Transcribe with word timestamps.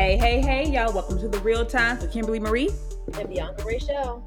Hey, 0.00 0.16
hey, 0.16 0.40
hey, 0.40 0.64
y'all. 0.66 0.94
Welcome 0.94 1.18
to 1.18 1.28
the 1.28 1.38
Real 1.40 1.66
Times 1.66 2.00
with 2.00 2.10
Kimberly 2.10 2.40
Marie 2.40 2.70
and 3.18 3.28
Bianca 3.28 3.62
Rachel. 3.66 4.24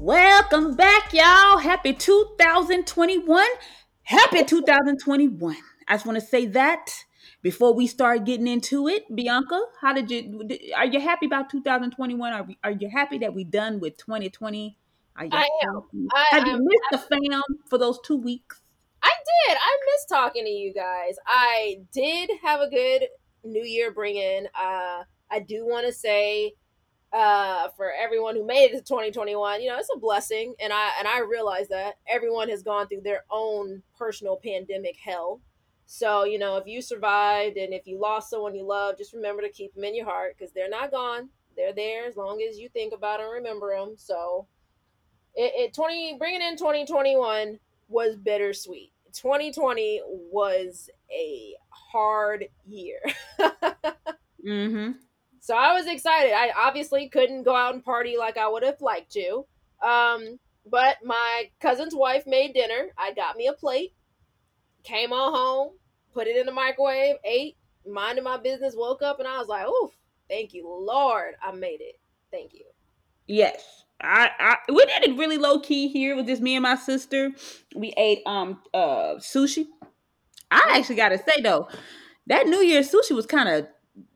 Welcome 0.00 0.74
back, 0.74 1.12
y'all. 1.12 1.58
Happy 1.58 1.92
2021. 1.92 3.46
Happy 4.02 4.42
2021. 4.42 5.56
I 5.86 5.94
just 5.94 6.06
want 6.06 6.18
to 6.18 6.26
say 6.26 6.46
that 6.46 6.90
before 7.40 7.72
we 7.72 7.86
start 7.86 8.24
getting 8.24 8.48
into 8.48 8.88
it. 8.88 9.04
Bianca, 9.14 9.62
how 9.80 9.92
did 9.92 10.10
you, 10.10 10.42
are 10.76 10.86
you 10.86 11.00
happy 11.00 11.26
about 11.26 11.48
2021? 11.50 12.32
Are, 12.32 12.42
we, 12.42 12.58
are 12.64 12.72
you 12.72 12.90
happy 12.90 13.18
that 13.18 13.32
we 13.32 13.44
done 13.44 13.78
with 13.78 13.96
2020? 13.98 14.76
Are 15.14 15.24
you 15.24 15.30
I 15.32 15.48
am. 15.62 16.08
I, 16.12 16.26
Have 16.32 16.48
you 16.48 16.58
missed 16.58 16.90
the 16.90 16.98
fam 16.98 17.42
for 17.70 17.78
those 17.78 18.00
two 18.04 18.16
weeks? 18.16 18.60
I 19.04 19.12
did. 19.46 19.56
I 19.56 19.78
missed 19.86 20.08
talking 20.08 20.44
to 20.44 20.50
you 20.50 20.74
guys. 20.74 21.14
I 21.28 21.76
did 21.92 22.28
have 22.42 22.60
a 22.60 22.68
good 22.68 23.04
New 23.44 23.64
Year 23.64 23.92
bring 23.92 24.16
in. 24.16 24.48
Uh, 24.60 25.04
I 25.32 25.40
do 25.40 25.66
want 25.66 25.86
to 25.86 25.92
say 25.92 26.54
uh, 27.12 27.68
for 27.76 27.92
everyone 27.92 28.36
who 28.36 28.46
made 28.46 28.66
it 28.66 28.72
to 28.72 28.82
2021, 28.82 29.62
you 29.62 29.68
know, 29.68 29.78
it's 29.78 29.88
a 29.94 29.98
blessing, 29.98 30.54
and 30.60 30.72
I 30.72 30.90
and 30.98 31.08
I 31.08 31.20
realize 31.20 31.68
that 31.68 31.94
everyone 32.06 32.48
has 32.48 32.62
gone 32.62 32.86
through 32.88 33.02
their 33.02 33.24
own 33.30 33.82
personal 33.98 34.36
pandemic 34.36 34.96
hell. 35.02 35.40
So 35.86 36.24
you 36.24 36.38
know, 36.38 36.56
if 36.56 36.66
you 36.66 36.80
survived 36.80 37.56
and 37.56 37.74
if 37.74 37.86
you 37.86 37.98
lost 37.98 38.30
someone 38.30 38.54
you 38.54 38.64
love, 38.64 38.98
just 38.98 39.12
remember 39.12 39.42
to 39.42 39.50
keep 39.50 39.74
them 39.74 39.84
in 39.84 39.94
your 39.94 40.06
heart 40.06 40.36
because 40.38 40.52
they're 40.52 40.70
not 40.70 40.90
gone. 40.90 41.28
They're 41.56 41.74
there 41.74 42.06
as 42.06 42.16
long 42.16 42.42
as 42.48 42.58
you 42.58 42.68
think 42.70 42.94
about 42.94 43.20
and 43.20 43.30
remember 43.30 43.76
them. 43.76 43.94
So, 43.96 44.46
it, 45.34 45.52
it 45.54 45.74
20 45.74 46.16
bringing 46.18 46.40
in 46.40 46.56
2021 46.56 47.58
was 47.88 48.16
bittersweet. 48.16 48.92
2020 49.12 50.00
was 50.30 50.88
a 51.10 51.54
hard 51.68 52.46
year. 52.66 53.00
mm-hmm. 54.46 54.92
So 55.42 55.56
I 55.56 55.72
was 55.72 55.88
excited. 55.88 56.32
I 56.32 56.52
obviously 56.56 57.08
couldn't 57.08 57.42
go 57.42 57.56
out 57.56 57.74
and 57.74 57.84
party 57.84 58.16
like 58.16 58.38
I 58.38 58.48
would 58.48 58.62
have 58.62 58.80
liked 58.80 59.10
to. 59.14 59.44
Um, 59.84 60.38
but 60.70 60.98
my 61.04 61.50
cousin's 61.60 61.96
wife 61.96 62.28
made 62.28 62.54
dinner. 62.54 62.90
I 62.96 63.12
got 63.12 63.36
me 63.36 63.48
a 63.48 63.52
plate, 63.52 63.92
came 64.84 65.12
on 65.12 65.32
home, 65.32 65.70
put 66.14 66.28
it 66.28 66.36
in 66.36 66.46
the 66.46 66.52
microwave, 66.52 67.16
ate, 67.24 67.56
minded 67.84 68.22
my 68.22 68.36
business, 68.36 68.76
woke 68.76 69.02
up, 69.02 69.18
and 69.18 69.26
I 69.26 69.38
was 69.38 69.48
like, 69.48 69.66
"Oof, 69.66 69.90
thank 70.28 70.54
you, 70.54 70.68
Lord, 70.68 71.34
I 71.42 71.50
made 71.50 71.80
it. 71.80 71.98
Thank 72.30 72.54
you." 72.54 72.66
Yes. 73.26 73.84
I, 74.00 74.30
I 74.38 74.56
we 74.72 74.86
did 74.86 75.10
it 75.10 75.18
really 75.18 75.38
low 75.38 75.58
key 75.58 75.88
here 75.88 76.14
with 76.14 76.28
just 76.28 76.40
me 76.40 76.54
and 76.54 76.62
my 76.62 76.76
sister. 76.76 77.32
We 77.74 77.92
ate 77.96 78.20
um 78.26 78.60
uh 78.72 79.16
sushi. 79.18 79.66
I 80.52 80.76
actually 80.76 80.96
gotta 80.96 81.18
say 81.18 81.40
though, 81.42 81.68
that 82.28 82.46
New 82.46 82.60
Year's 82.60 82.92
sushi 82.92 83.10
was 83.10 83.26
kind 83.26 83.48
of 83.48 83.66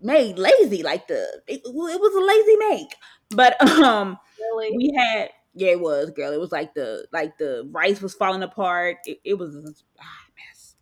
made 0.01 0.39
lazy. 0.39 0.83
Like 0.83 1.09
the 1.09 1.43
it, 1.47 1.61
it, 1.65 1.73
was 1.75 2.15
a 2.15 2.25
lazy 2.25 2.57
make. 2.57 2.95
But 3.31 3.61
um 3.83 4.19
really? 4.39 4.77
we 4.77 4.95
had 4.97 5.31
yeah, 5.55 5.71
it 5.71 5.81
was 5.81 6.11
girl. 6.11 6.33
It 6.33 6.41
was 6.41 6.53
like 6.53 6.75
the 6.75 7.07
like 7.13 7.39
the 7.39 7.69
rice 7.71 8.01
was 8.01 8.15
falling 8.15 8.43
apart. 8.43 8.99
It, 9.07 9.21
it 9.25 9.35
was 9.35 9.57
a 9.57 9.75
ah, 10.01 10.27
mess. 10.37 10.75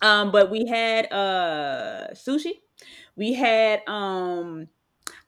Um, 0.00 0.32
but 0.32 0.50
we 0.50 0.66
had 0.66 1.12
uh 1.12 2.08
sushi. 2.12 2.52
We 3.16 3.34
had 3.34 3.82
um 3.88 4.68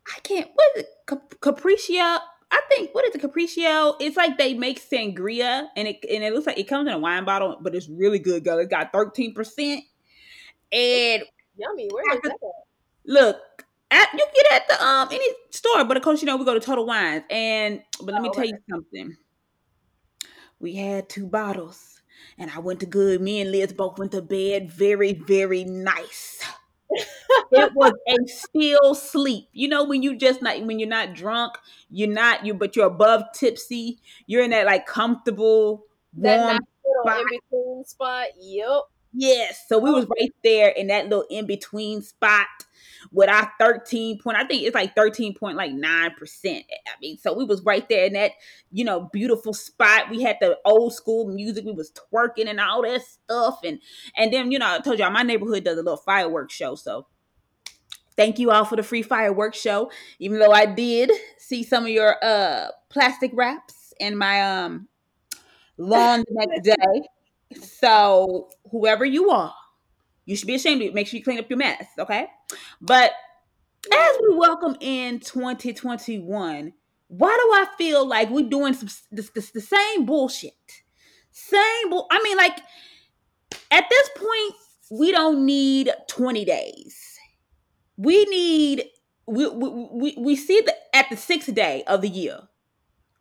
I 0.06 0.20
can't 0.20 0.48
what 0.54 0.66
is 0.76 0.84
it 0.84 1.40
capriccio 1.40 2.18
I 2.50 2.60
think 2.68 2.94
what 2.94 3.04
is 3.04 3.12
the 3.12 3.18
Capriccio? 3.18 3.94
It's 4.00 4.16
like 4.16 4.36
they 4.36 4.54
make 4.54 4.80
sangria, 4.80 5.68
and 5.76 5.86
it 5.86 6.04
and 6.10 6.24
it 6.24 6.32
looks 6.32 6.46
like 6.46 6.58
it 6.58 6.64
comes 6.64 6.88
in 6.88 6.92
a 6.92 6.98
wine 6.98 7.24
bottle, 7.24 7.56
but 7.60 7.74
it's 7.74 7.88
really 7.88 8.18
good, 8.18 8.44
girl. 8.44 8.58
It 8.58 8.70
got 8.70 8.92
thirteen 8.92 9.34
percent, 9.34 9.84
and 10.72 11.22
yummy. 11.56 11.88
Where 11.92 12.16
is 12.16 12.20
that? 12.22 12.38
Look, 13.06 13.38
at, 13.90 14.08
you 14.12 14.24
get 14.34 14.52
at 14.52 14.68
the 14.68 14.84
um 14.84 15.08
any 15.10 15.26
store, 15.50 15.84
but 15.84 15.96
of 15.96 16.02
course 16.02 16.22
you 16.22 16.26
know 16.26 16.36
we 16.36 16.44
go 16.44 16.54
to 16.54 16.60
Total 16.60 16.86
Wines, 16.86 17.24
and 17.30 17.82
but 18.02 18.14
let 18.14 18.22
me 18.22 18.28
oh, 18.30 18.32
tell 18.32 18.44
you 18.44 18.58
something. 18.70 19.16
We 20.58 20.76
had 20.76 21.08
two 21.08 21.26
bottles, 21.26 22.02
and 22.38 22.50
I 22.50 22.58
went 22.58 22.80
to 22.80 22.86
good. 22.86 23.20
Me 23.20 23.40
and 23.40 23.50
Liz 23.50 23.72
both 23.72 23.98
went 23.98 24.12
to 24.12 24.22
bed 24.22 24.70
very 24.70 25.14
very 25.14 25.64
nice 25.64 26.40
it 26.90 27.72
was 27.74 27.92
a 28.08 28.16
still 28.26 28.94
sleep. 28.94 29.48
You 29.52 29.68
know, 29.68 29.84
when 29.84 30.02
you 30.02 30.16
just 30.16 30.42
not 30.42 30.60
when 30.64 30.78
you're 30.78 30.88
not 30.88 31.14
drunk, 31.14 31.54
you're 31.90 32.08
not 32.08 32.44
you, 32.44 32.54
but 32.54 32.76
you're 32.76 32.86
above 32.86 33.24
tipsy. 33.34 34.00
You're 34.26 34.42
in 34.42 34.50
that 34.50 34.66
like 34.66 34.86
comfortable 34.86 35.86
warm 36.14 36.58
in 37.06 37.24
between 37.30 37.84
spot. 37.84 38.26
Yep. 38.38 38.82
Yes. 39.12 39.64
So 39.68 39.78
we 39.78 39.90
was 39.90 40.06
right 40.20 40.32
there 40.44 40.68
in 40.68 40.86
that 40.86 41.04
little 41.08 41.24
in 41.30 41.46
between 41.46 42.00
spot 42.00 42.46
with 43.12 43.28
our 43.28 43.52
13 43.58 44.18
point, 44.20 44.36
I 44.36 44.44
think 44.44 44.62
it's 44.62 44.74
like 44.74 44.94
13 44.94 45.34
point 45.34 45.56
like 45.56 45.72
nine 45.72 46.12
percent. 46.14 46.64
I 46.86 46.92
mean, 47.02 47.16
so 47.18 47.32
we 47.32 47.44
was 47.44 47.60
right 47.62 47.88
there 47.88 48.04
in 48.06 48.12
that, 48.12 48.32
you 48.70 48.84
know, 48.84 49.08
beautiful 49.12 49.52
spot. 49.52 50.10
We 50.10 50.22
had 50.22 50.36
the 50.40 50.58
old 50.64 50.94
school 50.94 51.26
music. 51.26 51.64
We 51.64 51.72
was 51.72 51.90
twerking 51.90 52.48
and 52.48 52.60
all 52.60 52.82
that 52.82 53.02
stuff. 53.02 53.60
And 53.64 53.80
and 54.16 54.32
then, 54.32 54.52
you 54.52 54.60
know, 54.60 54.74
I 54.76 54.78
told 54.78 55.00
y'all 55.00 55.10
my 55.10 55.22
neighborhood 55.24 55.64
does 55.64 55.74
a 55.78 55.82
little 55.82 55.96
fireworks 55.96 56.54
show. 56.54 56.76
So 56.76 57.06
thank 58.16 58.38
you 58.38 58.50
all 58.50 58.64
for 58.64 58.76
the 58.76 58.82
free 58.82 59.02
fireworks 59.02 59.58
show. 59.60 59.90
Even 60.18 60.38
though 60.38 60.52
I 60.52 60.66
did 60.66 61.10
see 61.38 61.62
some 61.62 61.84
of 61.84 61.90
your 61.90 62.16
uh 62.22 62.68
plastic 62.88 63.30
wraps 63.34 63.92
in 64.00 64.16
my 64.16 64.42
um 64.42 64.88
lawn 65.78 66.20
the 66.28 66.46
next 66.46 66.64
day. 66.66 67.08
So 67.54 68.50
whoever 68.70 69.04
you 69.04 69.30
are, 69.30 69.54
you 70.24 70.36
should 70.36 70.46
be 70.46 70.54
ashamed 70.54 70.82
of 70.82 70.88
it. 70.88 70.94
Make 70.94 71.08
sure 71.08 71.18
you 71.18 71.24
clean 71.24 71.38
up 71.38 71.50
your 71.50 71.58
mess, 71.58 71.84
okay? 71.98 72.28
But 72.80 73.12
as 73.92 74.16
we 74.22 74.36
welcome 74.36 74.76
in 74.80 75.20
2021, 75.20 76.72
why 77.08 77.28
do 77.28 77.52
I 77.54 77.66
feel 77.76 78.06
like 78.06 78.30
we're 78.30 78.48
doing 78.48 78.74
some 78.74 78.88
this, 79.10 79.30
this, 79.30 79.50
the 79.50 79.60
same 79.60 80.06
bullshit? 80.06 80.52
Same 81.32 81.90
bull. 81.90 82.06
I 82.10 82.22
mean, 82.22 82.36
like 82.36 82.58
at 83.70 83.84
this 83.90 84.10
point, 84.16 84.54
we 84.90 85.10
don't 85.10 85.44
need 85.44 85.90
20 86.08 86.44
days. 86.44 87.18
We 87.96 88.24
need 88.26 88.84
we 89.26 89.48
we, 89.48 89.88
we, 89.92 90.14
we 90.18 90.36
see 90.36 90.60
the 90.60 90.74
at 90.94 91.08
the 91.10 91.16
sixth 91.16 91.54
day 91.54 91.84
of 91.86 92.02
the 92.02 92.08
year, 92.08 92.40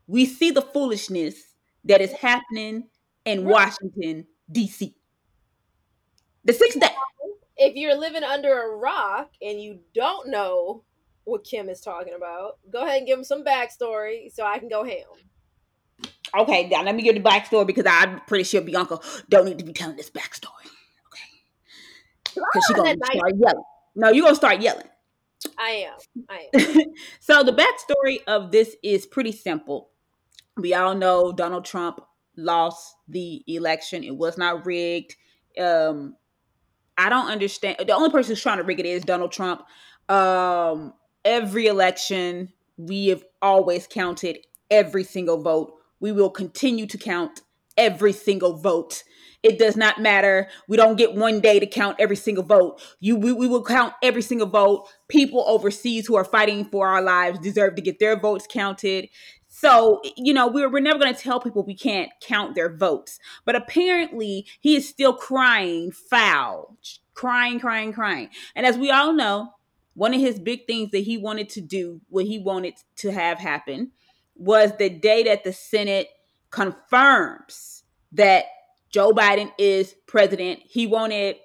we 0.07 0.25
see 0.25 0.51
the 0.51 0.61
foolishness 0.61 1.35
that 1.83 2.01
is 2.01 2.11
happening 2.11 2.89
in 3.29 3.45
Washington, 3.45 4.25
D.C. 4.51 4.95
The 6.45 6.53
sixth 6.53 6.79
day. 6.79 6.89
If 7.57 7.75
you're 7.75 7.95
living 7.95 8.23
under 8.23 8.61
a 8.61 8.75
rock 8.77 9.31
and 9.41 9.61
you 9.61 9.79
don't 9.93 10.29
know 10.29 10.83
what 11.25 11.43
Kim 11.43 11.69
is 11.69 11.81
talking 11.81 12.13
about, 12.15 12.57
go 12.71 12.83
ahead 12.83 12.99
and 12.99 13.07
give 13.07 13.19
him 13.19 13.23
some 13.23 13.43
backstory 13.43 14.33
so 14.33 14.45
I 14.45 14.57
can 14.59 14.69
go 14.69 14.83
ham. 14.83 15.03
Okay, 16.35 16.67
now 16.69 16.83
let 16.83 16.95
me 16.95 17.03
give 17.03 17.15
the 17.15 17.21
backstory 17.21 17.67
because 17.67 17.85
I'm 17.87 18.21
pretty 18.21 18.45
sure 18.45 18.61
Bianca 18.61 18.99
don't 19.29 19.45
need 19.45 19.59
to 19.59 19.65
be 19.65 19.73
telling 19.73 19.97
this 19.97 20.09
backstory. 20.09 20.67
Okay. 21.07 22.39
Ah, 22.39 22.45
because 22.53 22.65
she's 22.67 22.77
gonna 22.77 22.95
start 23.13 23.33
yelling. 23.37 23.63
No, 23.95 24.09
you're 24.09 24.23
gonna 24.23 24.35
start 24.35 24.61
yelling. 24.61 24.87
I 25.57 25.87
am. 25.87 26.25
I 26.29 26.47
am. 26.53 26.83
so 27.19 27.43
the 27.43 27.51
backstory 27.51 28.19
of 28.27 28.51
this 28.51 28.75
is 28.83 29.05
pretty 29.05 29.31
simple. 29.31 29.89
We 30.55 30.73
all 30.73 30.95
know 30.95 31.31
Donald 31.31 31.65
Trump 31.65 32.01
lost 32.39 32.95
the 33.07 33.43
election. 33.47 34.03
It 34.03 34.15
was 34.15 34.37
not 34.37 34.65
rigged. 34.65 35.15
Um, 35.59 36.15
I 36.97 37.09
don't 37.09 37.27
understand. 37.27 37.77
The 37.79 37.93
only 37.93 38.09
person 38.09 38.31
who's 38.31 38.41
trying 38.41 38.57
to 38.57 38.63
rig 38.63 38.79
it 38.79 38.85
is 38.85 39.03
Donald 39.03 39.31
Trump. 39.31 39.63
Um, 40.09 40.93
every 41.23 41.67
election, 41.67 42.51
we 42.77 43.07
have 43.07 43.23
always 43.41 43.87
counted 43.87 44.39
every 44.69 45.03
single 45.03 45.41
vote. 45.41 45.73
We 45.99 46.11
will 46.11 46.29
continue 46.29 46.87
to 46.87 46.97
count 46.97 47.41
every 47.77 48.13
single 48.13 48.57
vote. 48.57 49.03
It 49.41 49.57
does 49.57 49.77
not 49.77 50.01
matter. 50.01 50.49
We 50.67 50.75
don't 50.75 50.97
get 50.97 51.15
one 51.15 51.39
day 51.39 51.59
to 51.59 51.65
count 51.65 51.95
every 51.99 52.17
single 52.17 52.43
vote. 52.43 52.81
You, 52.99 53.15
we, 53.15 53.31
we 53.31 53.47
will 53.47 53.63
count 53.63 53.93
every 54.03 54.21
single 54.21 54.47
vote. 54.47 54.87
People 55.07 55.45
overseas 55.47 56.05
who 56.05 56.17
are 56.17 56.25
fighting 56.25 56.65
for 56.65 56.87
our 56.87 57.01
lives 57.01 57.39
deserve 57.39 57.75
to 57.75 57.81
get 57.81 57.99
their 57.99 58.19
votes 58.19 58.45
counted. 58.51 59.07
So, 59.59 59.99
you 60.15 60.33
know, 60.33 60.47
we're, 60.47 60.69
we're 60.69 60.79
never 60.79 60.99
going 60.99 61.13
to 61.13 61.21
tell 61.21 61.41
people 61.41 61.63
we 61.63 61.75
can't 61.75 62.09
count 62.21 62.55
their 62.55 62.73
votes. 62.73 63.19
But 63.43 63.57
apparently, 63.57 64.45
he 64.61 64.77
is 64.77 64.87
still 64.87 65.11
crying 65.11 65.91
foul, 65.91 66.77
crying, 67.13 67.59
crying, 67.59 67.91
crying. 67.91 68.29
And 68.55 68.65
as 68.65 68.77
we 68.77 68.89
all 68.89 69.11
know, 69.11 69.55
one 69.95 70.13
of 70.13 70.21
his 70.21 70.39
big 70.39 70.65
things 70.65 70.91
that 70.91 70.99
he 70.99 71.17
wanted 71.17 71.49
to 71.49 71.61
do, 71.61 71.99
what 72.07 72.23
he 72.23 72.39
wanted 72.39 72.75
to 72.97 73.11
have 73.11 73.37
happen, 73.39 73.91
was 74.33 74.71
the 74.77 74.89
day 74.89 75.23
that 75.23 75.43
the 75.43 75.51
Senate 75.51 76.07
confirms 76.51 77.83
that 78.13 78.45
Joe 78.89 79.11
Biden 79.11 79.51
is 79.57 79.93
president. 80.07 80.59
He 80.63 80.87
wanted 80.87 81.35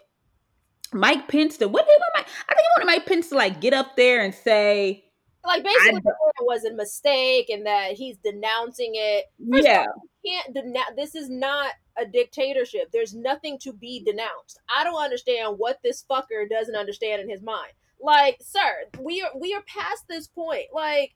Mike 0.93 1.27
Pence 1.27 1.57
to, 1.59 1.67
what 1.67 1.85
did 1.85 1.93
he 1.93 1.99
want 1.99 2.13
Mike? 2.15 2.29
I 2.49 2.55
think 2.55 2.61
he 2.61 2.81
wanted 2.81 2.97
Mike 2.97 3.07
Pence 3.07 3.29
to 3.31 3.35
like 3.35 3.61
get 3.61 3.75
up 3.75 3.97
there 3.97 4.23
and 4.23 4.33
say, 4.33 5.05
like 5.47 5.65
basically 5.65 5.99
it 5.99 6.45
was 6.45 6.65
a 6.65 6.73
mistake 6.73 7.51
and 7.51 7.67
that 7.67 7.93
he's 7.93 8.17
denouncing 8.19 8.93
it. 8.95 9.27
First 9.51 9.65
yeah, 9.65 9.87
all, 9.87 10.03
can't 10.25 10.55
denounce. 10.55 10.91
This 10.97 11.15
is 11.15 11.29
not 11.29 11.73
a 11.97 12.07
dictatorship. 12.07 12.91
There's 12.93 13.15
nothing 13.15 13.59
to 13.61 13.73
be 13.73 14.03
denounced. 14.05 14.61
I 14.75 14.85
don't 14.85 15.03
understand 15.03 15.57
what 15.59 15.81
this 15.83 16.05
fucker 16.11 16.49
doesn't 16.49 16.75
understand 16.75 17.23
in 17.23 17.29
his 17.29 17.43
mind. 17.43 17.73
Like, 18.01 18.39
sir, 18.41 18.89
we 19.01 19.23
are 19.23 19.31
we 19.39 19.55
are 19.55 19.63
past 19.63 20.05
this 20.09 20.27
point. 20.27 20.67
Like, 20.73 21.15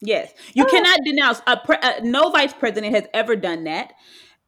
yes, 0.00 0.32
you 0.54 0.64
oh. 0.64 0.70
cannot 0.70 0.98
denounce 1.04 1.42
a, 1.46 1.56
pre- 1.56 1.78
a, 1.82 2.02
no 2.02 2.30
vice 2.30 2.52
president 2.52 2.94
has 2.94 3.04
ever 3.14 3.36
done 3.36 3.64
that. 3.64 3.92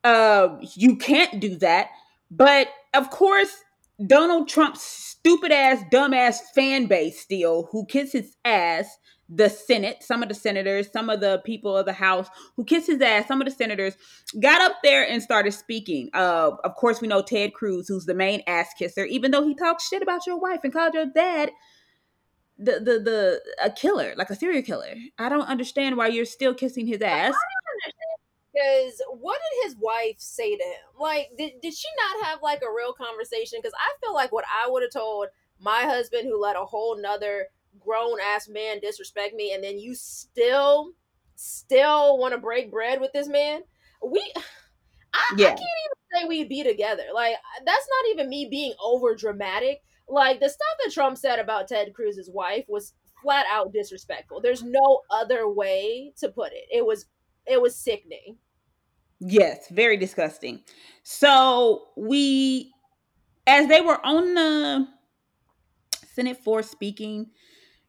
Uh, 0.04 0.56
you 0.74 0.96
can't 0.96 1.40
do 1.40 1.56
that. 1.56 1.88
But 2.30 2.68
of 2.94 3.10
course, 3.10 3.62
Donald 4.06 4.48
Trump's 4.48 4.82
stupid 4.82 5.50
ass, 5.50 5.82
dumb 5.90 6.14
ass 6.14 6.42
fan 6.54 6.86
base 6.86 7.20
still 7.20 7.68
who 7.72 7.86
kisses 7.86 8.12
his 8.12 8.36
ass 8.44 8.98
the 9.28 9.48
Senate, 9.48 10.02
some 10.02 10.22
of 10.22 10.28
the 10.28 10.34
senators, 10.34 10.90
some 10.90 11.10
of 11.10 11.20
the 11.20 11.42
people 11.44 11.76
of 11.76 11.84
the 11.84 11.92
House 11.92 12.28
who 12.56 12.64
kissed 12.64 12.86
his 12.86 13.00
ass, 13.00 13.28
some 13.28 13.42
of 13.42 13.46
the 13.46 13.54
senators 13.54 13.94
got 14.40 14.60
up 14.62 14.76
there 14.82 15.06
and 15.06 15.22
started 15.22 15.52
speaking. 15.52 16.08
Uh, 16.14 16.52
of 16.64 16.74
course, 16.76 17.00
we 17.00 17.08
know 17.08 17.22
Ted 17.22 17.52
Cruz, 17.52 17.88
who's 17.88 18.06
the 18.06 18.14
main 18.14 18.42
ass 18.46 18.68
kisser, 18.78 19.04
even 19.04 19.30
though 19.30 19.46
he 19.46 19.54
talks 19.54 19.88
shit 19.88 20.02
about 20.02 20.26
your 20.26 20.38
wife 20.38 20.60
and 20.64 20.72
called 20.72 20.94
your 20.94 21.06
dad 21.06 21.50
the 22.58 22.72
the 22.72 22.98
the 22.98 23.40
a 23.62 23.70
killer, 23.70 24.14
like 24.16 24.30
a 24.30 24.34
serial 24.34 24.62
killer. 24.62 24.94
I 25.18 25.28
don't 25.28 25.46
understand 25.46 25.96
why 25.96 26.08
you're 26.08 26.24
still 26.24 26.54
kissing 26.54 26.86
his 26.86 27.00
ass. 27.00 27.34
Because 28.52 29.00
what 29.20 29.38
did 29.38 29.68
his 29.68 29.76
wife 29.78 30.16
say 30.18 30.56
to 30.56 30.64
him? 30.64 30.98
Like, 30.98 31.28
did, 31.38 31.52
did 31.62 31.74
she 31.74 31.86
not 31.96 32.26
have 32.26 32.42
like 32.42 32.62
a 32.62 32.74
real 32.74 32.92
conversation? 32.92 33.60
Because 33.62 33.74
I 33.78 33.92
feel 34.00 34.14
like 34.14 34.32
what 34.32 34.44
I 34.46 34.68
would 34.68 34.82
have 34.82 34.90
told 34.90 35.28
my 35.60 35.82
husband, 35.82 36.24
who 36.24 36.40
let 36.40 36.56
a 36.56 36.64
whole 36.64 37.00
nother 37.00 37.46
grown 37.80 38.18
ass 38.20 38.48
man 38.48 38.80
disrespect 38.80 39.34
me, 39.34 39.52
and 39.52 39.62
then 39.62 39.78
you 39.78 39.94
still, 39.94 40.92
still 41.36 42.18
want 42.18 42.34
to 42.34 42.38
break 42.40 42.70
bread 42.70 43.00
with 43.00 43.12
this 43.12 43.28
man. 43.28 43.62
We, 44.04 44.20
I, 45.14 45.34
yeah. 45.36 45.46
I 45.46 45.50
can't 45.50 45.60
even 45.60 46.22
say 46.22 46.28
we'd 46.28 46.48
be 46.48 46.62
together. 46.62 47.04
Like, 47.14 47.34
that's 47.64 47.88
not 47.88 48.10
even 48.12 48.28
me 48.28 48.48
being 48.50 48.74
over 48.82 49.14
dramatic. 49.14 49.82
Like, 50.08 50.40
the 50.40 50.48
stuff 50.48 50.76
that 50.84 50.92
Trump 50.92 51.18
said 51.18 51.38
about 51.38 51.68
Ted 51.68 51.92
Cruz's 51.94 52.30
wife 52.30 52.64
was 52.68 52.94
flat 53.22 53.46
out 53.50 53.72
disrespectful. 53.72 54.40
There's 54.40 54.62
no 54.62 55.02
other 55.10 55.48
way 55.48 56.12
to 56.18 56.28
put 56.28 56.52
it. 56.52 56.64
It 56.70 56.84
was, 56.84 57.06
it 57.46 57.60
was 57.60 57.76
sickening. 57.76 58.36
Yes, 59.20 59.68
very 59.70 59.96
disgusting. 59.96 60.60
So 61.02 61.88
we, 61.96 62.72
as 63.46 63.66
they 63.66 63.80
were 63.80 64.04
on 64.06 64.34
the 64.34 64.88
Senate 66.12 66.42
floor 66.42 66.62
speaking, 66.62 67.30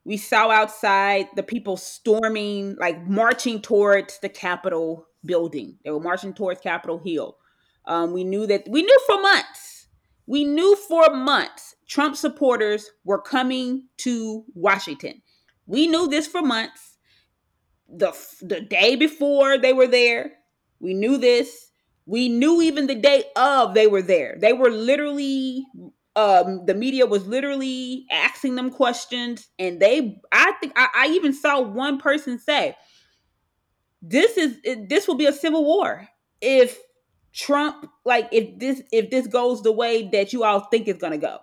we 0.05 0.17
saw 0.17 0.49
outside 0.49 1.27
the 1.35 1.43
people 1.43 1.77
storming, 1.77 2.75
like 2.79 3.07
marching 3.07 3.61
towards 3.61 4.19
the 4.19 4.29
Capitol 4.29 5.07
building. 5.25 5.77
They 5.83 5.91
were 5.91 5.99
marching 5.99 6.33
towards 6.33 6.61
Capitol 6.61 7.01
Hill. 7.03 7.37
Um, 7.85 8.13
we 8.13 8.23
knew 8.23 8.47
that 8.47 8.63
we 8.69 8.81
knew 8.81 8.99
for 9.05 9.21
months. 9.21 9.87
We 10.25 10.43
knew 10.43 10.75
for 10.75 11.09
months 11.13 11.75
Trump 11.87 12.15
supporters 12.15 12.91
were 13.03 13.21
coming 13.21 13.87
to 13.97 14.45
Washington. 14.53 15.21
We 15.65 15.87
knew 15.87 16.07
this 16.07 16.27
for 16.27 16.41
months. 16.41 16.97
The 17.87 18.13
the 18.41 18.61
day 18.61 18.95
before 18.95 19.57
they 19.57 19.73
were 19.73 19.87
there, 19.87 20.33
we 20.79 20.93
knew 20.93 21.17
this. 21.17 21.71
We 22.05 22.29
knew 22.29 22.61
even 22.61 22.87
the 22.87 22.95
day 22.95 23.25
of 23.35 23.73
they 23.73 23.87
were 23.87 24.01
there. 24.01 24.37
They 24.39 24.53
were 24.53 24.69
literally 24.69 25.65
um 26.19 26.65
the 26.65 26.73
media 26.73 27.05
was 27.05 27.25
literally 27.27 28.05
asking 28.11 28.55
them 28.55 28.69
questions 28.69 29.47
and 29.57 29.79
they 29.79 30.19
i 30.31 30.51
think 30.59 30.73
i, 30.75 30.87
I 30.95 31.07
even 31.07 31.33
saw 31.33 31.61
one 31.61 31.97
person 31.97 32.39
say 32.39 32.75
this 34.01 34.37
is 34.37 34.57
this 34.87 35.07
will 35.07 35.15
be 35.15 35.25
a 35.25 35.33
civil 35.33 35.63
war 35.63 36.07
if 36.41 36.79
trump 37.33 37.85
like 38.05 38.27
if 38.31 38.57
this 38.59 38.81
if 38.91 39.09
this 39.09 39.27
goes 39.27 39.61
the 39.61 39.71
way 39.71 40.09
that 40.09 40.33
you 40.33 40.43
all 40.43 40.61
think 40.61 40.87
it's 40.87 40.99
going 40.99 41.11
to 41.11 41.17
go 41.17 41.37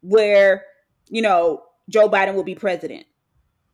where 0.00 0.64
you 1.08 1.22
know 1.22 1.62
joe 1.88 2.08
biden 2.08 2.34
will 2.34 2.44
be 2.44 2.54
president. 2.54 3.06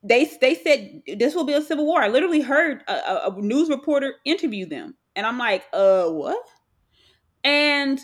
They 0.05 0.31
they 0.41 0.55
said 0.55 1.03
this 1.19 1.35
will 1.35 1.45
be 1.45 1.55
a 1.55 1.61
civil 1.61 1.85
war. 1.85 2.01
I 2.01 2.07
literally 2.07 2.41
heard 2.41 2.85
a, 2.87 3.33
a 3.33 3.35
news 3.41 3.69
reporter 3.69 4.15
interview 4.25 4.65
them 4.65 4.95
and 5.17 5.27
i'm 5.27 5.39
like 5.39 5.65
uh 5.73 6.07
what? 6.09 6.43
And 7.43 7.99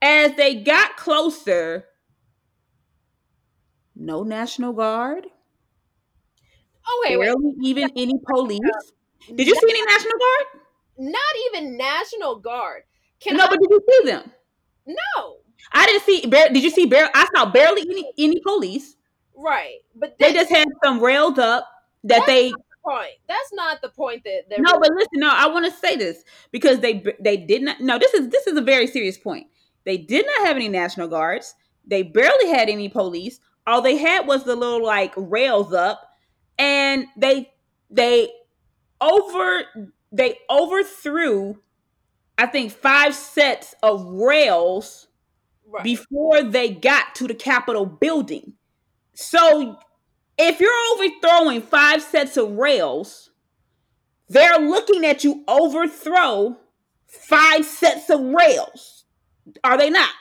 as 0.00 0.34
they 0.36 0.56
got 0.56 0.96
closer, 0.96 1.84
no 3.96 4.22
National 4.22 4.72
Guard. 4.72 5.26
Oh, 6.86 7.04
wait, 7.04 7.18
barely 7.18 7.34
wait. 7.38 7.56
even 7.62 7.90
any 7.96 8.14
police. 8.28 8.60
Did 9.34 9.46
you 9.46 9.54
see 9.54 9.68
any 9.68 9.82
National 9.84 10.14
Guard? 10.18 10.62
Not 10.98 11.34
even 11.46 11.76
National 11.76 12.36
Guard. 12.36 12.82
Can 13.20 13.36
no, 13.36 13.44
I- 13.44 13.48
but 13.48 13.58
did 13.60 13.70
you 13.70 13.80
see 13.90 14.10
them? 14.10 14.32
No. 14.86 15.38
I 15.72 15.86
didn't 15.86 16.04
see. 16.04 16.20
Did 16.22 16.62
you 16.62 16.70
see? 16.70 16.86
Barely, 16.86 17.10
I 17.14 17.26
saw 17.34 17.50
barely 17.50 17.82
any 17.82 18.12
any 18.16 18.40
police. 18.40 18.96
Right, 19.36 19.78
but 19.94 20.16
they 20.18 20.32
just 20.32 20.50
had 20.50 20.66
some 20.82 21.00
railed 21.00 21.38
up 21.38 21.68
that 22.04 22.22
they 22.26 22.52
point. 22.84 23.10
That's 23.28 23.52
not 23.52 23.82
the 23.82 23.88
point 23.88 24.24
that. 24.24 24.44
no, 24.58 24.78
but 24.78 24.90
listen, 24.92 25.08
no, 25.14 25.30
I 25.30 25.46
want 25.48 25.66
to 25.66 25.70
say 25.72 25.96
this 25.96 26.24
because 26.52 26.80
they 26.80 27.04
they 27.20 27.36
did 27.36 27.62
not. 27.62 27.80
No, 27.80 27.98
this 27.98 28.14
is 28.14 28.28
this 28.30 28.46
is 28.46 28.56
a 28.56 28.62
very 28.62 28.86
serious 28.86 29.18
point. 29.18 29.48
They 29.88 29.96
did 29.96 30.26
not 30.26 30.46
have 30.46 30.56
any 30.56 30.68
National 30.68 31.08
Guards. 31.08 31.54
They 31.86 32.02
barely 32.02 32.50
had 32.50 32.68
any 32.68 32.90
police. 32.90 33.40
All 33.66 33.80
they 33.80 33.96
had 33.96 34.26
was 34.26 34.44
the 34.44 34.54
little 34.54 34.84
like 34.84 35.14
rails 35.16 35.72
up, 35.72 36.10
and 36.58 37.06
they 37.16 37.54
they 37.88 38.28
over 39.00 39.62
they 40.12 40.40
overthrew, 40.50 41.60
I 42.36 42.44
think, 42.44 42.70
five 42.70 43.14
sets 43.14 43.74
of 43.82 44.04
rails 44.04 45.08
right. 45.66 45.82
before 45.82 46.42
they 46.42 46.68
got 46.68 47.14
to 47.14 47.26
the 47.26 47.32
Capitol 47.32 47.86
building. 47.86 48.52
So 49.14 49.78
if 50.36 50.60
you're 50.60 50.70
overthrowing 50.92 51.62
five 51.62 52.02
sets 52.02 52.36
of 52.36 52.50
rails, 52.50 53.30
they're 54.28 54.58
looking 54.58 55.06
at 55.06 55.24
you 55.24 55.44
overthrow 55.48 56.58
five 57.06 57.64
sets 57.64 58.10
of 58.10 58.20
rails. 58.20 58.97
Are 59.64 59.78
they 59.78 59.90
not? 59.90 60.14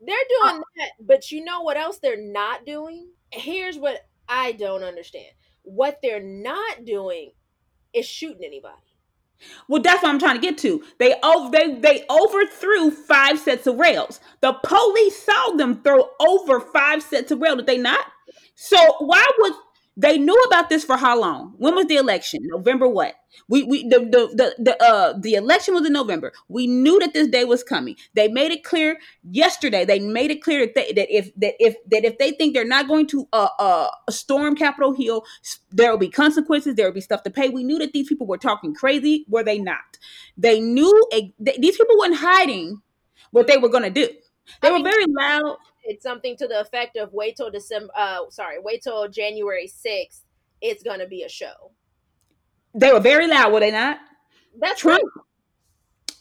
They're 0.00 0.16
doing 0.40 0.56
uh, 0.56 0.64
that, 0.76 0.90
but 1.00 1.30
you 1.32 1.44
know 1.44 1.62
what 1.62 1.76
else 1.76 1.98
they're 1.98 2.20
not 2.20 2.64
doing? 2.64 3.08
Here's 3.32 3.76
what 3.76 4.06
I 4.28 4.52
don't 4.52 4.82
understand. 4.82 5.32
What 5.62 5.98
they're 6.02 6.22
not 6.22 6.84
doing 6.84 7.32
is 7.92 8.06
shooting 8.06 8.44
anybody. 8.44 8.76
Well, 9.68 9.82
that's 9.82 10.02
what 10.02 10.10
I'm 10.10 10.18
trying 10.18 10.36
to 10.36 10.40
get 10.40 10.58
to. 10.58 10.82
They 10.98 11.14
over 11.22 11.50
they 11.50 11.74
they 11.74 12.04
overthrew 12.10 12.90
five 12.90 13.38
sets 13.38 13.66
of 13.66 13.78
rails. 13.78 14.20
The 14.40 14.52
police 14.64 15.22
saw 15.22 15.52
them 15.56 15.82
throw 15.82 16.10
over 16.20 16.60
five 16.60 17.02
sets 17.02 17.30
of 17.30 17.40
rail. 17.40 17.56
Did 17.56 17.66
they 17.66 17.78
not? 17.78 18.04
So 18.54 18.78
why 18.98 19.24
would 19.38 19.52
they 19.98 20.16
knew 20.16 20.40
about 20.46 20.68
this 20.68 20.84
for 20.84 20.96
how 20.96 21.20
long? 21.20 21.54
When 21.58 21.74
was 21.74 21.86
the 21.86 21.96
election? 21.96 22.40
November 22.44 22.88
what? 22.88 23.16
We 23.48 23.64
we 23.64 23.82
the 23.88 23.98
the 23.98 24.28
the, 24.32 24.54
the 24.62 24.82
uh 24.82 25.14
the 25.18 25.34
election 25.34 25.74
was 25.74 25.84
in 25.84 25.92
November. 25.92 26.32
We 26.48 26.68
knew 26.68 27.00
that 27.00 27.14
this 27.14 27.26
day 27.26 27.44
was 27.44 27.64
coming. 27.64 27.96
They 28.14 28.28
made 28.28 28.52
it 28.52 28.62
clear 28.62 28.98
yesterday. 29.28 29.84
They 29.84 29.98
made 29.98 30.30
it 30.30 30.40
clear 30.40 30.60
that 30.60 30.74
they, 30.76 30.92
that 30.92 31.08
if 31.10 31.34
that 31.34 31.54
if 31.58 31.74
that 31.90 32.04
if 32.04 32.16
they 32.18 32.30
think 32.30 32.54
they're 32.54 32.64
not 32.64 32.86
going 32.86 33.08
to 33.08 33.26
uh 33.32 33.48
uh 33.58 33.88
storm 34.08 34.54
Capitol 34.54 34.94
Hill, 34.94 35.24
there 35.72 35.90
will 35.90 35.98
be 35.98 36.10
consequences. 36.10 36.76
There 36.76 36.86
will 36.86 36.94
be 36.94 37.00
stuff 37.00 37.24
to 37.24 37.30
pay. 37.30 37.48
We 37.48 37.64
knew 37.64 37.78
that 37.78 37.92
these 37.92 38.08
people 38.08 38.28
were 38.28 38.38
talking 38.38 38.74
crazy. 38.74 39.26
Were 39.28 39.42
they 39.42 39.58
not? 39.58 39.98
They 40.36 40.60
knew 40.60 41.08
a, 41.12 41.34
they, 41.40 41.56
these 41.58 41.76
people 41.76 41.96
weren't 41.98 42.16
hiding 42.18 42.82
what 43.32 43.48
they 43.48 43.58
were 43.58 43.68
going 43.68 43.84
to 43.84 43.90
do. 43.90 44.08
They 44.62 44.68
I 44.68 44.70
were 44.70 44.78
mean, 44.78 44.84
very 44.84 45.04
loud 45.08 45.56
it's 45.88 46.02
something 46.02 46.36
to 46.36 46.46
the 46.46 46.60
effect 46.60 46.96
of 46.96 47.12
wait 47.12 47.34
till 47.36 47.50
December. 47.50 47.90
Uh, 47.96 48.18
sorry, 48.30 48.58
wait 48.60 48.82
till 48.82 49.08
January 49.08 49.66
sixth. 49.66 50.24
It's 50.60 50.82
gonna 50.82 51.08
be 51.08 51.22
a 51.24 51.28
show. 51.28 51.72
They 52.74 52.92
were 52.92 53.00
very 53.00 53.26
loud, 53.26 53.52
were 53.52 53.60
they 53.60 53.72
not? 53.72 53.98
That's 54.60 54.80
Trump. 54.80 55.02
Right. 55.02 55.24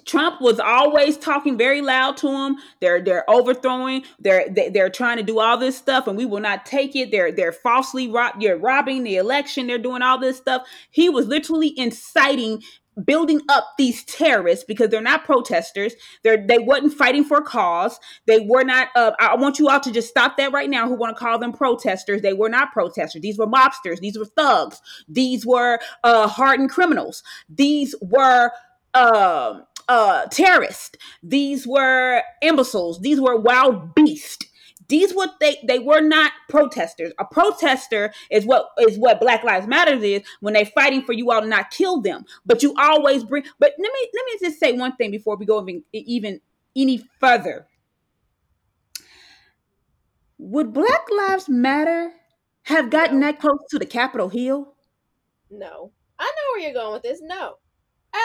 Trump 0.06 0.40
was 0.40 0.58
always 0.58 1.18
talking 1.18 1.58
very 1.58 1.82
loud 1.82 2.16
to 2.18 2.28
them. 2.28 2.56
They're 2.80 3.02
they're 3.02 3.30
overthrowing. 3.30 4.04
They're 4.20 4.48
they, 4.50 4.68
are 4.68 4.70
they 4.72 4.80
are 4.80 4.90
trying 4.90 5.18
to 5.18 5.24
do 5.24 5.40
all 5.40 5.58
this 5.58 5.78
stuff, 5.78 6.08
and 6.08 6.18
we 6.18 6.26
will 6.26 6.40
not 6.40 6.66
take 6.66 6.96
it. 6.96 7.12
They're 7.12 7.34
they're 7.34 7.52
falsely 7.52 8.08
rob. 8.10 8.36
You're 8.40 8.58
robbing 8.58 9.04
the 9.04 9.18
election. 9.18 9.68
They're 9.68 9.78
doing 9.78 10.02
all 10.02 10.18
this 10.18 10.38
stuff. 10.38 10.66
He 10.92 11.10
was 11.10 11.28
literally 11.28 11.78
inciting 11.78 12.64
building 13.06 13.42
up 13.50 13.66
these 13.78 14.04
terrorists 14.06 14.66
because 14.66 14.90
they're 14.90 15.02
not 15.02 15.26
protesters. 15.26 15.94
They're 16.24 16.46
they 16.46 16.58
wasn't 16.58 16.94
fighting 16.94 17.24
for 17.24 17.38
a 17.38 17.44
cause. 17.44 18.00
They 18.26 18.40
were 18.40 18.64
not. 18.64 18.90
Uh, 18.96 19.12
I 19.20 19.36
want 19.36 19.60
you 19.60 19.70
all 19.70 19.80
to 19.80 19.92
just 19.92 20.10
stop 20.10 20.38
that 20.38 20.52
right 20.52 20.70
now. 20.70 20.88
Who 20.88 20.96
want 20.96 21.16
to 21.16 21.20
call 21.20 21.40
them 21.40 21.54
protesters? 21.54 22.22
They 22.22 22.34
were 22.34 22.50
not 22.50 22.72
protesters. 22.72 23.22
These 23.22 23.38
were 23.38 23.48
mobsters. 23.48 24.00
These 24.00 24.18
were 24.18 24.26
thugs. 24.26 24.82
These 25.08 25.46
were 25.46 25.80
uh, 26.04 26.28
hardened 26.28 26.70
criminals. 26.70 27.24
These 27.50 27.96
were. 28.02 28.52
Uh, 28.94 29.60
uh, 29.90 30.26
terrorists. 30.28 30.98
These 31.24 31.66
were 31.66 32.22
imbeciles. 32.42 33.00
These 33.00 33.22
were 33.22 33.38
wild 33.38 33.96
beasts. 33.96 34.47
These 34.90 35.14
what 35.14 35.40
they 35.40 35.58
they 35.68 35.80
were 35.80 36.02
not 36.02 36.32
protesters. 36.50 37.14
A 37.20 37.26
protester 37.26 38.14
is 38.32 38.46
what 38.46 38.70
is 38.80 38.98
what 38.98 39.20
Black 39.20 39.44
Lives 39.44 39.68
Matters 39.68 40.04
is 40.04 40.24
when 40.40 40.54
they're 40.54 40.66
fighting 40.66 41.04
for 41.04 41.14
you 41.14 41.32
all 41.32 41.42
to 41.42 41.48
not 41.48 41.72
kill 41.72 42.02
them. 42.02 42.26
But 42.46 42.64
you 42.64 42.74
always 42.78 43.24
bring. 43.24 43.44
But 43.60 43.74
let 43.78 43.92
me 43.92 44.10
let 44.14 44.26
me 44.26 44.38
just 44.42 44.60
say 44.60 44.74
one 44.74 44.96
thing 44.96 45.12
before 45.12 45.36
we 45.36 45.46
go 45.46 45.62
even 45.62 45.84
even 45.94 46.42
any 46.76 47.04
further. 47.20 47.68
would 50.38 50.74
Black 50.74 51.06
Lives 51.12 51.50
Matter 51.50 52.14
have 52.64 52.90
gotten 52.90 53.20
no. 53.20 53.28
that 53.28 53.40
close 53.40 53.60
to 53.70 53.80
the 53.80 53.86
Capitol 53.86 54.30
Hill? 54.30 54.74
No. 55.50 55.92
I 56.20 56.26
know 56.26 56.52
where 56.52 56.60
you're 56.60 56.74
going 56.74 56.94
with 56.94 57.04
this. 57.04 57.20
No. 57.22 57.56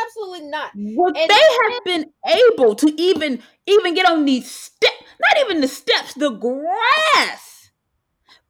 Absolutely 0.07 0.49
not. 0.49 0.71
Would 0.75 1.17
and 1.17 1.31
they 1.31 1.35
have 1.35 1.85
been 1.85 2.13
able 2.27 2.75
to 2.77 2.95
even 3.01 3.43
even 3.67 3.95
get 3.95 4.07
on 4.07 4.25
these 4.25 4.51
steps? 4.51 4.92
Not 5.21 5.45
even 5.45 5.61
the 5.61 5.69
steps, 5.69 6.15
the 6.15 6.31
grass. 6.31 7.71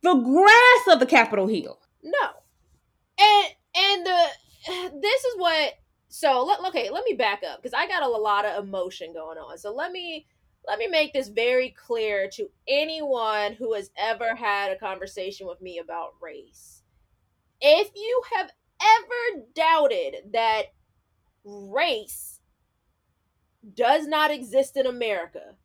The 0.02 0.14
grass 0.14 0.94
of 0.94 1.00
the 1.00 1.06
Capitol 1.06 1.46
Hill. 1.46 1.78
No. 2.02 2.28
And 3.18 3.52
and 3.74 4.06
the 4.06 4.26
this 5.00 5.24
is 5.24 5.34
what 5.38 5.74
so 6.08 6.44
let 6.44 6.60
okay, 6.66 6.90
let 6.90 7.04
me 7.04 7.14
back 7.14 7.42
up 7.48 7.62
because 7.62 7.74
I 7.74 7.86
got 7.86 8.02
a 8.02 8.08
lot 8.08 8.44
of 8.44 8.64
emotion 8.64 9.12
going 9.12 9.38
on. 9.38 9.58
So 9.58 9.72
let 9.72 9.92
me 9.92 10.26
let 10.66 10.78
me 10.78 10.86
make 10.86 11.12
this 11.12 11.28
very 11.28 11.70
clear 11.70 12.28
to 12.34 12.48
anyone 12.68 13.54
who 13.54 13.74
has 13.74 13.90
ever 13.96 14.34
had 14.34 14.70
a 14.70 14.78
conversation 14.78 15.46
with 15.46 15.60
me 15.60 15.78
about 15.78 16.14
race. 16.20 16.82
If 17.60 17.90
you 17.94 18.22
have 18.36 18.50
ever 18.80 19.44
doubted 19.54 20.32
that 20.32 20.66
race 21.44 22.40
does 23.74 24.06
not 24.06 24.30
exist 24.30 24.76
in 24.76 24.86
America, 24.86 25.56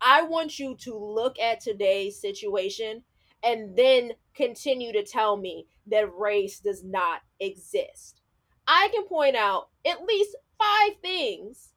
I 0.00 0.22
want 0.22 0.58
you 0.58 0.76
to 0.80 0.96
look 0.96 1.38
at 1.38 1.60
today's 1.60 2.20
situation 2.20 3.02
and 3.42 3.76
then 3.76 4.12
continue 4.34 4.92
to 4.92 5.04
tell 5.04 5.36
me 5.36 5.66
that 5.86 6.14
race 6.16 6.60
does 6.60 6.84
not 6.84 7.20
exist. 7.38 8.20
I 8.66 8.88
can 8.94 9.04
point 9.04 9.36
out 9.36 9.68
at 9.86 10.04
least 10.04 10.36
five 10.58 10.96
things 11.02 11.70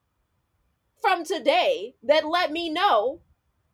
from 1.00 1.24
today 1.24 1.94
that 2.02 2.26
let 2.26 2.52
me 2.52 2.70
know 2.70 3.20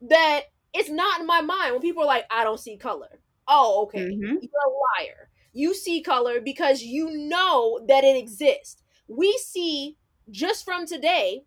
that 0.03 0.43
it's 0.73 0.91
not 0.91 1.21
in 1.21 1.27
my 1.27 1.41
mind 1.41 1.73
when 1.73 1.81
people 1.81 2.03
are 2.03 2.07
like, 2.07 2.27
I 2.31 2.45
don't 2.45 2.61
see 2.61 2.77
color. 2.77 3.21
Oh, 3.49 3.83
okay. 3.85 4.01
Mm-hmm. 4.01 4.25
You're 4.25 4.67
a 4.67 5.03
liar. 5.03 5.31
You 5.53 5.75
see 5.75 6.01
color 6.01 6.41
because 6.41 6.83
you 6.83 7.11
know 7.11 7.81
that 7.89 8.05
it 8.05 8.17
exists. 8.17 8.83
We 9.09 9.37
see 9.45 9.97
just 10.31 10.65
from 10.65 10.87
today, 10.87 11.45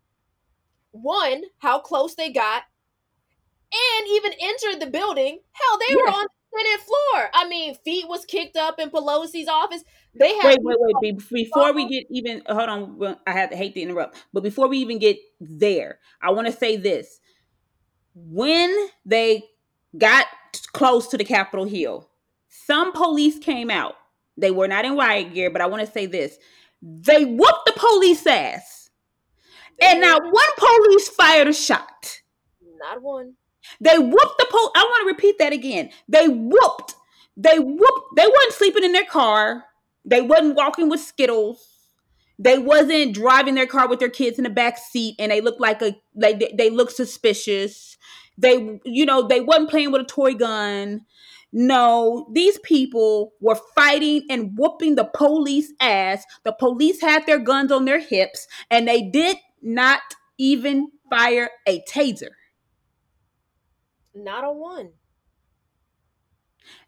one, 0.91 1.43
how 1.59 1.79
close 1.79 2.15
they 2.15 2.31
got, 2.31 2.63
and 3.73 4.07
even 4.09 4.33
entered 4.39 4.79
the 4.79 4.91
building. 4.91 5.39
Hell, 5.51 5.79
they 5.79 5.95
were 5.95 6.09
on 6.09 6.25
the 6.25 6.57
Senate 6.57 6.81
floor. 6.81 7.29
I 7.33 7.47
mean, 7.47 7.75
feet 7.83 8.07
was 8.07 8.25
kicked 8.25 8.55
up 8.55 8.79
in 8.79 8.89
Pelosi's 8.89 9.47
office. 9.47 9.83
They 10.15 10.35
had 10.35 10.45
wait, 10.45 10.59
wait, 10.61 10.77
wait. 11.01 11.29
Before 11.29 11.73
we 11.73 11.87
get 11.87 12.05
even, 12.11 12.43
hold 12.47 12.69
on. 12.69 13.17
I 13.25 13.31
have 13.31 13.49
to 13.49 13.55
hate 13.55 13.73
to 13.73 13.81
interrupt, 13.81 14.23
but 14.31 14.43
before 14.43 14.67
we 14.67 14.77
even 14.77 14.99
get 14.99 15.17
there, 15.39 15.99
I 16.21 16.31
want 16.31 16.47
to 16.47 16.53
say 16.53 16.75
this: 16.75 17.19
when 18.13 18.89
they 19.05 19.43
got 19.97 20.27
close 20.71 21.07
to 21.07 21.17
the 21.17 21.23
Capitol 21.23 21.65
Hill, 21.65 22.09
some 22.47 22.93
police 22.93 23.39
came 23.39 23.71
out. 23.71 23.95
They 24.37 24.51
were 24.51 24.67
not 24.67 24.85
in 24.85 24.95
riot 24.95 25.33
gear, 25.33 25.49
but 25.49 25.61
I 25.61 25.65
want 25.65 25.83
to 25.83 25.91
say 25.91 26.05
this: 26.05 26.37
they 26.81 27.25
whooped 27.25 27.65
the 27.65 27.73
police 27.75 28.27
ass, 28.27 28.91
and 29.81 29.99
not 30.01 30.21
one 30.21 30.45
police 30.57 31.09
fired 31.09 31.47
a 31.47 31.53
shot. 31.53 32.21
Not 32.77 33.01
one. 33.01 33.33
They 33.79 33.97
whooped 33.97 34.37
the 34.37 34.47
police. 34.49 34.71
I 34.75 34.83
want 34.83 35.01
to 35.01 35.13
repeat 35.13 35.37
that 35.39 35.53
again. 35.53 35.89
They 36.07 36.27
whooped. 36.27 36.95
They 37.35 37.59
whooped. 37.59 38.15
They 38.15 38.25
weren't 38.25 38.53
sleeping 38.53 38.83
in 38.83 38.91
their 38.91 39.05
car. 39.05 39.65
They 40.05 40.21
wasn't 40.21 40.55
walking 40.55 40.89
with 40.89 40.99
Skittles. 40.99 41.69
They 42.39 42.57
wasn't 42.57 43.13
driving 43.13 43.55
their 43.55 43.67
car 43.67 43.87
with 43.87 43.99
their 43.99 44.09
kids 44.09 44.37
in 44.37 44.43
the 44.43 44.49
back 44.49 44.77
seat, 44.77 45.15
and 45.19 45.31
they 45.31 45.39
looked 45.41 45.61
like 45.61 45.81
a 45.81 45.95
they, 46.15 46.33
they 46.53 46.69
looked 46.69 46.93
suspicious. 46.93 47.97
They, 48.37 48.79
you 48.83 49.05
know, 49.05 49.27
they 49.27 49.41
wasn't 49.41 49.69
playing 49.69 49.91
with 49.91 50.01
a 50.01 50.05
toy 50.05 50.33
gun. 50.33 51.01
No, 51.55 52.27
these 52.33 52.57
people 52.59 53.33
were 53.39 53.59
fighting 53.75 54.23
and 54.29 54.57
whooping 54.57 54.95
the 54.95 55.05
police 55.05 55.71
ass. 55.79 56.25
The 56.43 56.51
police 56.51 56.99
had 56.99 57.27
their 57.27 57.37
guns 57.37 57.71
on 57.71 57.85
their 57.85 57.99
hips, 57.99 58.47
and 58.71 58.87
they 58.87 59.03
did 59.03 59.37
not 59.61 60.01
even 60.39 60.89
fire 61.11 61.51
a 61.67 61.83
taser. 61.87 62.31
Not 64.15 64.43
a 64.43 64.51
one. 64.51 64.91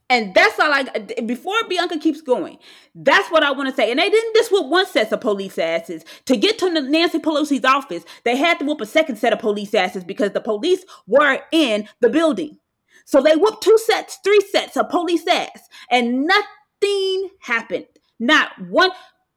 And 0.09 0.35
that's 0.35 0.59
all 0.59 0.71
I 0.71 0.83
before 1.25 1.55
Bianca 1.67 1.97
keeps 1.97 2.21
going. 2.21 2.59
That's 2.93 3.31
what 3.31 3.41
I 3.41 3.51
want 3.51 3.69
to 3.69 3.75
say. 3.75 3.89
And 3.89 3.99
they 3.99 4.09
didn't 4.09 4.35
just 4.35 4.51
whoop 4.51 4.67
one 4.67 4.85
set 4.85 5.11
of 5.11 5.19
police 5.19 5.57
asses. 5.57 6.05
To 6.25 6.37
get 6.37 6.59
to 6.59 6.69
Nancy 6.69 7.17
Pelosi's 7.17 7.65
office, 7.65 8.03
they 8.23 8.35
had 8.37 8.59
to 8.59 8.65
whoop 8.65 8.81
a 8.81 8.85
second 8.85 9.15
set 9.15 9.33
of 9.33 9.39
police 9.39 9.73
asses 9.73 10.03
because 10.03 10.31
the 10.31 10.41
police 10.41 10.85
were 11.07 11.39
in 11.51 11.89
the 12.01 12.09
building. 12.09 12.59
So 13.05 13.21
they 13.21 13.35
whooped 13.35 13.63
two 13.63 13.77
sets, 13.79 14.19
three 14.23 14.41
sets 14.41 14.77
of 14.77 14.89
police 14.89 15.25
ass, 15.27 15.67
and 15.89 16.27
nothing 16.27 17.29
happened. 17.39 17.85
Not 18.19 18.51
one. 18.69 18.91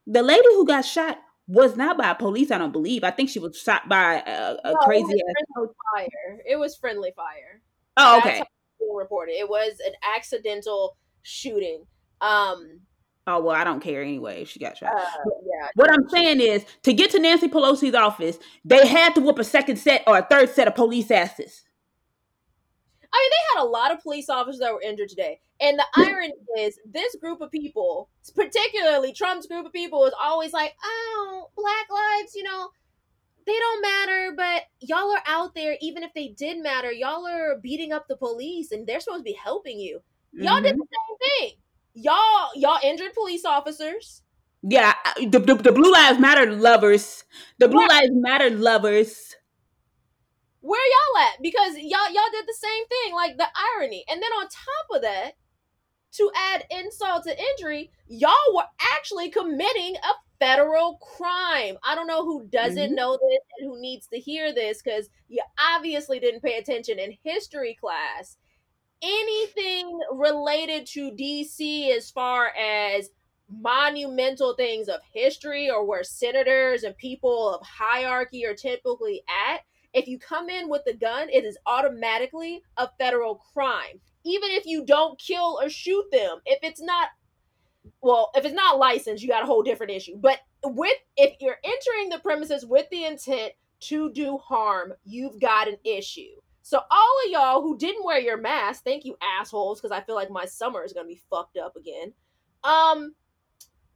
The 0.06 0.22
lady 0.22 0.48
who 0.50 0.66
got 0.66 0.82
shot 0.82 1.18
was 1.46 1.76
not 1.76 1.96
by 1.96 2.12
police. 2.12 2.50
I 2.50 2.58
don't 2.58 2.72
believe. 2.72 3.04
I 3.04 3.10
think 3.10 3.30
she 3.30 3.38
was 3.38 3.56
shot 3.58 3.88
by 3.88 4.22
a, 4.26 4.56
a 4.64 4.72
no, 4.72 4.78
crazy 4.80 5.14
ass. 5.14 5.68
Fire. 5.94 6.40
It 6.46 6.56
was 6.56 6.76
friendly 6.76 7.12
fire. 7.16 7.62
Oh, 7.98 8.18
okay. 8.18 8.42
Reported 8.80 9.32
it 9.32 9.48
was 9.48 9.72
an 9.84 9.92
accidental 10.16 10.96
shooting. 11.22 11.84
Um. 12.20 12.80
Oh 13.26 13.40
well, 13.42 13.54
I 13.54 13.64
don't 13.64 13.80
care 13.80 14.02
anyway. 14.02 14.42
If 14.42 14.48
she 14.50 14.58
got 14.58 14.78
shot. 14.78 14.94
Uh, 14.94 15.02
yeah. 15.44 15.68
What 15.74 15.92
I'm 15.92 16.08
saying 16.08 16.40
is, 16.40 16.64
to 16.84 16.92
get 16.94 17.10
to 17.10 17.18
Nancy 17.18 17.48
Pelosi's 17.48 17.94
office, 17.94 18.38
they 18.64 18.86
had 18.86 19.14
to 19.16 19.20
whoop 19.20 19.38
a 19.38 19.44
second 19.44 19.76
set 19.76 20.02
or 20.06 20.18
a 20.18 20.22
third 20.22 20.48
set 20.50 20.66
of 20.66 20.74
police 20.74 21.10
asses. 21.10 21.64
I 23.12 23.16
mean, 23.16 23.30
they 23.30 23.58
had 23.58 23.64
a 23.64 23.68
lot 23.68 23.92
of 23.92 24.02
police 24.02 24.28
officers 24.28 24.60
that 24.60 24.72
were 24.72 24.82
injured 24.82 25.08
today. 25.08 25.40
And 25.60 25.78
the 25.78 25.86
irony 25.96 26.34
is, 26.58 26.78
this 26.84 27.16
group 27.16 27.40
of 27.40 27.50
people, 27.50 28.10
particularly 28.34 29.12
Trump's 29.12 29.46
group 29.46 29.66
of 29.66 29.72
people, 29.72 30.04
is 30.04 30.14
always 30.22 30.52
like, 30.52 30.74
oh, 30.84 31.48
Black 31.56 31.86
lives, 31.90 32.34
you 32.34 32.44
know, 32.44 32.68
they 33.48 33.58
don't 33.58 33.82
matter, 33.82 34.32
but 34.36 34.62
y'all 34.80 35.12
are 35.12 35.22
out 35.26 35.54
there. 35.54 35.76
Even 35.80 36.02
if 36.02 36.12
they 36.14 36.28
did 36.28 36.62
matter, 36.62 36.92
y'all 36.92 37.26
are 37.26 37.58
beating 37.60 37.92
up 37.92 38.06
the 38.08 38.16
police 38.16 38.70
and 38.70 38.86
they're 38.86 39.00
supposed 39.00 39.20
to 39.20 39.24
be 39.24 39.32
helping 39.32 39.80
you. 39.80 40.00
Y'all 40.32 40.56
mm-hmm. 40.56 40.64
did 40.64 40.76
the 40.76 40.86
same 40.86 41.30
thing. 41.30 41.58
Y'all, 41.94 42.50
y'all 42.54 42.78
injured 42.84 43.14
police 43.14 43.44
officers. 43.44 44.22
Yeah, 44.62 44.94
the, 45.16 45.38
the, 45.38 45.54
the 45.54 45.72
Blue 45.72 45.92
Lives 45.92 46.18
Matter 46.18 46.52
lovers, 46.52 47.24
the 47.58 47.68
Blue 47.68 47.86
Lives 47.86 48.10
Matter 48.12 48.50
lovers 48.50 49.36
where 50.60 50.80
y'all 50.86 51.22
at? 51.24 51.42
Because 51.42 51.76
y'all 51.76 52.10
y'all 52.12 52.32
did 52.32 52.46
the 52.46 52.58
same 52.58 52.86
thing, 52.88 53.14
like 53.14 53.36
the 53.36 53.46
irony. 53.74 54.04
And 54.08 54.22
then 54.22 54.30
on 54.32 54.48
top 54.48 54.96
of 54.96 55.02
that, 55.02 55.32
to 56.12 56.30
add 56.34 56.64
insult 56.70 57.24
to 57.24 57.36
injury, 57.38 57.90
y'all 58.06 58.32
were 58.54 58.64
actually 58.96 59.30
committing 59.30 59.96
a 59.96 60.12
federal 60.40 60.96
crime. 60.96 61.76
I 61.82 61.94
don't 61.94 62.06
know 62.06 62.24
who 62.24 62.46
doesn't 62.46 62.76
mm-hmm. 62.76 62.94
know 62.94 63.12
this 63.12 63.40
and 63.58 63.68
who 63.68 63.80
needs 63.80 64.06
to 64.08 64.18
hear 64.18 64.52
this 64.52 64.82
because 64.82 65.08
you 65.28 65.42
obviously 65.74 66.18
didn't 66.18 66.42
pay 66.42 66.58
attention 66.58 66.98
in 66.98 67.16
history 67.22 67.76
class. 67.80 68.36
Anything 69.02 69.98
related 70.12 70.86
to 70.86 71.12
DC 71.12 71.96
as 71.96 72.10
far 72.10 72.52
as 72.56 73.10
monumental 73.50 74.54
things 74.54 74.88
of 74.88 75.00
history 75.12 75.70
or 75.70 75.86
where 75.86 76.04
senators 76.04 76.82
and 76.82 76.96
people 76.96 77.54
of 77.54 77.64
hierarchy 77.64 78.44
are 78.44 78.54
typically 78.54 79.22
at 79.28 79.60
if 79.94 80.06
you 80.06 80.18
come 80.18 80.48
in 80.50 80.68
with 80.68 80.82
a 80.86 80.92
gun, 80.94 81.28
it 81.30 81.44
is 81.44 81.58
automatically 81.66 82.62
a 82.76 82.88
federal 82.98 83.36
crime. 83.36 84.00
Even 84.24 84.50
if 84.50 84.66
you 84.66 84.84
don't 84.84 85.18
kill 85.18 85.58
or 85.60 85.70
shoot 85.70 86.04
them, 86.12 86.38
if 86.44 86.58
it's 86.62 86.82
not 86.82 87.08
well, 88.00 88.30
if 88.34 88.44
it's 88.44 88.54
not 88.54 88.78
licensed, 88.78 89.22
you 89.22 89.28
got 89.28 89.42
a 89.42 89.46
whole 89.46 89.62
different 89.62 89.92
issue. 89.92 90.16
But 90.16 90.40
with 90.64 90.96
if 91.16 91.34
you're 91.40 91.58
entering 91.64 92.08
the 92.08 92.18
premises 92.18 92.64
with 92.64 92.88
the 92.90 93.04
intent 93.04 93.52
to 93.80 94.12
do 94.12 94.38
harm, 94.38 94.94
you've 95.04 95.40
got 95.40 95.68
an 95.68 95.76
issue. 95.84 96.40
So 96.62 96.80
all 96.90 97.16
of 97.24 97.30
y'all 97.30 97.62
who 97.62 97.78
didn't 97.78 98.04
wear 98.04 98.18
your 98.18 98.36
mask, 98.36 98.84
thank 98.84 99.04
you 99.04 99.16
assholes, 99.40 99.80
because 99.80 99.92
I 99.92 100.02
feel 100.02 100.14
like 100.14 100.30
my 100.30 100.44
summer 100.44 100.84
is 100.84 100.92
gonna 100.92 101.08
be 101.08 101.20
fucked 101.30 101.56
up 101.56 101.76
again. 101.76 102.12
Um, 102.64 103.14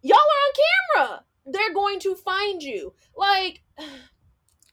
y'all 0.02 0.16
are 0.16 0.98
on 0.98 1.06
camera. 1.08 1.24
They're 1.46 1.74
going 1.74 2.00
to 2.00 2.14
find 2.14 2.62
you. 2.62 2.94
Like 3.16 3.62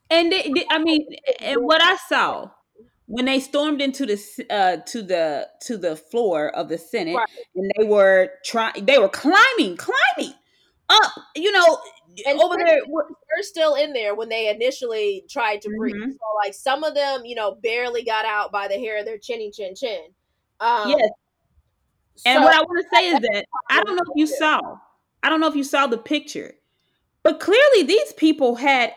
And 0.09 0.31
they, 0.31 0.51
they, 0.53 0.65
I 0.69 0.79
mean, 0.79 1.05
and 1.39 1.61
what 1.61 1.81
I 1.81 1.95
saw 2.07 2.49
when 3.09 3.25
they 3.25 3.39
stormed 3.39 3.81
into 3.81 4.05
the 4.05 4.45
uh, 4.51 4.77
to 4.85 5.01
the 5.01 5.47
to 5.61 5.77
the 5.77 5.95
floor 5.95 6.49
of 6.49 6.69
the 6.69 6.77
Senate, 6.77 7.15
right. 7.15 7.27
and 7.55 7.71
they 7.75 7.83
were 7.83 8.29
trying, 8.45 8.85
they 8.85 8.99
were 8.99 9.09
climbing, 9.09 9.77
climbing 9.77 10.35
up. 10.89 11.11
You 11.35 11.51
know, 11.51 11.79
and 12.27 12.39
over 12.39 12.55
there, 12.55 12.79
they're 12.85 13.43
still 13.43 13.73
in 13.73 13.93
there 13.93 14.13
when 14.13 14.29
they 14.29 14.47
initially 14.47 15.25
tried 15.27 15.63
to 15.63 15.69
breathe. 15.75 15.95
Mm-hmm. 15.95 16.11
So, 16.11 16.17
like 16.45 16.53
some 16.53 16.83
of 16.83 16.93
them, 16.93 17.25
you 17.25 17.33
know, 17.33 17.55
barely 17.55 18.03
got 18.03 18.25
out 18.25 18.51
by 18.51 18.67
the 18.67 18.75
hair 18.75 18.99
of 18.99 19.05
their 19.05 19.17
chinny 19.17 19.49
chin 19.49 19.73
chin. 19.75 20.09
Um, 20.59 20.89
yes. 20.89 21.09
And 22.27 22.37
so, 22.37 22.43
what 22.43 22.53
I 22.53 22.59
want 22.59 22.85
to 22.85 22.95
say 22.95 23.07
is 23.07 23.19
that 23.21 23.45
I 23.71 23.81
don't 23.81 23.95
know 23.95 24.03
if 24.03 24.19
you 24.19 24.27
saw, 24.27 24.59
I 25.23 25.29
don't 25.29 25.39
know 25.39 25.47
if 25.47 25.55
you 25.55 25.63
saw 25.63 25.87
the 25.87 25.97
picture, 25.97 26.53
but 27.23 27.39
clearly 27.39 27.81
these 27.81 28.13
people 28.13 28.57
had 28.57 28.93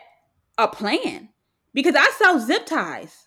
a 0.59 0.67
plan 0.67 1.29
because 1.73 1.95
I 1.95 2.11
saw 2.19 2.37
zip 2.37 2.67
ties. 2.67 3.22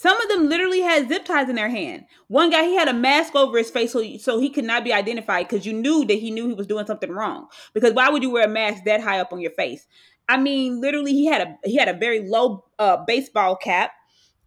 Some 0.00 0.20
of 0.20 0.28
them 0.28 0.48
literally 0.48 0.80
had 0.80 1.08
zip 1.08 1.24
ties 1.24 1.48
in 1.48 1.56
their 1.56 1.70
hand. 1.70 2.04
One 2.28 2.50
guy, 2.50 2.62
he 2.66 2.76
had 2.76 2.86
a 2.86 2.92
mask 2.92 3.34
over 3.34 3.58
his 3.58 3.68
face 3.68 3.90
so, 3.90 4.16
so 4.18 4.38
he 4.38 4.48
could 4.48 4.64
not 4.64 4.84
be 4.84 4.92
identified 4.92 5.48
because 5.48 5.66
you 5.66 5.72
knew 5.72 6.04
that 6.04 6.20
he 6.20 6.30
knew 6.30 6.46
he 6.46 6.54
was 6.54 6.68
doing 6.68 6.86
something 6.86 7.10
wrong. 7.10 7.48
Because 7.74 7.94
why 7.94 8.08
would 8.08 8.22
you 8.22 8.30
wear 8.30 8.44
a 8.44 8.48
mask 8.48 8.84
that 8.84 9.00
high 9.00 9.18
up 9.18 9.32
on 9.32 9.40
your 9.40 9.50
face? 9.50 9.88
I 10.28 10.36
mean, 10.36 10.80
literally, 10.80 11.14
he 11.14 11.26
had 11.26 11.40
a 11.40 11.58
he 11.64 11.76
had 11.76 11.88
a 11.88 11.98
very 11.98 12.20
low 12.20 12.64
uh, 12.78 12.98
baseball 13.08 13.56
cap, 13.56 13.90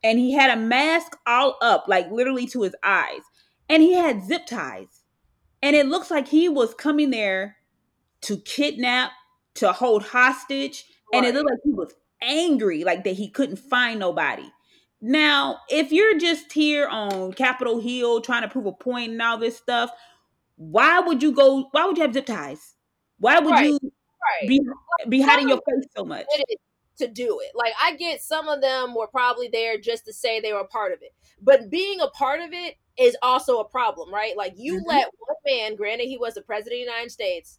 and 0.01 0.17
he 0.17 0.31
had 0.31 0.57
a 0.57 0.61
mask 0.61 1.17
all 1.27 1.57
up, 1.61 1.83
like 1.89 2.09
literally 2.09 2.47
to 2.47 2.61
his 2.61 2.75
eyes, 2.81 3.19
and 3.67 3.83
he 3.83 3.93
had 3.93 4.23
zip 4.23 4.45
ties, 4.45 5.01
and 5.61 5.75
it 5.75 5.85
looks 5.87 6.09
like 6.09 6.29
he 6.29 6.47
was 6.47 6.73
coming 6.73 7.09
there 7.09 7.57
to 8.21 8.37
kidnap, 8.37 9.11
to 9.55 9.73
hold 9.73 10.03
hostage, 10.03 10.85
right. 11.11 11.17
and 11.17 11.25
it 11.25 11.35
looked 11.35 11.49
like 11.49 11.59
he 11.65 11.73
was 11.73 11.93
angry, 12.21 12.85
like 12.85 13.03
that 13.03 13.15
he 13.15 13.29
couldn't 13.29 13.59
find 13.59 13.99
nobody. 13.99 14.49
Now, 15.01 15.61
if 15.67 15.91
you're 15.91 16.17
just 16.19 16.51
here 16.51 16.87
on 16.87 17.33
Capitol 17.33 17.79
Hill 17.79 18.21
trying 18.21 18.43
to 18.43 18.47
prove 18.47 18.67
a 18.67 18.71
point 18.71 19.11
and 19.11 19.21
all 19.21 19.37
this 19.37 19.57
stuff, 19.57 19.89
why 20.57 20.99
would 20.99 21.23
you 21.23 21.31
go? 21.31 21.67
Why 21.71 21.85
would 21.85 21.97
you 21.97 22.03
have 22.03 22.13
zip 22.13 22.27
ties? 22.27 22.75
Why 23.17 23.39
would 23.39 23.51
right. 23.51 23.65
you 23.65 23.79
right. 23.81 24.47
be 24.47 24.61
be 25.09 25.21
hiding 25.21 25.49
your 25.49 25.61
face 25.67 25.85
so 25.95 26.05
much? 26.05 26.27
To 26.97 27.07
do 27.07 27.39
it, 27.39 27.51
like 27.55 27.73
I 27.81 27.95
get 27.95 28.21
some 28.21 28.47
of 28.47 28.61
them 28.61 28.93
were 28.93 29.07
probably 29.07 29.47
there 29.51 29.79
just 29.79 30.05
to 30.05 30.13
say 30.13 30.39
they 30.39 30.53
were 30.53 30.59
a 30.59 30.67
part 30.67 30.91
of 30.93 30.99
it, 31.01 31.15
but 31.41 31.71
being 31.71 31.99
a 31.99 32.09
part 32.09 32.41
of 32.41 32.53
it 32.53 32.75
is 32.95 33.17
also 33.23 33.57
a 33.57 33.67
problem, 33.67 34.13
right? 34.13 34.37
Like 34.37 34.53
you 34.55 34.75
mm-hmm. 34.75 34.87
let 34.87 35.09
one 35.17 35.37
man, 35.43 35.75
granted 35.75 36.05
he 36.05 36.19
was 36.19 36.35
the 36.35 36.43
president 36.43 36.81
of 36.81 36.85
the 36.85 36.91
United 36.91 37.11
States, 37.11 37.57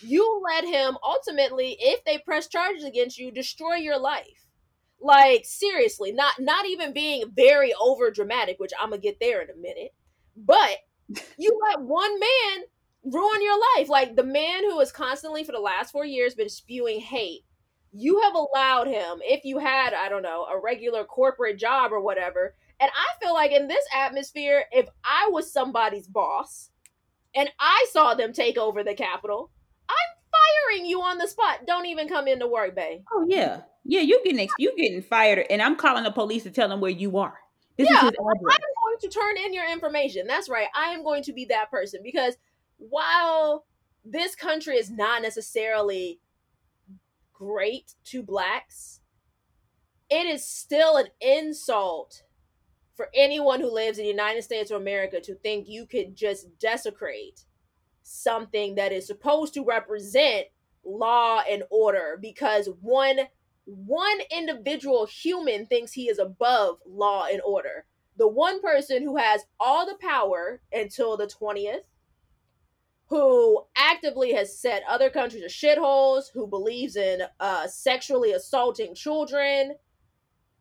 you 0.00 0.42
let 0.44 0.64
him 0.64 0.96
ultimately, 1.02 1.76
if 1.80 2.04
they 2.04 2.18
press 2.18 2.46
charges 2.46 2.84
against 2.84 3.18
you, 3.18 3.32
destroy 3.32 3.74
your 3.76 3.98
life 3.98 4.43
like 5.00 5.44
seriously, 5.44 6.12
not 6.12 6.34
not 6.38 6.66
even 6.66 6.92
being 6.92 7.24
very 7.34 7.74
over 7.80 8.10
dramatic, 8.10 8.58
which 8.58 8.72
I'm 8.80 8.90
gonna 8.90 9.02
get 9.02 9.20
there 9.20 9.42
in 9.42 9.50
a 9.50 9.56
minute. 9.56 9.94
But 10.36 10.78
you 11.38 11.60
let 11.70 11.82
one 11.82 12.18
man 12.18 12.64
ruin 13.04 13.42
your 13.42 13.58
life. 13.76 13.88
Like 13.88 14.16
the 14.16 14.24
man 14.24 14.64
who 14.64 14.78
has 14.78 14.92
constantly 14.92 15.44
for 15.44 15.52
the 15.52 15.58
last 15.58 15.92
four 15.92 16.04
years 16.04 16.34
been 16.34 16.48
spewing 16.48 17.00
hate. 17.00 17.42
You 17.96 18.20
have 18.22 18.34
allowed 18.34 18.88
him, 18.88 19.20
if 19.22 19.44
you 19.44 19.58
had, 19.58 19.94
I 19.94 20.08
don't 20.08 20.22
know, 20.24 20.46
a 20.46 20.60
regular 20.60 21.04
corporate 21.04 21.58
job 21.58 21.92
or 21.92 22.00
whatever. 22.00 22.54
And 22.80 22.90
I 22.90 23.24
feel 23.24 23.34
like 23.34 23.52
in 23.52 23.68
this 23.68 23.84
atmosphere, 23.94 24.64
if 24.72 24.88
I 25.04 25.28
was 25.30 25.52
somebody's 25.52 26.08
boss 26.08 26.70
and 27.36 27.48
I 27.60 27.86
saw 27.92 28.14
them 28.14 28.32
take 28.32 28.58
over 28.58 28.82
the 28.82 28.94
Capitol, 28.94 29.52
I'm 29.88 29.94
firing 30.44 30.86
you 30.86 31.00
on 31.02 31.18
the 31.18 31.28
spot. 31.28 31.66
Don't 31.66 31.86
even 31.86 32.08
come 32.08 32.28
into 32.28 32.46
work, 32.46 32.74
babe. 32.74 33.00
Oh 33.12 33.24
yeah. 33.28 33.62
Yeah, 33.84 34.00
you 34.00 34.20
getting 34.24 34.48
you 34.58 34.74
getting 34.76 35.02
fired, 35.02 35.46
and 35.50 35.60
I'm 35.60 35.76
calling 35.76 36.04
the 36.04 36.10
police 36.10 36.44
to 36.44 36.50
tell 36.50 36.68
them 36.68 36.80
where 36.80 36.90
you 36.90 37.18
are. 37.18 37.38
This 37.76 37.88
yeah, 37.90 37.98
I'm 37.98 38.12
going 38.12 39.00
to 39.00 39.08
turn 39.08 39.36
in 39.36 39.52
your 39.52 39.70
information. 39.70 40.26
That's 40.26 40.48
right. 40.48 40.68
I 40.74 40.90
am 40.90 41.02
going 41.02 41.22
to 41.24 41.32
be 41.32 41.44
that 41.46 41.70
person 41.70 42.00
because 42.02 42.36
while 42.78 43.66
this 44.04 44.34
country 44.34 44.76
is 44.76 44.90
not 44.90 45.22
necessarily 45.22 46.20
great 47.32 47.94
to 48.04 48.22
blacks, 48.22 49.00
it 50.08 50.26
is 50.26 50.46
still 50.46 50.96
an 50.96 51.08
insult 51.20 52.22
for 52.94 53.08
anyone 53.12 53.60
who 53.60 53.72
lives 53.72 53.98
in 53.98 54.04
the 54.04 54.10
United 54.10 54.42
States 54.42 54.70
of 54.70 54.80
America 54.80 55.20
to 55.20 55.34
think 55.34 55.68
you 55.68 55.84
could 55.84 56.14
just 56.14 56.58
desecrate 56.58 57.44
something 58.04 58.76
that 58.76 58.92
is 58.92 59.06
supposed 59.06 59.54
to 59.54 59.64
represent 59.64 60.46
law 60.84 61.42
and 61.48 61.64
order 61.70 62.18
because 62.20 62.68
one 62.80 63.18
one 63.66 64.18
individual 64.30 65.06
human 65.06 65.66
thinks 65.66 65.92
he 65.92 66.08
is 66.08 66.18
above 66.18 66.78
law 66.86 67.24
and 67.30 67.40
order. 67.46 67.86
The 68.16 68.28
one 68.28 68.60
person 68.60 69.02
who 69.02 69.16
has 69.16 69.46
all 69.58 69.86
the 69.86 69.96
power 70.00 70.60
until 70.70 71.16
the 71.16 71.26
20th, 71.26 71.80
who 73.06 73.64
actively 73.74 74.34
has 74.34 74.58
set 74.58 74.82
other 74.86 75.08
countries 75.08 75.42
to 75.42 75.48
shitholes, 75.48 76.24
who 76.34 76.46
believes 76.46 76.94
in 76.96 77.22
uh, 77.40 77.66
sexually 77.66 78.32
assaulting 78.32 78.94
children. 78.94 79.76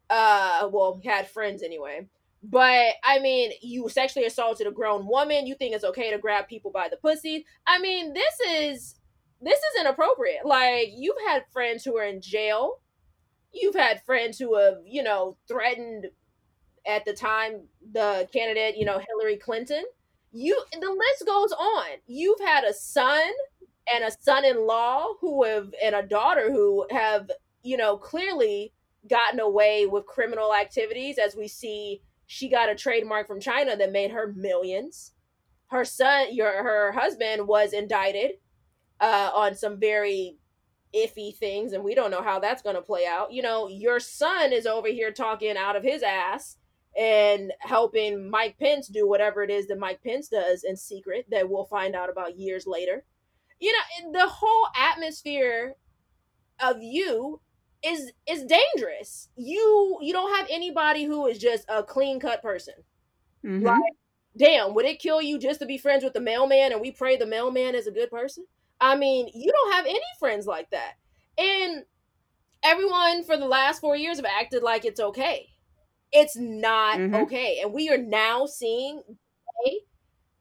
Uh, 0.10 0.70
well, 0.72 1.02
had 1.04 1.28
friends 1.28 1.62
anyway. 1.62 2.08
But 2.44 2.96
I 3.04 3.20
mean, 3.20 3.52
you 3.62 3.88
sexually 3.90 4.26
assaulted 4.28 4.68
a 4.68 4.72
grown 4.72 5.08
woman. 5.08 5.48
You 5.48 5.56
think 5.56 5.74
it's 5.74 5.86
okay 5.86 6.12
to 6.12 6.18
grab 6.18 6.48
people 6.48 6.72
by 6.72 6.90
the 6.90 6.98
pussy? 6.98 7.46
I 7.66 7.80
mean, 7.80 8.14
this 8.14 8.40
is 8.50 8.96
this 9.42 9.60
is 9.60 9.82
inappropriate. 9.82 10.46
Like 10.46 10.90
you've 10.96 11.18
had 11.28 11.44
friends 11.52 11.84
who 11.84 11.98
are 11.98 12.06
in 12.06 12.22
jail 12.22 12.80
you've 13.54 13.76
had 13.76 14.04
friends 14.04 14.38
who 14.38 14.58
have, 14.58 14.80
you 14.86 15.04
know, 15.04 15.38
threatened 15.48 16.08
at 16.86 17.06
the 17.06 17.14
time 17.14 17.62
the 17.94 18.28
candidate, 18.34 18.76
you 18.76 18.86
know, 18.86 19.00
Hillary 19.08 19.38
Clinton. 19.38 19.84
You 20.32 20.62
the 20.74 20.90
list 20.90 21.26
goes 21.26 21.52
on. 21.54 21.86
You've 22.08 22.40
had 22.40 22.64
a 22.64 22.74
son 22.74 23.30
and 23.94 24.04
a 24.04 24.12
son-in-law 24.20 25.06
who 25.22 25.44
have 25.44 25.74
and 25.84 25.96
a 25.96 26.02
daughter 26.02 26.52
who 26.52 26.88
have, 26.90 27.30
you 27.62 27.78
know, 27.78 27.98
clearly 27.98 28.74
gotten 29.10 29.40
away 29.40 29.86
with 29.86 30.06
criminal 30.06 30.54
activities 30.54 31.18
as 31.18 31.36
we 31.36 31.48
see 31.48 32.02
she 32.34 32.50
got 32.50 32.68
a 32.68 32.74
trademark 32.74 33.28
from 33.28 33.40
China 33.40 33.78
that 33.78 33.92
made 33.92 34.10
her 34.10 34.34
millions. 34.36 35.12
Her 35.68 35.86
son, 35.86 36.34
your 36.34 36.64
her 36.64 36.92
husband 36.92 37.48
was 37.48 37.74
indicted 37.74 38.32
uh, 39.00 39.30
on 39.36 39.54
some 39.54 39.80
very 39.80 40.40
iffy 40.96 41.36
things 41.36 41.74
and 41.74 41.84
we 41.84 41.94
don't 41.94 42.10
know 42.10 42.24
how 42.24 42.40
that's 42.40 42.64
going 42.64 42.76
to 42.76 42.82
play 42.82 43.06
out. 43.06 43.32
You 43.32 43.44
know, 43.44 43.68
your 43.68 44.00
son 44.00 44.52
is 44.52 44.66
over 44.66 44.88
here 44.88 45.12
talking 45.12 45.58
out 45.58 45.76
of 45.76 45.84
his 45.84 46.02
ass 46.02 46.58
and 46.98 47.54
helping 47.60 48.32
Mike 48.32 48.58
Pence 48.58 48.88
do 48.88 49.08
whatever 49.08 49.44
it 49.44 49.52
is 49.52 49.68
that 49.68 49.78
Mike 49.78 50.02
Pence 50.04 50.28
does 50.28 50.64
in 50.64 50.76
secret 50.76 51.28
that 51.30 51.48
we'll 51.48 51.66
find 51.66 51.96
out 51.96 52.10
about 52.10 52.40
years 52.40 52.66
later. 52.66 53.06
You 53.60 53.72
know, 53.72 54.12
the 54.12 54.28
whole 54.28 54.68
atmosphere 54.76 55.76
of 56.60 56.82
you 56.82 57.42
is 57.84 58.12
is 58.28 58.46
dangerous. 58.46 59.30
You 59.36 59.98
you 60.02 60.14
don't 60.14 60.36
have 60.36 60.48
anybody 60.50 61.04
who 61.04 61.28
is 61.28 61.38
just 61.38 61.66
a 61.70 61.84
clean 61.84 62.20
cut 62.20 62.42
person. 62.42 62.76
Mm-hmm. 63.46 63.66
Like, 63.66 63.82
damn, 64.38 64.74
would 64.74 64.86
it 64.86 65.00
kill 65.00 65.22
you 65.22 65.38
just 65.38 65.60
to 65.60 65.66
be 65.66 65.78
friends 65.78 66.04
with 66.04 66.14
the 66.14 66.22
mailman 66.22 66.72
and 66.72 66.82
we 66.82 66.92
pray 66.92 67.18
the 67.18 67.26
mailman 67.26 67.76
is 67.76 67.88
a 67.88 67.92
good 67.92 68.10
person? 68.10 68.46
I 68.80 68.96
mean, 68.96 69.30
you 69.34 69.52
don't 69.52 69.74
have 69.74 69.86
any 69.86 70.00
friends 70.20 70.46
like 70.46 70.70
that. 70.72 70.94
And 71.38 71.84
everyone 72.64 73.24
for 73.24 73.38
the 73.38 73.46
last 73.46 73.80
four 73.80 73.96
years 73.96 74.18
have 74.18 74.26
acted 74.26 74.64
like 74.64 74.86
it's 74.86 75.00
okay. 75.00 75.50
It's 76.12 76.38
not 76.38 76.98
mm-hmm. 76.98 77.16
okay. 77.16 77.60
And 77.62 77.74
we 77.74 77.90
are 77.90 77.98
now 77.98 78.46
seeing 78.46 79.02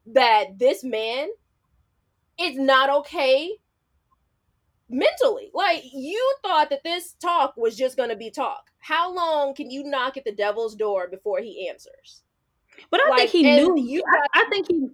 that 0.07 0.59
this 0.59 0.83
man 0.83 1.29
is 2.39 2.57
not 2.57 2.91
okay 2.91 3.53
mentally. 4.93 5.51
Like, 5.55 5.83
you 5.93 6.35
thought 6.43 6.71
that 6.71 6.85
this 6.85 7.15
talk 7.15 7.57
was 7.57 7.77
just 7.77 7.97
going 7.97 8.11
to 8.11 8.17
be 8.17 8.31
talk. 8.31 8.71
How 8.79 9.13
long 9.13 9.55
can 9.55 9.71
you 9.71 9.85
knock 9.85 10.17
at 10.17 10.25
the 10.25 10.33
devil's 10.33 10.75
door 10.75 11.09
before 11.09 11.41
he 11.41 11.69
answers? 11.69 12.23
But 12.91 13.01
I 13.05 13.11
like, 13.11 13.19
think 13.19 13.31
he 13.31 13.43
knew. 13.43 13.79
You 13.79 14.03
I, 14.07 14.43
I 14.43 14.47
think 14.51 14.67
he 14.69 14.89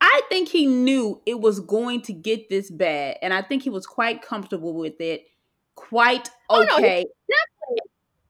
I 0.00 0.22
think 0.28 0.48
he 0.48 0.66
knew 0.66 1.20
it 1.26 1.40
was 1.40 1.60
going 1.60 2.02
to 2.02 2.12
get 2.12 2.48
this 2.48 2.70
bad, 2.70 3.16
and 3.20 3.34
I 3.34 3.42
think 3.42 3.62
he 3.62 3.70
was 3.70 3.86
quite 3.86 4.22
comfortable 4.22 4.74
with 4.74 5.00
it, 5.00 5.26
quite 5.74 6.30
okay, 6.50 7.04
oh, 7.06 7.24
no, 7.28 7.76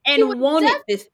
and 0.05 0.39
wanted 0.39 0.81
this. 0.87 1.07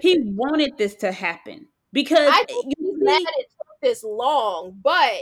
He 0.00 0.12
it. 0.12 0.24
wanted 0.24 0.78
this 0.78 0.94
to 0.96 1.12
happen 1.12 1.66
because 1.92 2.30
I 2.32 2.44
think 2.44 2.66
he's 2.66 2.88
mad 2.98 3.20
it 3.20 3.48
took 3.50 3.80
this 3.82 4.04
long, 4.04 4.78
but 4.82 5.12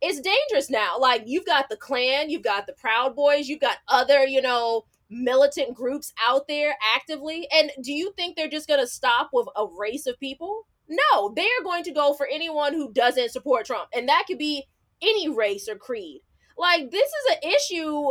it's 0.00 0.20
dangerous 0.20 0.70
now. 0.70 0.98
Like 0.98 1.24
you've 1.26 1.46
got 1.46 1.68
the 1.68 1.76
Klan, 1.76 2.30
you've 2.30 2.42
got 2.42 2.66
the 2.66 2.72
Proud 2.72 3.14
Boys, 3.14 3.48
you've 3.48 3.60
got 3.60 3.78
other, 3.88 4.24
you 4.24 4.40
know, 4.40 4.84
militant 5.10 5.74
groups 5.74 6.12
out 6.26 6.46
there 6.48 6.76
actively. 6.94 7.48
And 7.52 7.70
do 7.82 7.92
you 7.92 8.12
think 8.16 8.36
they're 8.36 8.48
just 8.48 8.68
going 8.68 8.80
to 8.80 8.86
stop 8.86 9.30
with 9.32 9.48
a 9.56 9.66
race 9.66 10.06
of 10.06 10.18
people? 10.20 10.66
No, 10.88 11.32
they 11.34 11.46
are 11.46 11.64
going 11.64 11.84
to 11.84 11.92
go 11.92 12.14
for 12.14 12.26
anyone 12.26 12.72
who 12.72 12.92
doesn't 12.92 13.30
support 13.30 13.66
Trump. 13.66 13.88
And 13.92 14.08
that 14.08 14.24
could 14.26 14.38
be 14.38 14.64
any 15.02 15.28
race 15.28 15.68
or 15.68 15.76
creed. 15.76 16.20
Like, 16.56 16.90
this 16.90 17.08
is 17.08 17.36
an 17.36 17.50
issue 17.50 18.10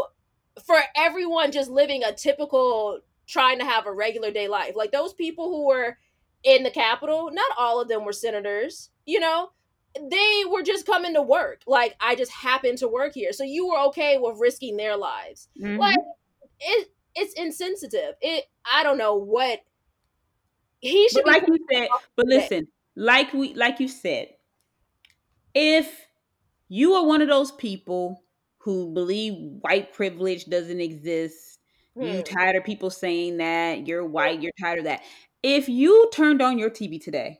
for 0.65 0.77
everyone 0.95 1.51
just 1.51 1.69
living 1.69 2.03
a 2.03 2.13
typical, 2.13 2.99
trying 3.27 3.59
to 3.59 3.65
have 3.65 3.85
a 3.85 3.93
regular 3.93 4.31
day 4.31 4.47
life. 4.47 4.73
Like, 4.75 4.91
those 4.91 5.13
people 5.13 5.49
who 5.49 5.67
were 5.67 5.97
in 6.43 6.63
the 6.63 6.71
Capitol, 6.71 7.29
not 7.31 7.51
all 7.57 7.81
of 7.81 7.89
them 7.89 8.05
were 8.05 8.13
senators, 8.13 8.89
you 9.05 9.19
know? 9.19 9.51
They 9.95 10.43
were 10.49 10.63
just 10.63 10.85
coming 10.85 11.13
to 11.15 11.21
work. 11.21 11.61
Like, 11.65 11.95
I 11.99 12.15
just 12.15 12.31
happened 12.31 12.77
to 12.79 12.87
work 12.87 13.13
here. 13.13 13.33
So 13.33 13.43
you 13.43 13.67
were 13.67 13.79
okay 13.87 14.17
with 14.19 14.37
risking 14.39 14.77
their 14.77 14.97
lives. 14.97 15.49
Mm-hmm. 15.59 15.77
Like, 15.77 15.97
it, 16.59 16.89
it's 17.15 17.33
insensitive. 17.33 18.15
It, 18.21 18.45
I 18.71 18.83
don't 18.83 18.97
know 18.97 19.15
what 19.15 19.61
he 20.79 21.09
should 21.09 21.23
but 21.23 21.33
like 21.33 21.47
you 21.47 21.57
said 21.71 21.87
but 22.15 22.25
listen 22.25 22.67
like 22.95 23.33
we 23.33 23.53
like 23.53 23.79
you 23.79 23.87
said 23.87 24.29
if 25.53 26.05
you 26.67 26.93
are 26.93 27.05
one 27.05 27.21
of 27.21 27.27
those 27.27 27.51
people 27.51 28.23
who 28.59 28.93
believe 28.93 29.33
white 29.61 29.93
privilege 29.93 30.45
doesn't 30.45 30.79
exist 30.79 31.59
hmm. 31.95 32.03
you 32.03 32.23
tired 32.23 32.55
of 32.55 32.63
people 32.63 32.89
saying 32.89 33.37
that 33.37 33.87
you're 33.87 34.05
white 34.05 34.41
you're 34.41 34.53
tired 34.59 34.79
of 34.79 34.85
that 34.85 35.01
if 35.43 35.69
you 35.69 36.09
turned 36.13 36.41
on 36.41 36.57
your 36.57 36.69
TV 36.69 37.01
today 37.01 37.39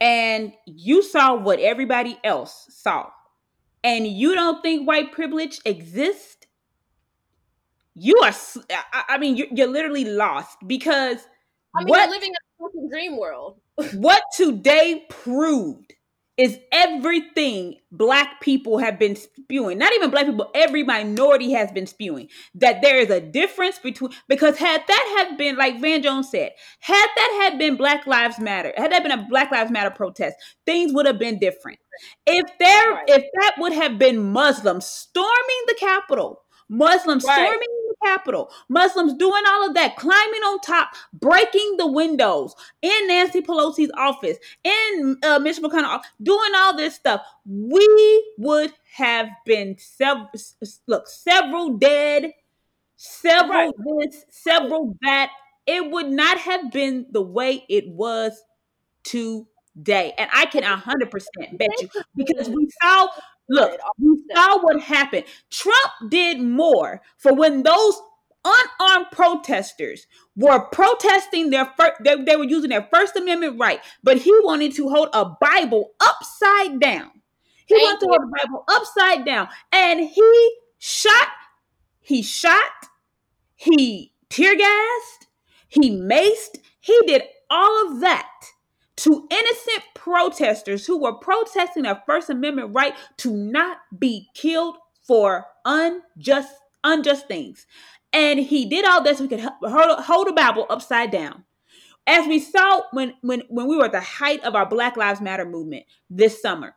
and 0.00 0.52
you 0.66 1.02
saw 1.02 1.34
what 1.34 1.60
everybody 1.60 2.18
else 2.24 2.66
saw, 2.70 3.10
and 3.84 4.06
you 4.06 4.34
don't 4.34 4.62
think 4.62 4.86
white 4.86 5.12
privilege 5.12 5.60
exists, 5.64 6.46
you 7.94 8.16
are. 8.22 8.32
I 8.92 9.18
mean, 9.18 9.36
you're, 9.36 9.48
you're 9.52 9.68
literally 9.68 10.04
lost 10.04 10.58
because 10.66 11.18
I 11.76 11.80
mean, 11.80 11.88
what, 11.88 12.00
you're 12.00 12.10
living 12.10 12.30
in 12.30 12.34
a 12.34 12.64
fucking 12.64 12.88
dream 12.88 13.18
world. 13.18 13.60
what 13.94 14.22
today 14.36 15.04
proved 15.08 15.94
is 16.40 16.58
everything 16.72 17.76
black 17.92 18.40
people 18.40 18.78
have 18.78 18.98
been 18.98 19.14
spewing 19.14 19.76
not 19.76 19.92
even 19.92 20.08
black 20.08 20.24
people 20.24 20.50
every 20.54 20.82
minority 20.82 21.52
has 21.52 21.70
been 21.70 21.86
spewing 21.86 22.28
that 22.54 22.80
there 22.80 22.98
is 22.98 23.10
a 23.10 23.20
difference 23.20 23.78
between 23.78 24.10
because 24.26 24.56
had 24.56 24.82
that 24.88 25.14
had 25.18 25.36
been 25.36 25.54
like 25.56 25.78
van 25.80 26.02
jones 26.02 26.30
said 26.30 26.50
had 26.80 27.08
that 27.16 27.40
had 27.42 27.58
been 27.58 27.76
black 27.76 28.06
lives 28.06 28.38
matter 28.38 28.72
had 28.78 28.90
that 28.90 29.02
been 29.02 29.12
a 29.12 29.26
black 29.28 29.50
lives 29.52 29.70
matter 29.70 29.90
protest 29.90 30.34
things 30.64 30.94
would 30.94 31.04
have 31.04 31.18
been 31.18 31.38
different 31.38 31.78
if 32.26 32.46
there 32.58 32.92
right. 32.92 33.04
if 33.08 33.24
that 33.34 33.54
would 33.58 33.74
have 33.74 33.98
been 33.98 34.32
muslims 34.32 34.86
storming 34.86 35.62
the 35.66 35.76
capitol 35.78 36.40
muslims 36.70 37.24
right. 37.24 37.34
storming 37.34 37.79
Capitol. 38.02 38.50
Muslims 38.68 39.14
doing 39.14 39.42
all 39.48 39.68
of 39.68 39.74
that, 39.74 39.96
climbing 39.96 40.40
on 40.42 40.60
top, 40.60 40.90
breaking 41.12 41.76
the 41.76 41.86
windows 41.86 42.54
in 42.82 43.08
Nancy 43.08 43.40
Pelosi's 43.40 43.90
office, 43.96 44.38
in 44.64 45.18
uh, 45.22 45.38
Mitch 45.38 45.58
McConnell, 45.58 46.00
doing 46.22 46.52
all 46.56 46.76
this 46.76 46.94
stuff. 46.94 47.22
We 47.46 48.32
would 48.38 48.72
have 48.94 49.28
been 49.44 49.76
several, 49.78 50.30
look, 50.86 51.06
several 51.06 51.78
dead, 51.78 52.32
several 52.96 53.72
right. 53.76 54.10
this, 54.10 54.24
several 54.30 54.96
that. 55.02 55.30
It 55.66 55.90
would 55.90 56.08
not 56.08 56.38
have 56.38 56.72
been 56.72 57.06
the 57.12 57.22
way 57.22 57.64
it 57.68 57.86
was 57.88 58.42
today. 59.02 60.14
And 60.18 60.28
I 60.32 60.46
can 60.46 60.62
100% 60.62 61.58
bet 61.58 61.68
you 61.80 61.88
because 62.16 62.48
we 62.48 62.68
saw 62.82 63.08
Look, 63.50 63.80
we 63.98 64.22
saw 64.32 64.62
what 64.62 64.80
happened. 64.80 65.24
Trump 65.50 65.92
did 66.08 66.40
more 66.40 67.02
for 67.18 67.34
when 67.34 67.64
those 67.64 68.00
unarmed 68.44 69.06
protesters 69.10 70.06
were 70.36 70.60
protesting 70.60 71.50
their 71.50 71.66
first, 71.76 71.94
they, 72.04 72.14
they 72.22 72.36
were 72.36 72.44
using 72.44 72.70
their 72.70 72.88
First 72.92 73.16
Amendment 73.16 73.58
right, 73.58 73.80
but 74.04 74.18
he 74.18 74.32
wanted 74.44 74.72
to 74.76 74.88
hold 74.88 75.08
a 75.12 75.24
Bible 75.40 75.90
upside 76.00 76.80
down. 76.80 77.10
He 77.66 77.74
Thank 77.74 77.84
wanted 77.84 78.00
to 78.00 78.06
hold 78.06 78.22
the 78.22 78.38
Bible 78.40 78.64
upside 78.68 79.24
down. 79.24 79.48
And 79.72 80.00
he 80.08 80.54
shot, 80.78 81.28
he 82.00 82.22
shot, 82.22 82.70
he 83.56 84.12
tear 84.28 84.56
gassed, 84.56 85.26
he 85.68 85.90
maced, 85.90 86.58
he 86.80 86.98
did 87.06 87.22
all 87.50 87.88
of 87.88 88.00
that 88.00 88.30
to 88.96 89.26
innocent 89.30 89.84
protesters 90.02 90.86
who 90.86 90.98
were 90.98 91.12
protesting 91.12 91.82
their 91.82 92.02
First 92.06 92.30
Amendment 92.30 92.74
right 92.74 92.94
to 93.18 93.30
not 93.30 93.78
be 93.98 94.28
killed 94.34 94.76
for 95.06 95.44
unjust 95.66 96.54
unjust 96.82 97.28
things. 97.28 97.66
And 98.12 98.40
he 98.40 98.64
did 98.64 98.86
all 98.86 99.02
this 99.02 99.18
so 99.18 99.24
we 99.24 99.28
could 99.28 99.40
hold, 99.40 100.26
the 100.26 100.32
Bible 100.32 100.66
upside 100.70 101.10
down. 101.10 101.44
As 102.06 102.26
we 102.26 102.40
saw 102.40 102.82
when, 102.92 103.14
when, 103.20 103.42
when 103.50 103.68
we 103.68 103.76
were 103.76 103.84
at 103.84 103.92
the 103.92 104.00
height 104.00 104.42
of 104.42 104.54
our 104.54 104.66
Black 104.66 104.96
Lives 104.96 105.20
Matter 105.20 105.44
movement 105.44 105.84
this 106.08 106.40
summer, 106.40 106.74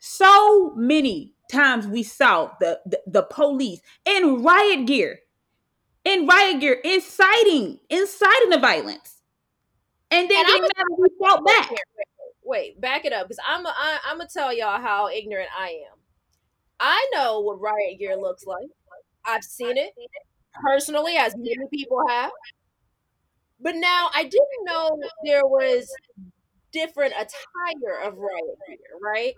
so 0.00 0.72
many 0.74 1.34
times 1.50 1.86
we 1.86 2.02
saw 2.02 2.50
the, 2.60 2.80
the, 2.84 3.00
the 3.06 3.22
police 3.22 3.80
in 4.04 4.42
riot 4.42 4.86
gear, 4.86 5.20
in 6.04 6.26
riot 6.26 6.60
gear, 6.60 6.80
inciting, 6.84 7.78
inciting 7.88 8.50
the 8.50 8.58
violence 8.58 9.16
and 10.10 10.30
then 10.30 10.44
and 10.48 10.62
mad 10.62 10.86
we 10.98 11.08
fought 11.18 11.44
back. 11.44 11.70
Wait, 12.46 12.80
back 12.80 13.04
it 13.04 13.12
up 13.12 13.28
because 13.28 13.40
I'm 13.46 13.66
a, 13.66 13.70
I, 13.70 13.98
I'm 14.06 14.18
gonna 14.18 14.30
tell 14.32 14.54
y'all 14.54 14.80
how 14.80 15.08
ignorant 15.10 15.50
I 15.58 15.70
am. 15.90 15.98
I 16.80 17.08
know 17.14 17.40
what 17.40 17.60
riot 17.60 17.98
gear 17.98 18.16
looks 18.16 18.44
like. 18.46 18.68
I've 19.26 19.44
seen 19.44 19.76
it 19.78 19.92
personally, 20.64 21.16
as 21.16 21.34
many 21.36 21.68
people 21.72 22.00
have. 22.08 22.32
But 23.60 23.76
now 23.76 24.10
I 24.14 24.22
didn't 24.24 24.64
know 24.64 24.98
there 25.24 25.46
was 25.46 25.90
different 26.72 27.14
attire 27.14 28.00
of 28.04 28.16
riot 28.18 28.58
gear, 28.68 28.78
right? 29.02 29.34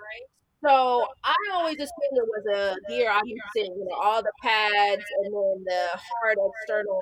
So 0.64 1.06
I 1.24 1.34
always 1.52 1.76
assumed 1.76 1.90
it 2.12 2.28
was 2.28 2.46
a 2.54 2.76
gear 2.90 3.10
I'm 3.10 3.22
using, 3.26 3.74
you 3.76 3.86
know, 3.88 3.96
all 3.96 4.22
the 4.22 4.32
pads 4.42 5.04
and 5.22 5.34
then 5.34 5.64
the 5.66 5.88
hard 6.22 6.38
external, 6.60 7.00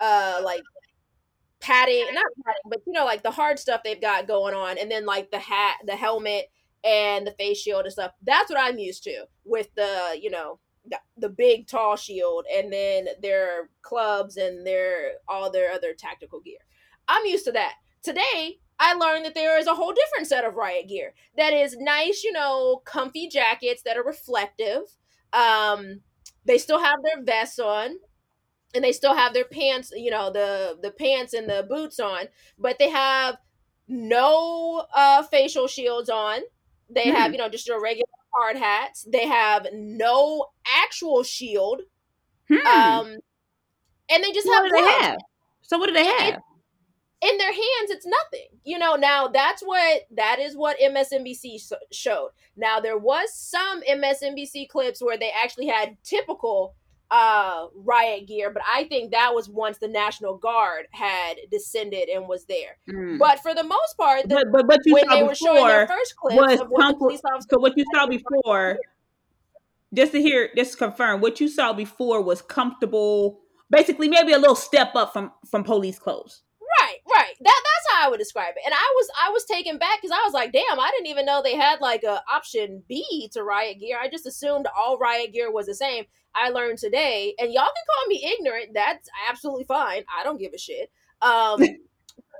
uh, 0.00 0.40
like 0.44 0.62
padding, 1.60 2.04
not 2.12 2.24
padding, 2.44 2.62
but 2.66 2.80
you 2.86 2.92
know, 2.92 3.04
like 3.04 3.22
the 3.22 3.30
hard 3.30 3.58
stuff 3.58 3.82
they've 3.84 4.00
got 4.00 4.28
going 4.28 4.54
on, 4.54 4.78
and 4.78 4.90
then 4.90 5.06
like 5.06 5.30
the 5.30 5.38
hat, 5.38 5.76
the 5.86 5.96
helmet, 5.96 6.46
and 6.84 7.26
the 7.26 7.32
face 7.32 7.58
shield 7.58 7.84
and 7.84 7.92
stuff. 7.92 8.12
That's 8.22 8.50
what 8.50 8.60
I'm 8.60 8.78
used 8.78 9.02
to 9.04 9.26
with 9.44 9.68
the, 9.74 10.18
you 10.20 10.30
know, 10.30 10.58
the, 10.88 10.98
the 11.16 11.28
big 11.28 11.66
tall 11.66 11.96
shield, 11.96 12.46
and 12.54 12.72
then 12.72 13.08
their 13.22 13.70
clubs 13.82 14.36
and 14.36 14.66
their 14.66 15.12
all 15.26 15.50
their 15.50 15.72
other 15.72 15.94
tactical 15.94 16.40
gear. 16.40 16.58
I'm 17.08 17.24
used 17.26 17.44
to 17.46 17.52
that. 17.52 17.74
Today, 18.02 18.58
I 18.78 18.94
learned 18.94 19.24
that 19.24 19.34
there 19.34 19.58
is 19.58 19.66
a 19.66 19.74
whole 19.74 19.92
different 19.92 20.28
set 20.28 20.44
of 20.44 20.54
riot 20.54 20.88
gear 20.88 21.14
that 21.36 21.52
is 21.52 21.76
nice, 21.78 22.22
you 22.22 22.32
know, 22.32 22.80
comfy 22.84 23.28
jackets 23.28 23.82
that 23.82 23.96
are 23.96 24.04
reflective. 24.04 24.82
Um, 25.32 26.00
they 26.44 26.58
still 26.58 26.78
have 26.78 27.00
their 27.02 27.22
vests 27.22 27.58
on 27.58 27.96
and 28.74 28.84
they 28.84 28.92
still 28.92 29.14
have 29.14 29.34
their 29.34 29.44
pants, 29.44 29.92
you 29.94 30.10
know, 30.10 30.30
the 30.30 30.78
the 30.82 30.90
pants 30.90 31.34
and 31.34 31.48
the 31.48 31.66
boots 31.68 31.98
on, 31.98 32.26
but 32.58 32.78
they 32.78 32.90
have 32.90 33.36
no 33.88 34.86
uh 34.94 35.22
facial 35.24 35.66
shields 35.66 36.10
on. 36.10 36.40
They 36.90 37.06
mm. 37.06 37.14
have, 37.14 37.32
you 37.32 37.38
know, 37.38 37.48
just 37.48 37.66
your 37.66 37.82
regular 37.82 38.08
hard 38.34 38.56
hats. 38.56 39.06
They 39.10 39.26
have 39.26 39.66
no 39.72 40.46
actual 40.84 41.22
shield. 41.22 41.82
Hmm. 42.48 42.66
Um 42.66 43.16
and 44.10 44.24
they 44.24 44.32
just 44.32 44.46
what 44.46 44.62
have, 44.62 44.64
do 44.64 44.70
they 44.70 45.06
have. 45.06 45.18
So 45.62 45.78
what 45.78 45.86
do 45.86 45.92
they 45.92 46.06
have? 46.06 46.40
in 47.20 47.36
their 47.36 47.52
hands 47.52 47.90
it's 47.90 48.06
nothing 48.06 48.46
you 48.64 48.78
know 48.78 48.94
now 48.94 49.26
that's 49.26 49.60
what 49.62 50.02
that 50.10 50.38
is 50.38 50.56
what 50.56 50.78
msnbc 50.78 51.60
showed 51.90 52.30
now 52.56 52.78
there 52.78 52.96
was 52.96 53.34
some 53.34 53.82
msnbc 53.82 54.68
clips 54.68 55.02
where 55.02 55.18
they 55.18 55.32
actually 55.42 55.66
had 55.66 55.96
typical 56.04 56.74
uh 57.10 57.66
riot 57.74 58.26
gear 58.26 58.50
but 58.50 58.62
i 58.70 58.84
think 58.84 59.12
that 59.12 59.34
was 59.34 59.48
once 59.48 59.78
the 59.78 59.88
national 59.88 60.36
guard 60.36 60.86
had 60.90 61.36
descended 61.50 62.08
and 62.08 62.28
was 62.28 62.44
there 62.44 62.76
mm. 62.88 63.18
but 63.18 63.40
for 63.40 63.54
the 63.54 63.64
most 63.64 63.96
part 63.96 64.28
the, 64.28 64.46
but, 64.52 64.66
but, 64.66 64.66
but 64.66 64.80
when 64.86 65.08
they 65.08 65.22
were 65.22 65.34
showing 65.34 65.66
their 65.66 65.86
first 65.86 66.16
clips 66.16 66.60
of 66.60 66.68
what 66.68 66.92
the 66.92 66.98
police 66.98 67.20
officers 67.24 67.46
so 67.50 67.58
what 67.58 67.72
you 67.76 67.84
saw 67.94 68.06
before 68.06 68.78
just 69.94 70.12
to 70.12 70.20
hear 70.20 70.50
just 70.54 70.72
to 70.72 70.76
confirm 70.78 71.20
what 71.20 71.40
you 71.40 71.48
saw 71.48 71.72
before 71.72 72.20
was 72.20 72.42
comfortable 72.42 73.40
basically 73.70 74.08
maybe 74.08 74.32
a 74.32 74.38
little 74.38 74.56
step 74.56 74.94
up 74.94 75.12
from 75.12 75.32
from 75.50 75.64
police 75.64 75.98
clothes. 75.98 76.42
That 77.40 77.62
that's 77.64 77.94
how 77.94 78.06
I 78.06 78.10
would 78.10 78.18
describe 78.18 78.54
it. 78.56 78.62
And 78.64 78.74
I 78.74 78.92
was 78.96 79.08
I 79.26 79.30
was 79.30 79.44
taken 79.44 79.78
back 79.78 80.00
because 80.00 80.16
I 80.16 80.24
was 80.24 80.32
like, 80.34 80.52
damn, 80.52 80.80
I 80.80 80.90
didn't 80.90 81.06
even 81.06 81.24
know 81.24 81.40
they 81.42 81.56
had 81.56 81.80
like 81.80 82.02
a 82.02 82.22
option 82.32 82.82
B 82.88 83.30
to 83.32 83.44
riot 83.44 83.78
gear. 83.78 83.98
I 84.00 84.08
just 84.08 84.26
assumed 84.26 84.66
all 84.76 84.98
riot 84.98 85.32
gear 85.32 85.52
was 85.52 85.66
the 85.66 85.74
same. 85.74 86.04
I 86.34 86.50
learned 86.50 86.78
today, 86.78 87.34
and 87.38 87.52
y'all 87.52 87.64
can 87.64 87.84
call 87.94 88.06
me 88.08 88.34
ignorant. 88.36 88.74
That's 88.74 89.08
absolutely 89.28 89.64
fine. 89.64 90.04
I 90.16 90.24
don't 90.24 90.40
give 90.40 90.52
a 90.52 90.58
shit. 90.58 90.90
Um 91.22 91.62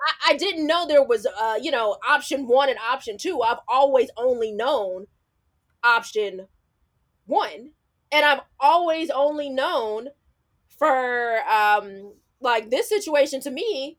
I, 0.00 0.30
I 0.32 0.37
didn't 0.37 0.66
know 0.66 0.87
there 0.87 1.02
was 1.02 1.26
uh, 1.26 1.58
you 1.61 1.70
know, 1.70 1.98
option 2.06 2.46
one 2.46 2.68
and 2.68 2.78
option 2.78 3.18
two. 3.18 3.42
I've 3.42 3.58
always 3.68 4.11
only 4.16 4.52
known 4.52 5.06
option 5.84 6.46
one. 7.26 7.70
And 8.11 8.24
I've 8.24 8.40
always 8.58 9.11
only 9.11 9.50
known 9.50 10.08
for 10.78 11.40
um 11.48 12.12
like 12.40 12.70
this 12.70 12.88
situation 12.88 13.40
to 13.42 13.50
me 13.50 13.98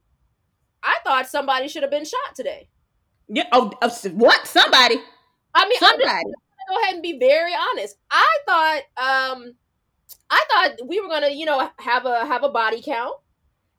I 0.83 0.97
thought 1.03 1.27
somebody 1.27 1.67
should 1.67 1.83
have 1.83 1.91
been 1.91 2.05
shot 2.05 2.35
today. 2.35 2.69
Yeah. 3.27 3.45
Oh, 3.51 3.71
uh, 3.81 3.89
what? 4.13 4.47
Somebody. 4.47 5.01
I 5.53 5.67
mean, 5.67 5.79
somebody. 5.79 6.09
I'm 6.09 6.23
just 6.23 6.35
go 6.69 6.81
ahead 6.81 6.93
and 6.95 7.03
be 7.03 7.17
very 7.17 7.51
honest. 7.53 7.97
I 8.09 8.37
thought, 8.45 8.81
um, 8.97 9.55
I 10.29 10.43
thought 10.51 10.87
we 10.87 10.99
were 10.99 11.07
gonna, 11.07 11.29
you 11.29 11.45
know, 11.45 11.69
have 11.79 12.05
a 12.05 12.25
have 12.25 12.43
a 12.43 12.49
body 12.49 12.81
count. 12.81 13.15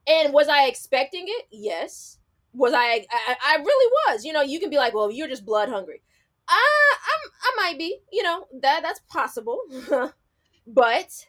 And 0.07 0.33
was 0.33 0.49
I 0.49 0.67
expecting 0.67 1.25
it? 1.27 1.47
Yes. 1.51 2.19
Was 2.53 2.73
I? 2.75 3.07
I, 3.11 3.37
I 3.45 3.57
really 3.57 3.93
was. 4.07 4.25
You 4.25 4.33
know, 4.33 4.43
you 4.43 4.59
can 4.59 4.71
be 4.71 4.77
like, 4.77 4.95
well, 4.95 5.11
you're 5.11 5.29
just 5.29 5.45
blood 5.45 5.69
hungry. 5.69 6.03
Uh, 6.49 6.53
I'm. 6.53 7.31
I 7.43 7.53
might 7.57 7.79
be. 7.79 7.99
You 8.13 8.23
know 8.23 8.47
that 8.63 8.83
that's 8.83 9.01
possible. 9.09 9.61
but 10.67 11.27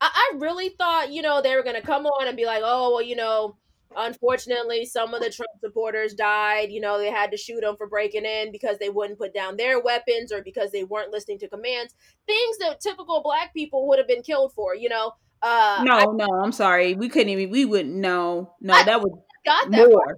I, 0.00 0.10
I 0.10 0.32
really 0.38 0.70
thought, 0.70 1.12
you 1.12 1.22
know, 1.22 1.42
they 1.42 1.54
were 1.54 1.62
gonna 1.62 1.82
come 1.82 2.06
on 2.06 2.28
and 2.28 2.36
be 2.36 2.46
like, 2.46 2.62
oh, 2.64 2.92
well, 2.92 3.02
you 3.02 3.16
know 3.16 3.56
Unfortunately, 3.96 4.84
some 4.86 5.14
of 5.14 5.20
the 5.20 5.30
Trump 5.30 5.50
supporters 5.60 6.14
died. 6.14 6.70
You 6.70 6.80
know, 6.80 6.98
they 6.98 7.10
had 7.10 7.30
to 7.30 7.36
shoot 7.36 7.60
them 7.60 7.76
for 7.76 7.88
breaking 7.88 8.24
in 8.24 8.52
because 8.52 8.78
they 8.78 8.90
wouldn't 8.90 9.18
put 9.18 9.34
down 9.34 9.56
their 9.56 9.80
weapons 9.80 10.32
or 10.32 10.42
because 10.42 10.70
they 10.72 10.84
weren't 10.84 11.12
listening 11.12 11.38
to 11.40 11.48
commands. 11.48 11.94
Things 12.26 12.58
that 12.58 12.80
typical 12.80 13.22
black 13.22 13.52
people 13.54 13.88
would 13.88 13.98
have 13.98 14.08
been 14.08 14.22
killed 14.22 14.52
for, 14.54 14.74
you 14.74 14.88
know. 14.88 15.12
Uh, 15.42 15.82
no, 15.84 15.92
I, 15.92 16.04
no, 16.14 16.26
I'm 16.42 16.52
sorry. 16.52 16.94
We 16.94 17.08
couldn't 17.08 17.28
even, 17.28 17.50
we 17.50 17.64
wouldn't 17.64 17.94
know. 17.94 18.54
No, 18.60 18.74
that 18.82 19.00
was 19.00 19.12
got 19.44 19.70
that 19.70 19.88
more. 19.88 20.16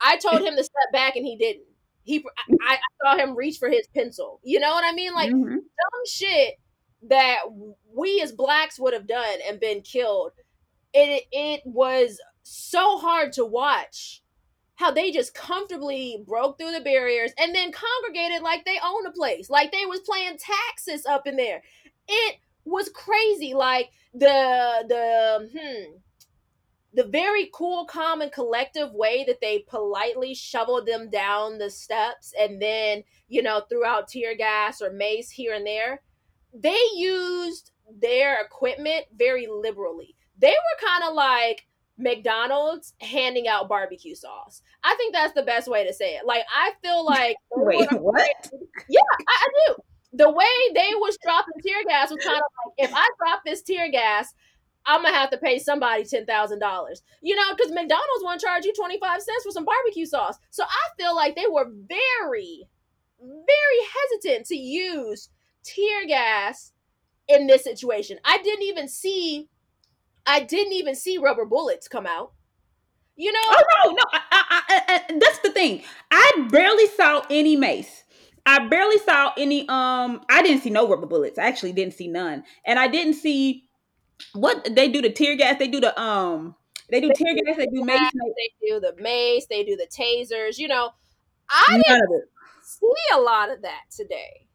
I 0.00 0.16
told 0.16 0.42
him 0.42 0.56
to 0.56 0.64
step 0.64 0.92
back 0.92 1.16
and 1.16 1.24
he 1.24 1.36
didn't. 1.36 1.64
He, 2.04 2.24
I, 2.66 2.74
I 2.74 2.78
saw 3.04 3.16
him 3.16 3.36
reach 3.36 3.58
for 3.58 3.68
his 3.68 3.86
pencil. 3.94 4.40
You 4.42 4.58
know 4.58 4.72
what 4.72 4.84
I 4.84 4.92
mean? 4.92 5.14
Like 5.14 5.30
Mhm. 5.30 5.50
dumb 5.54 6.06
shit 6.06 6.54
that 7.08 7.42
we 7.94 8.20
as 8.20 8.32
blacks 8.32 8.78
would 8.78 8.92
have 8.94 9.06
done 9.06 9.38
and 9.46 9.60
been 9.60 9.82
killed. 9.82 10.32
It 10.94 11.24
it 11.30 11.62
was 11.64 12.20
so 12.42 12.98
hard 12.98 13.32
to 13.34 13.44
watch 13.44 14.22
how 14.76 14.90
they 14.90 15.10
just 15.10 15.34
comfortably 15.34 16.24
broke 16.26 16.58
through 16.58 16.72
the 16.72 16.80
barriers 16.80 17.32
and 17.38 17.54
then 17.54 17.72
congregated 17.72 18.42
like 18.42 18.64
they 18.64 18.78
own 18.84 19.06
a 19.06 19.12
place, 19.12 19.48
like 19.48 19.70
they 19.70 19.86
was 19.86 20.00
playing 20.00 20.38
taxes 20.38 21.06
up 21.06 21.26
in 21.26 21.36
there. 21.36 21.62
It 22.08 22.36
was 22.64 22.88
crazy. 22.88 23.54
Like 23.54 23.90
the 24.12 24.84
the 24.88 25.50
hmm 25.56 25.98
the 26.94 27.04
very 27.04 27.48
cool, 27.54 27.86
calm, 27.86 28.20
and 28.20 28.30
collective 28.30 28.92
way 28.92 29.24
that 29.24 29.40
they 29.40 29.64
politely 29.66 30.34
shoveled 30.34 30.86
them 30.86 31.08
down 31.08 31.58
the 31.58 31.70
steps 31.70 32.34
and 32.38 32.60
then, 32.60 33.02
you 33.28 33.42
know, 33.42 33.62
threw 33.68 33.84
out 33.84 34.08
tear 34.08 34.36
gas 34.36 34.82
or 34.82 34.92
mace 34.92 35.30
here 35.30 35.54
and 35.54 35.66
there. 35.66 36.02
They 36.52 36.78
used 36.94 37.70
their 37.90 38.42
equipment 38.42 39.06
very 39.16 39.46
liberally. 39.46 40.14
They 40.38 40.50
were 40.50 40.86
kind 40.86 41.04
of 41.08 41.14
like 41.14 41.66
McDonald's 42.02 42.94
handing 43.00 43.48
out 43.48 43.68
barbecue 43.68 44.14
sauce. 44.14 44.62
I 44.84 44.94
think 44.96 45.14
that's 45.14 45.34
the 45.34 45.42
best 45.42 45.68
way 45.68 45.86
to 45.86 45.92
say 45.92 46.14
it. 46.14 46.26
Like, 46.26 46.44
I 46.54 46.72
feel 46.82 47.04
like 47.06 47.36
Wait, 47.52 47.88
what? 47.92 48.50
yeah, 48.88 49.00
I, 49.28 49.32
I 49.32 49.48
do. 49.66 49.74
The 50.14 50.30
way 50.30 50.44
they 50.74 50.90
was 50.96 51.16
dropping 51.22 51.54
tear 51.64 51.84
gas 51.88 52.10
was 52.10 52.22
kind 52.22 52.36
of 52.36 52.42
like, 52.42 52.90
if 52.90 52.94
I 52.94 53.08
drop 53.18 53.42
this 53.46 53.62
tear 53.62 53.90
gas, 53.90 54.34
I'm 54.84 55.02
gonna 55.02 55.14
have 55.14 55.30
to 55.30 55.38
pay 55.38 55.58
somebody 55.58 56.04
ten 56.04 56.26
thousand 56.26 56.58
dollars. 56.58 57.02
You 57.22 57.36
know, 57.36 57.54
because 57.54 57.72
McDonald's 57.72 58.22
want 58.22 58.40
to 58.40 58.46
charge 58.46 58.64
you 58.64 58.74
twenty 58.74 58.98
five 58.98 59.22
cents 59.22 59.44
for 59.44 59.52
some 59.52 59.64
barbecue 59.64 60.06
sauce. 60.06 60.36
So 60.50 60.64
I 60.64 60.88
feel 60.98 61.14
like 61.14 61.36
they 61.36 61.46
were 61.48 61.70
very, 61.88 62.64
very 63.20 63.88
hesitant 63.94 64.46
to 64.46 64.56
use 64.56 65.30
tear 65.64 66.06
gas 66.06 66.72
in 67.28 67.46
this 67.46 67.64
situation. 67.64 68.18
I 68.24 68.38
didn't 68.42 68.64
even 68.64 68.88
see, 68.88 69.48
I 70.26 70.40
didn't 70.40 70.72
even 70.72 70.94
see 70.94 71.18
rubber 71.18 71.44
bullets 71.44 71.88
come 71.88 72.06
out. 72.06 72.32
You 73.16 73.32
know, 73.32 73.40
Oh 73.44 73.62
no, 73.84 73.90
no. 73.92 74.02
I, 74.12 74.20
I, 74.30 74.82
I, 74.88 75.18
that's 75.18 75.38
the 75.40 75.50
thing. 75.50 75.82
I 76.10 76.48
barely 76.50 76.86
saw 76.88 77.24
any 77.30 77.56
mace. 77.56 78.04
I 78.46 78.66
barely 78.68 78.98
saw 78.98 79.32
any. 79.36 79.68
Um, 79.68 80.22
I 80.30 80.42
didn't 80.42 80.62
see 80.62 80.70
no 80.70 80.88
rubber 80.88 81.06
bullets. 81.06 81.38
I 81.38 81.44
actually 81.44 81.72
didn't 81.72 81.94
see 81.94 82.08
none, 82.08 82.44
and 82.64 82.78
I 82.78 82.88
didn't 82.88 83.14
see 83.14 83.68
what 84.32 84.66
they 84.74 84.88
do. 84.88 85.02
The 85.02 85.10
tear 85.10 85.36
gas. 85.36 85.58
They 85.58 85.68
do 85.68 85.80
the 85.80 85.98
um. 86.00 86.56
They 86.90 87.00
do 87.00 87.12
tear 87.14 87.34
gas. 87.34 87.56
They 87.56 87.66
do 87.66 87.84
mace. 87.84 88.00
they 88.12 88.66
do 88.66 88.80
the 88.80 88.94
mace, 88.98 89.46
they 89.46 89.62
do 89.62 89.76
the 89.76 89.86
tasers. 89.86 90.58
You 90.58 90.68
know, 90.68 90.90
I 91.48 91.64
None 91.70 91.82
didn't 92.00 92.24
see 92.62 93.14
a 93.14 93.20
lot 93.20 93.50
of 93.50 93.62
that 93.62 93.82
today. 93.90 94.46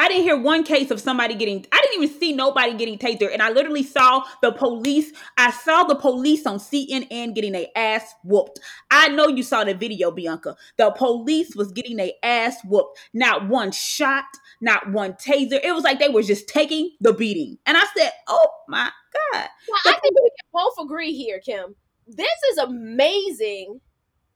I 0.00 0.08
didn't 0.08 0.22
hear 0.22 0.40
one 0.40 0.64
case 0.64 0.90
of 0.90 0.98
somebody 0.98 1.34
getting. 1.34 1.66
I 1.70 1.78
didn't 1.82 2.02
even 2.02 2.18
see 2.18 2.32
nobody 2.32 2.72
getting 2.72 2.96
tasered, 2.96 3.34
and 3.34 3.42
I 3.42 3.50
literally 3.50 3.82
saw 3.82 4.24
the 4.40 4.50
police. 4.50 5.12
I 5.36 5.50
saw 5.50 5.84
the 5.84 5.94
police 5.94 6.46
on 6.46 6.58
CNN 6.58 7.34
getting 7.34 7.52
their 7.52 7.66
ass 7.76 8.14
whooped. 8.24 8.60
I 8.90 9.08
know 9.08 9.28
you 9.28 9.42
saw 9.42 9.62
the 9.62 9.74
video, 9.74 10.10
Bianca. 10.10 10.56
The 10.78 10.90
police 10.92 11.54
was 11.54 11.70
getting 11.70 11.98
their 11.98 12.12
ass 12.22 12.56
whooped. 12.64 12.98
Not 13.12 13.48
one 13.48 13.72
shot, 13.72 14.24
not 14.62 14.90
one 14.90 15.12
taser. 15.12 15.60
It 15.62 15.74
was 15.74 15.84
like 15.84 15.98
they 15.98 16.08
were 16.08 16.22
just 16.22 16.48
taking 16.48 16.92
the 17.02 17.12
beating, 17.12 17.58
and 17.66 17.76
I 17.76 17.84
said, 17.94 18.10
"Oh 18.26 18.48
my 18.68 18.90
god!" 19.34 19.48
Well, 19.68 19.80
I 19.84 20.00
think 20.00 20.14
we 20.14 20.30
can 20.30 20.48
both 20.50 20.82
agree 20.82 21.12
here, 21.12 21.40
Kim. 21.40 21.74
This 22.06 22.26
is 22.52 22.56
amazing 22.56 23.82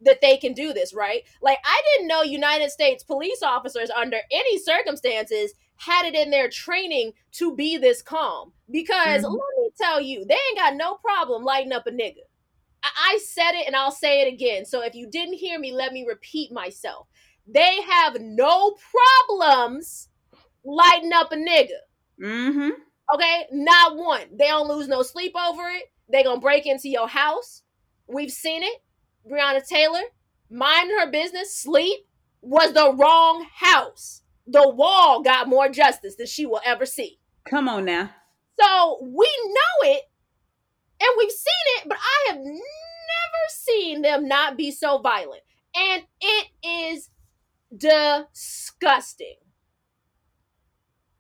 that 0.05 0.21
they 0.21 0.37
can 0.37 0.53
do 0.53 0.73
this, 0.73 0.95
right? 0.95 1.23
Like, 1.43 1.59
I 1.65 1.83
didn't 1.93 2.09
know 2.09 2.23
United 2.23 2.71
States 2.71 3.03
police 3.03 3.43
officers, 3.43 3.91
under 3.91 4.19
any 4.31 4.59
circumstances, 4.59 5.55
had 5.77 6.07
it 6.07 6.15
in 6.15 6.31
their 6.31 6.49
training 6.49 7.13
to 7.33 7.55
be 7.55 7.77
this 7.77 8.03
calm. 8.03 8.53
Because 8.71 9.23
Mhm. 9.25 9.33
let 9.33 9.59
me 9.59 9.71
tell 9.81 10.01
you, 10.01 10.25
they 10.25 10.35
ain't 10.35 10.59
got 10.59 10.75
no 10.77 10.95
problem 10.97 11.45
lighting 11.45 11.73
up 11.73 11.87
a 11.87 11.91
nigga. 11.91 12.23
I-, 12.83 13.15
I 13.15 13.19
said 13.25 13.53
it 13.53 13.67
and 13.67 13.75
I'll 13.75 13.91
say 13.91 14.23
it 14.23 14.33
again. 14.33 14.65
So 14.65 14.83
if 14.83 14.95
you 14.95 15.09
didn't 15.11 15.35
hear 15.35 15.59
me, 15.59 15.73
let 15.73 15.93
me 15.93 16.05
repeat 16.07 16.53
myself. 16.53 17.09
They 17.47 17.81
have 17.83 18.21
no 18.21 18.77
problems 19.29 20.09
lighting 20.65 21.13
up 21.13 21.33
a 21.33 21.37
nigga. 21.37 21.79
Mm-hmm. 22.21 22.71
Okay, 23.15 23.47
not 23.53 23.97
one. 23.97 24.29
They 24.33 24.47
don't 24.47 24.69
lose 24.69 24.89
no 24.89 25.03
sleep 25.03 25.35
over 25.37 25.69
it. 25.69 25.93
They 26.09 26.23
gonna 26.23 26.41
break 26.41 26.67
into 26.67 26.89
your 26.89 27.09
house. 27.09 27.63
We've 28.07 28.31
seen 28.31 28.63
it. 28.63 28.83
Breonna 29.29 29.67
Taylor, 29.67 30.03
minding 30.51 30.97
her 30.99 31.11
business, 31.11 31.57
sleep 31.57 32.07
was 32.41 32.73
the 32.73 32.93
wrong 32.95 33.47
house. 33.55 34.23
The 34.47 34.69
wall 34.69 35.23
got 35.23 35.49
more 35.49 35.69
justice 35.69 36.17
than 36.17 36.27
she 36.27 36.45
will 36.47 36.61
ever 36.65 36.85
see. 36.85 37.19
Come 37.45 37.69
on 37.69 37.85
now. 37.87 38.11
So 38.61 38.99
we 39.03 39.27
know 39.49 39.91
it, 39.91 40.03
and 41.01 41.11
we've 41.19 41.31
seen 41.31 41.79
it, 41.79 41.89
but 41.89 41.99
I 41.99 42.33
have 42.33 42.39
never 42.39 42.61
seen 43.49 44.03
them 44.03 44.29
not 44.29 44.57
be 44.57 44.71
so 44.71 44.99
violent, 44.99 45.43
and 45.75 46.05
it 46.21 46.49
is 46.63 47.11
disgusting. 47.77 49.37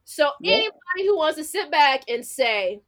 So 0.04 0.30
Yeah. 0.40 0.52
anybody 0.54 1.06
who 1.06 1.16
wants 1.16 1.38
to 1.38 1.44
sit 1.44 1.70
back 1.70 2.04
and 2.08 2.24
say, 2.24 2.82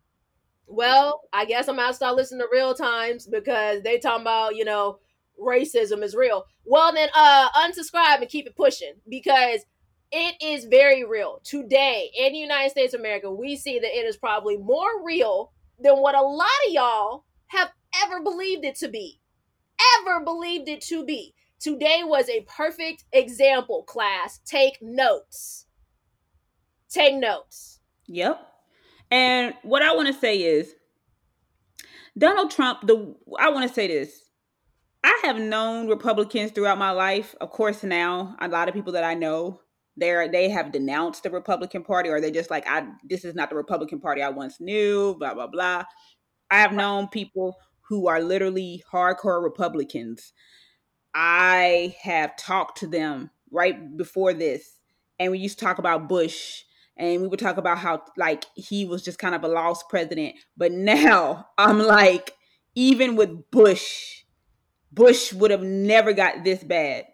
"Well, 0.67 1.23
I 1.33 1.45
guess 1.45 1.69
I'm 1.69 1.77
gonna 1.77 1.93
start 1.95 2.17
listening 2.17 2.41
to 2.43 2.49
Real 2.53 2.75
Times 2.75 3.27
because 3.27 3.83
they 3.83 3.99
talking 3.99 4.23
about 4.23 4.57
you 4.57 4.65
know 4.65 5.01
racism 5.41 6.03
is 6.03 6.15
real," 6.15 6.47
well 6.65 6.93
then 6.93 7.09
uh 7.15 7.51
unsubscribe 7.51 8.21
and 8.21 8.29
keep 8.29 8.47
it 8.47 8.57
pushing 8.57 8.95
because 9.09 9.65
it 10.13 10.37
is 10.41 10.65
very 10.67 11.05
real 11.05 11.41
today 11.45 12.11
in 12.17 12.33
the 12.33 12.39
United 12.39 12.71
States 12.71 12.95
of 12.95 13.01
America. 13.01 13.31
We 13.31 13.57
see 13.57 13.79
that 13.79 13.97
it 13.97 14.07
is 14.07 14.17
probably 14.17 14.57
more 14.57 15.05
real 15.05 15.53
than 15.81 15.97
what 15.97 16.15
a 16.15 16.23
lot 16.23 16.49
of 16.67 16.73
y'all 16.73 17.25
have 17.49 17.71
ever 18.05 18.23
believed 18.23 18.65
it 18.65 18.77
to 18.77 18.89
be. 18.89 19.21
Ever 20.01 20.25
believed 20.25 20.69
it 20.69 20.81
to 20.83 21.05
be. 21.05 21.35
Today 21.59 22.03
was 22.05 22.29
a 22.29 22.47
perfect 22.49 23.05
example, 23.13 23.83
class. 23.83 24.41
Take 24.45 24.79
notes. 24.81 25.67
Take 26.89 27.17
notes. 27.17 27.81
Yep. 28.07 28.47
And 29.11 29.55
what 29.63 29.83
I 29.83 29.95
want 29.95 30.09
to 30.09 30.15
say 30.15 30.43
is 30.43 30.75
Donald 32.17 32.51
Trump, 32.51 32.87
the 32.87 33.15
I 33.39 33.51
want 33.51 33.69
to 33.69 33.75
say 33.75 33.87
this. 33.87 34.23
I 35.07 35.21
have 35.23 35.39
known 35.39 35.87
Republicans 35.87 36.51
throughout 36.51 36.79
my 36.79 36.91
life. 36.91 37.37
Of 37.41 37.51
course, 37.51 37.85
now 37.85 38.35
a 38.41 38.49
lot 38.49 38.67
of 38.67 38.75
people 38.75 38.93
that 38.95 39.05
I 39.05 39.15
know, 39.15 39.61
they're 39.97 40.29
they 40.29 40.51
have 40.51 40.73
denounced 40.73 41.23
the 41.23 41.31
Republican 41.31 41.85
Party, 41.85 42.09
or 42.09 42.21
they're 42.21 42.33
just 42.33 42.51
like, 42.51 42.67
I 42.67 42.89
this 43.09 43.25
is 43.25 43.37
not 43.37 43.49
the 43.49 43.55
Republican 43.55 44.01
Party 44.01 44.21
I 44.21 44.31
once 44.31 44.61
knew, 44.61 45.15
blah, 45.17 45.33
blah, 45.33 45.47
blah. 45.47 45.85
I 46.51 46.59
have 46.59 46.73
known 46.73 47.07
people 47.07 47.55
who 47.83 48.09
are 48.09 48.21
literally 48.21 48.83
hardcore 48.93 49.41
Republicans. 49.41 50.33
I 51.15 51.95
have 52.03 52.37
talked 52.37 52.79
to 52.79 52.89
them 52.89 53.31
right 53.53 53.97
before 53.97 54.35
this, 54.35 54.81
and 55.21 55.31
we 55.31 55.39
used 55.39 55.61
to 55.61 55.65
talk 55.65 55.79
about 55.79 56.09
Bush 56.09 56.65
and 56.97 57.23
we 57.23 57.29
would 57.29 57.39
talk 57.39 57.59
about 57.59 57.79
how 57.79 58.03
like 58.17 58.45
he 58.57 58.85
was 58.85 59.05
just 59.05 59.21
kind 59.21 59.37
of 59.37 59.45
a 59.45 59.49
lost 59.49 59.89
president 59.91 60.35
but 60.57 60.73
now 60.73 61.47
i'm 61.59 61.79
like 61.79 62.33
even 62.75 63.17
with 63.17 63.51
bush 63.51 64.25
bush 64.97 65.33
would 65.33 65.53
have 65.53 65.63
never 65.63 66.13
got 66.13 66.43
this 66.43 66.65
bad. 66.65 67.05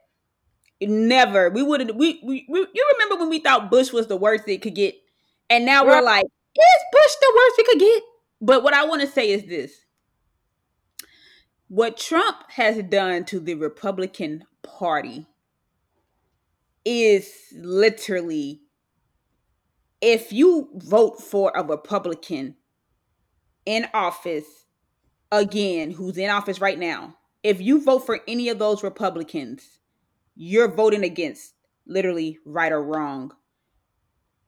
Never. 0.81 1.51
We 1.51 1.62
would 1.62 1.81
have 1.81 1.95
we, 1.95 2.21
we, 2.25 2.47
we 2.49 2.61
you 2.61 2.88
remember 2.95 3.16
when 3.16 3.29
we 3.29 3.40
thought 3.40 3.71
bush 3.71 3.92
was 3.92 4.07
the 4.07 4.16
worst 4.16 4.49
it 4.49 4.62
could 4.62 4.75
get? 4.75 4.95
And 5.51 5.66
now 5.66 5.85
we're 5.85 6.01
like 6.01 6.25
is 6.25 6.83
bush 6.92 7.12
the 7.21 7.33
worst 7.37 7.55
we 7.59 7.64
could 7.64 7.81
get? 7.81 8.03
But 8.40 8.62
what 8.62 8.75
i 8.75 8.85
want 8.85 9.03
to 9.03 9.07
say 9.07 9.31
is 9.31 9.45
this. 9.45 9.85
What 11.68 11.99
trump 11.99 12.37
has 12.51 12.83
done 12.85 13.25
to 13.27 13.38
the 13.38 13.55
republican 13.55 14.45
party 14.62 15.27
is 16.85 17.31
literally 17.55 18.62
if 20.03 20.33
you 20.33 20.68
vote 20.75 21.23
for 21.23 21.53
a 21.55 21.62
Republican 21.62 22.57
in 23.64 23.87
office 23.95 24.66
again, 25.31 25.92
who's 25.92 26.18
in 26.18 26.29
office 26.29 26.61
right 26.61 26.79
now, 26.79 27.16
if 27.42 27.61
you 27.61 27.83
vote 27.83 28.07
for 28.07 28.20
any 28.28 28.48
of 28.48 28.59
those 28.59 28.83
Republicans, 28.83 29.78
you're 30.35 30.72
voting 30.72 31.05
against 31.05 31.55
literally 31.87 32.38
right 32.44 32.72
or 32.72 32.83
wrong. 32.83 33.33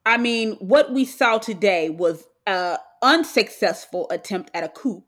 I 0.06 0.18
mean, 0.18 0.52
what 0.54 0.92
we 0.92 1.04
saw 1.04 1.38
today 1.38 1.90
was 1.90 2.24
a 2.46 2.78
unsuccessful 3.02 4.06
attempt 4.10 4.50
at 4.54 4.64
a 4.64 4.68
coup. 4.68 5.04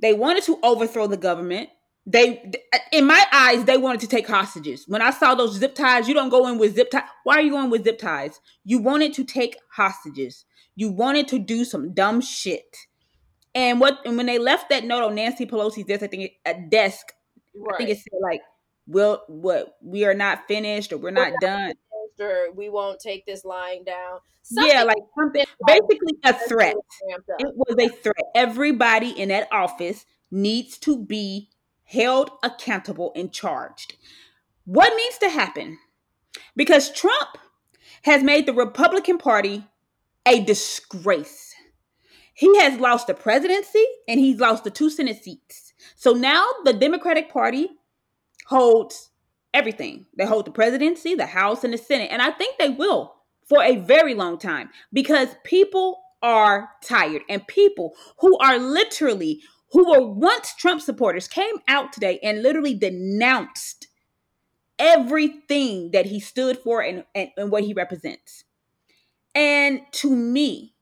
They 0.00 0.12
wanted 0.14 0.44
to 0.44 0.58
overthrow 0.62 1.06
the 1.06 1.16
government. 1.16 1.68
They, 2.04 2.52
in 2.90 3.06
my 3.06 3.24
eyes, 3.32 3.64
they 3.64 3.76
wanted 3.76 4.00
to 4.00 4.08
take 4.08 4.26
hostages. 4.26 4.86
When 4.88 5.02
I 5.02 5.10
saw 5.10 5.34
those 5.34 5.56
zip 5.56 5.74
ties, 5.74 6.08
you 6.08 6.14
don't 6.14 6.30
go 6.30 6.48
in 6.48 6.58
with 6.58 6.74
zip 6.74 6.90
ties. 6.90 7.04
Why 7.22 7.36
are 7.36 7.42
you 7.42 7.52
going 7.52 7.70
with 7.70 7.84
zip 7.84 7.98
ties? 7.98 8.40
You 8.64 8.80
wanted 8.80 9.12
to 9.14 9.24
take 9.24 9.56
hostages. 9.70 10.44
You 10.74 10.90
wanted 10.90 11.28
to 11.28 11.38
do 11.38 11.64
some 11.64 11.94
dumb 11.94 12.20
shit. 12.20 12.76
And 13.54 13.80
what? 13.80 13.98
And 14.04 14.16
when 14.16 14.26
they 14.26 14.38
left 14.38 14.70
that 14.70 14.84
note 14.84 15.02
on 15.02 15.14
Nancy 15.14 15.46
Pelosi's 15.46 15.84
desk, 15.84 16.02
I 16.02 16.06
think 16.06 16.22
it, 16.24 16.32
a 16.46 16.54
desk, 16.68 17.12
I 17.72 17.76
think 17.76 17.90
it 17.90 17.98
said 17.98 18.18
like 18.22 18.40
we'll 18.86 19.22
what 19.28 19.76
we 19.82 20.04
are 20.04 20.14
not 20.14 20.46
finished 20.48 20.92
or 20.92 20.98
we're 20.98 21.10
not, 21.10 21.32
we're 21.32 21.32
not 21.32 21.40
done. 21.40 21.72
or 22.20 22.52
we 22.52 22.68
won't 22.68 23.00
take 23.00 23.26
this 23.26 23.44
lying 23.44 23.84
down. 23.84 24.20
Something 24.42 24.72
yeah 24.72 24.82
like 24.84 24.96
something 25.18 25.44
basically 25.66 26.18
a 26.24 26.32
threat. 26.32 26.74
it 27.38 27.52
was 27.54 27.76
a 27.78 27.88
threat. 27.88 28.24
Everybody 28.34 29.10
in 29.10 29.28
that 29.28 29.48
office 29.52 30.04
needs 30.30 30.78
to 30.78 30.98
be 31.04 31.50
held 31.84 32.30
accountable 32.42 33.12
and 33.14 33.32
charged. 33.32 33.96
What 34.64 34.92
needs 34.96 35.18
to 35.18 35.28
happen? 35.28 35.78
Because 36.56 36.90
trump 36.90 37.38
has 38.04 38.22
made 38.22 38.46
the 38.46 38.52
republican 38.54 39.18
party 39.18 39.64
a 40.26 40.40
disgrace 40.40 41.41
he 42.34 42.58
has 42.58 42.78
lost 42.80 43.06
the 43.06 43.14
presidency 43.14 43.84
and 44.08 44.18
he's 44.20 44.40
lost 44.40 44.64
the 44.64 44.70
two 44.70 44.90
senate 44.90 45.22
seats 45.22 45.72
so 45.96 46.12
now 46.12 46.46
the 46.64 46.72
democratic 46.72 47.30
party 47.30 47.70
holds 48.46 49.10
everything. 49.54 50.06
They 50.16 50.26
hold 50.26 50.46
the 50.46 50.50
presidency, 50.50 51.14
the 51.14 51.26
House, 51.26 51.64
and 51.64 51.72
the 51.72 51.78
Senate. 51.78 52.10
And 52.10 52.22
I 52.22 52.30
think 52.30 52.58
they 52.58 52.70
will 52.70 53.14
for 53.48 53.62
a 53.62 53.76
very 53.76 54.14
long 54.14 54.38
time 54.38 54.70
because 54.92 55.28
people 55.44 56.02
are 56.22 56.70
tired 56.82 57.22
and 57.28 57.46
people 57.48 57.94
who 58.20 58.38
are 58.38 58.58
literally 58.58 59.40
who 59.72 59.90
were 59.90 60.06
once 60.06 60.54
Trump 60.54 60.82
supporters 60.82 61.26
came 61.26 61.56
out 61.66 61.92
today 61.92 62.20
and 62.22 62.42
literally 62.42 62.74
denounced 62.74 63.88
everything 64.78 65.90
that 65.92 66.06
he 66.06 66.20
stood 66.20 66.58
for 66.58 66.82
and, 66.82 67.04
and, 67.14 67.30
and 67.38 67.50
what 67.50 67.64
he 67.64 67.72
represents. 67.72 68.44
And 69.34 69.80
to 69.92 70.14
me, 70.14 70.74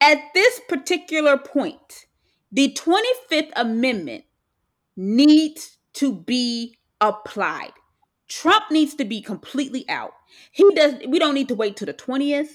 at 0.00 0.18
this 0.34 0.60
particular 0.68 1.36
point, 1.36 2.06
the 2.50 2.72
25th 2.72 3.50
Amendment 3.56 4.24
needs 4.96 5.78
to 5.94 6.12
be 6.12 6.78
applied. 7.00 7.72
Trump 8.28 8.70
needs 8.70 8.94
to 8.94 9.04
be 9.04 9.20
completely 9.20 9.88
out. 9.88 10.12
He 10.52 10.68
does 10.74 10.94
we 11.08 11.18
don't 11.18 11.34
need 11.34 11.48
to 11.48 11.54
wait 11.54 11.76
till 11.76 11.86
the 11.86 11.94
20th. 11.94 12.50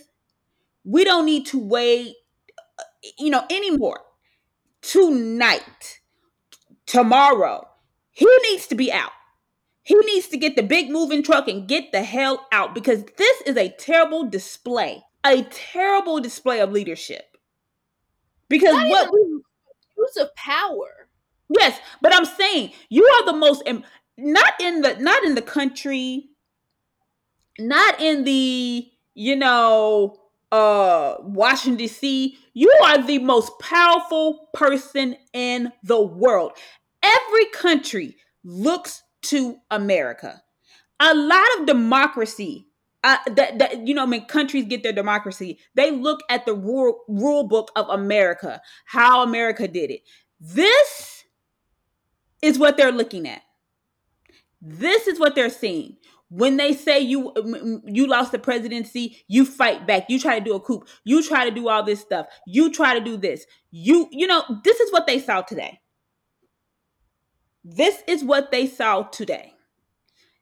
We 0.84 1.04
don't 1.04 1.26
need 1.26 1.46
to 1.48 1.60
wait 1.60 2.16
uh, 2.80 2.84
you 3.20 3.30
know 3.30 3.46
anymore. 3.50 4.02
Tonight, 4.82 6.00
tomorrow, 6.86 7.68
he 8.12 8.28
needs 8.50 8.68
to 8.68 8.76
be 8.76 8.92
out. 8.92 9.12
He 9.82 9.96
needs 9.96 10.28
to 10.30 10.38
get 10.38 10.56
the 10.56 10.64
big 10.64 10.90
moving 10.90 11.24
truck 11.24 11.48
and 11.48 11.68
get 11.68 11.92
the 11.92 12.04
hell 12.04 12.48
out 12.52 12.74
because 12.74 13.04
this 13.18 13.42
is 13.42 13.58
a 13.58 13.70
terrible 13.70 14.24
display, 14.30 15.04
a 15.26 15.44
terrible 15.44 16.20
display 16.20 16.60
of 16.60 16.72
leadership. 16.72 17.35
Because 18.50 18.76
Not 18.76 18.90
what 18.90 19.12
use 19.98 20.18
of 20.18 20.34
power. 20.36 21.10
Yes, 21.50 21.80
but 22.02 22.14
I'm 22.14 22.26
saying 22.26 22.72
you 22.90 23.04
are 23.04 23.26
the 23.26 23.38
most 23.38 23.64
not 24.18 24.54
in 24.60 24.82
the 24.82 24.96
not 24.98 25.24
in 25.24 25.36
the 25.36 25.42
country 25.42 26.30
not 27.60 28.00
in 28.00 28.24
the 28.24 28.90
you 29.14 29.36
know 29.36 30.18
uh 30.52 31.16
washington 31.20 31.86
dc 31.86 32.34
you 32.54 32.72
are 32.86 33.06
the 33.06 33.20
most 33.20 33.52
powerful 33.60 34.50
person 34.54 35.18
in 35.34 35.74
the 35.84 36.02
world. 36.02 36.54
Every 37.04 37.46
country 37.48 38.16
looks 38.44 39.04
to 39.24 39.58
america. 39.70 40.42
A 41.00 41.14
lot 41.14 41.48
of 41.60 41.66
democracy 41.66 42.68
uh, 43.06 43.18
that, 43.36 43.60
that 43.60 43.88
you 43.88 43.94
know 43.94 44.06
when 44.06 44.26
countries 44.26 44.66
get 44.66 44.84
their 44.84 44.94
democracy 44.94 45.60
they 45.76 45.92
look 45.92 46.22
at 46.30 46.46
the 46.46 46.54
rule, 46.54 47.04
rule 47.08 47.48
book 47.48 47.72
of 47.76 47.88
america 47.90 48.62
how 48.86 49.24
america 49.24 49.68
did 49.68 49.92
it 49.92 50.02
this 50.40 51.24
is 52.42 52.60
what 52.60 52.78
they're 52.78 52.92
looking 52.92 53.28
at 53.28 53.42
this 54.68 55.06
is 55.08 55.20
what 55.20 55.36
they're 55.36 55.50
seeing. 55.50 55.98
When 56.30 56.58
they 56.58 56.74
say 56.74 57.00
you 57.00 57.32
you 57.86 58.08
lost 58.08 58.32
the 58.32 58.40
presidency, 58.40 59.24
you 59.28 59.46
fight 59.46 59.86
back. 59.86 60.06
You 60.10 60.20
try 60.20 60.40
to 60.40 60.44
do 60.44 60.56
a 60.56 60.60
coup. 60.60 60.84
You 61.04 61.24
try 61.24 61.48
to 61.48 61.54
do 61.54 61.70
all 61.70 61.84
this 61.84 62.02
stuff. 62.02 62.26
You 62.48 62.72
try 62.72 62.98
to 62.98 63.04
do 63.04 63.16
this. 63.16 63.46
You 63.70 64.10
you 64.12 64.26
know, 64.26 64.44
this 64.64 64.80
is 64.80 64.92
what 64.92 65.06
they 65.06 65.20
saw 65.20 65.42
today. 65.42 65.80
This 67.64 68.02
is 68.08 68.24
what 68.24 68.52
they 68.52 68.66
saw 68.66 69.04
today. 69.04 69.54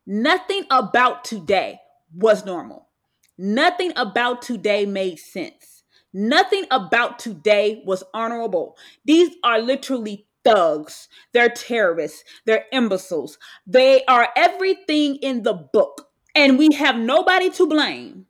Nothing 0.06 0.64
about 0.72 1.26
today 1.26 1.80
was 2.14 2.46
normal. 2.46 2.90
Nothing 3.38 3.92
about 3.96 4.42
today 4.42 4.86
made 4.86 5.20
sense. 5.20 5.84
Nothing 6.14 6.66
about 6.70 7.18
today 7.18 7.82
was 7.86 8.04
honorable. 8.14 8.78
These 9.04 9.36
are 9.44 9.60
literally 9.60 10.28
thugs, 10.46 11.08
they're 11.34 11.50
terrorists, 11.50 12.24
they're 12.46 12.66
imbeciles. 12.72 13.38
They 13.66 14.04
are 14.06 14.30
everything 14.36 15.16
in 15.18 15.44
the 15.44 15.54
book. 15.54 16.10
And 16.36 16.58
we 16.60 16.74
have 16.74 16.98
nobody 16.98 17.50
to 17.52 17.68
blame 17.68 18.26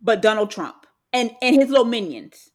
but 0.00 0.22
Donald 0.22 0.50
Trump 0.50 0.86
and, 1.12 1.32
and 1.42 1.56
his 1.56 1.68
little 1.68 1.84
minions. 1.84 2.50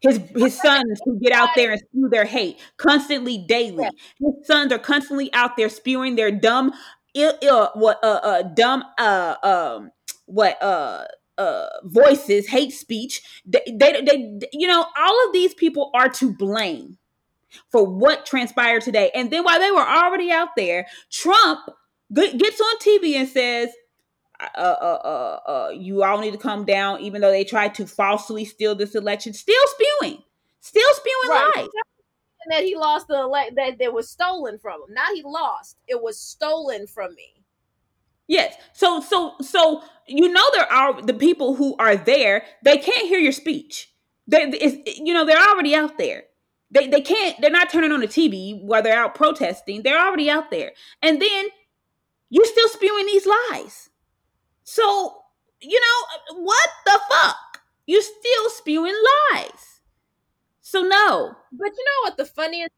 His 0.00 0.18
his 0.34 0.60
sons 0.60 1.00
who 1.04 1.20
get 1.20 1.30
out 1.32 1.50
there 1.54 1.70
and 1.70 1.80
spew 1.80 2.08
their 2.10 2.24
hate 2.24 2.58
constantly 2.76 3.38
daily. 3.38 3.88
His 4.18 4.46
sons 4.46 4.72
are 4.72 4.78
constantly 4.78 5.32
out 5.32 5.56
there 5.56 5.68
spewing 5.68 6.16
their 6.16 6.32
dumb 6.32 6.72
ill, 7.14 7.34
Ill, 7.42 7.70
what 7.74 7.98
uh, 8.02 8.20
uh 8.22 8.42
dumb 8.42 8.84
uh 8.98 9.36
um 9.42 9.90
what 10.26 10.62
uh 10.62 11.04
uh 11.38 11.66
voices, 11.84 12.48
hate 12.48 12.72
speech. 12.72 13.22
They, 13.44 13.62
they 13.66 14.02
they 14.02 14.48
you 14.52 14.68
know 14.68 14.84
all 14.98 15.26
of 15.26 15.32
these 15.32 15.54
people 15.54 15.90
are 15.94 16.08
to 16.10 16.32
blame 16.32 16.98
for 17.70 17.86
what 17.86 18.26
transpired 18.26 18.82
today. 18.82 19.10
And 19.14 19.30
then 19.30 19.44
while 19.44 19.58
they 19.58 19.70
were 19.70 19.86
already 19.86 20.30
out 20.30 20.50
there, 20.56 20.86
Trump 21.10 21.60
gets 22.12 22.60
on 22.60 22.78
TV 22.78 23.14
and 23.14 23.28
says, 23.28 23.70
uh, 24.40 24.58
uh, 24.58 24.98
uh, 25.04 25.50
uh, 25.50 25.70
you 25.70 26.02
all 26.02 26.18
need 26.18 26.32
to 26.32 26.38
come 26.38 26.64
down, 26.64 27.00
even 27.00 27.20
though 27.20 27.30
they 27.30 27.44
tried 27.44 27.74
to 27.76 27.86
falsely 27.86 28.44
steal 28.44 28.74
this 28.74 28.94
election. 28.94 29.32
Still 29.32 29.62
spewing, 29.66 30.22
still 30.60 30.94
spewing 30.94 31.28
right. 31.28 31.52
lies. 31.56 31.68
That 32.50 32.64
he 32.64 32.76
lost 32.76 33.08
the 33.08 33.20
elect 33.20 33.56
that 33.56 33.78
that 33.78 33.92
was 33.92 34.10
stolen 34.10 34.58
from 34.58 34.82
him. 34.82 34.94
Not 34.94 35.14
he 35.14 35.22
lost; 35.22 35.76
it 35.86 36.02
was 36.02 36.18
stolen 36.18 36.86
from 36.86 37.14
me. 37.14 37.42
Yes. 38.28 38.54
So 38.72 39.00
so 39.00 39.34
so 39.40 39.82
you 40.06 40.28
know 40.32 40.44
there 40.54 40.70
are 40.72 41.02
the 41.02 41.14
people 41.14 41.54
who 41.54 41.76
are 41.78 41.96
there. 41.96 42.44
They 42.64 42.78
can't 42.78 43.08
hear 43.08 43.18
your 43.18 43.32
speech. 43.32 43.90
They, 44.26 44.82
you 44.96 45.12
know 45.12 45.24
they're 45.24 45.36
already 45.36 45.74
out 45.74 45.98
there. 45.98 46.24
They 46.70 46.86
they 46.86 47.00
can't. 47.00 47.40
They're 47.40 47.50
not 47.50 47.70
turning 47.70 47.92
on 47.92 48.00
the 48.00 48.08
TV 48.08 48.62
while 48.62 48.82
they're 48.82 48.98
out 48.98 49.14
protesting. 49.14 49.82
They're 49.82 50.00
already 50.00 50.30
out 50.30 50.50
there, 50.50 50.72
and 51.02 51.20
then 51.20 51.48
you're 52.30 52.46
still 52.46 52.68
spewing 52.68 53.06
these 53.06 53.26
lies. 53.26 53.90
So 54.64 55.22
you 55.60 55.78
know 55.78 56.42
what 56.42 56.68
the 56.86 56.98
fuck? 57.10 57.60
You're 57.86 58.02
still 58.02 58.50
spewing 58.50 58.96
lies. 59.32 59.71
So 60.72 60.80
no. 60.80 61.34
But 61.52 61.72
you 61.76 61.84
know 61.84 62.04
what 62.04 62.16
the 62.16 62.24
funniest 62.24 62.70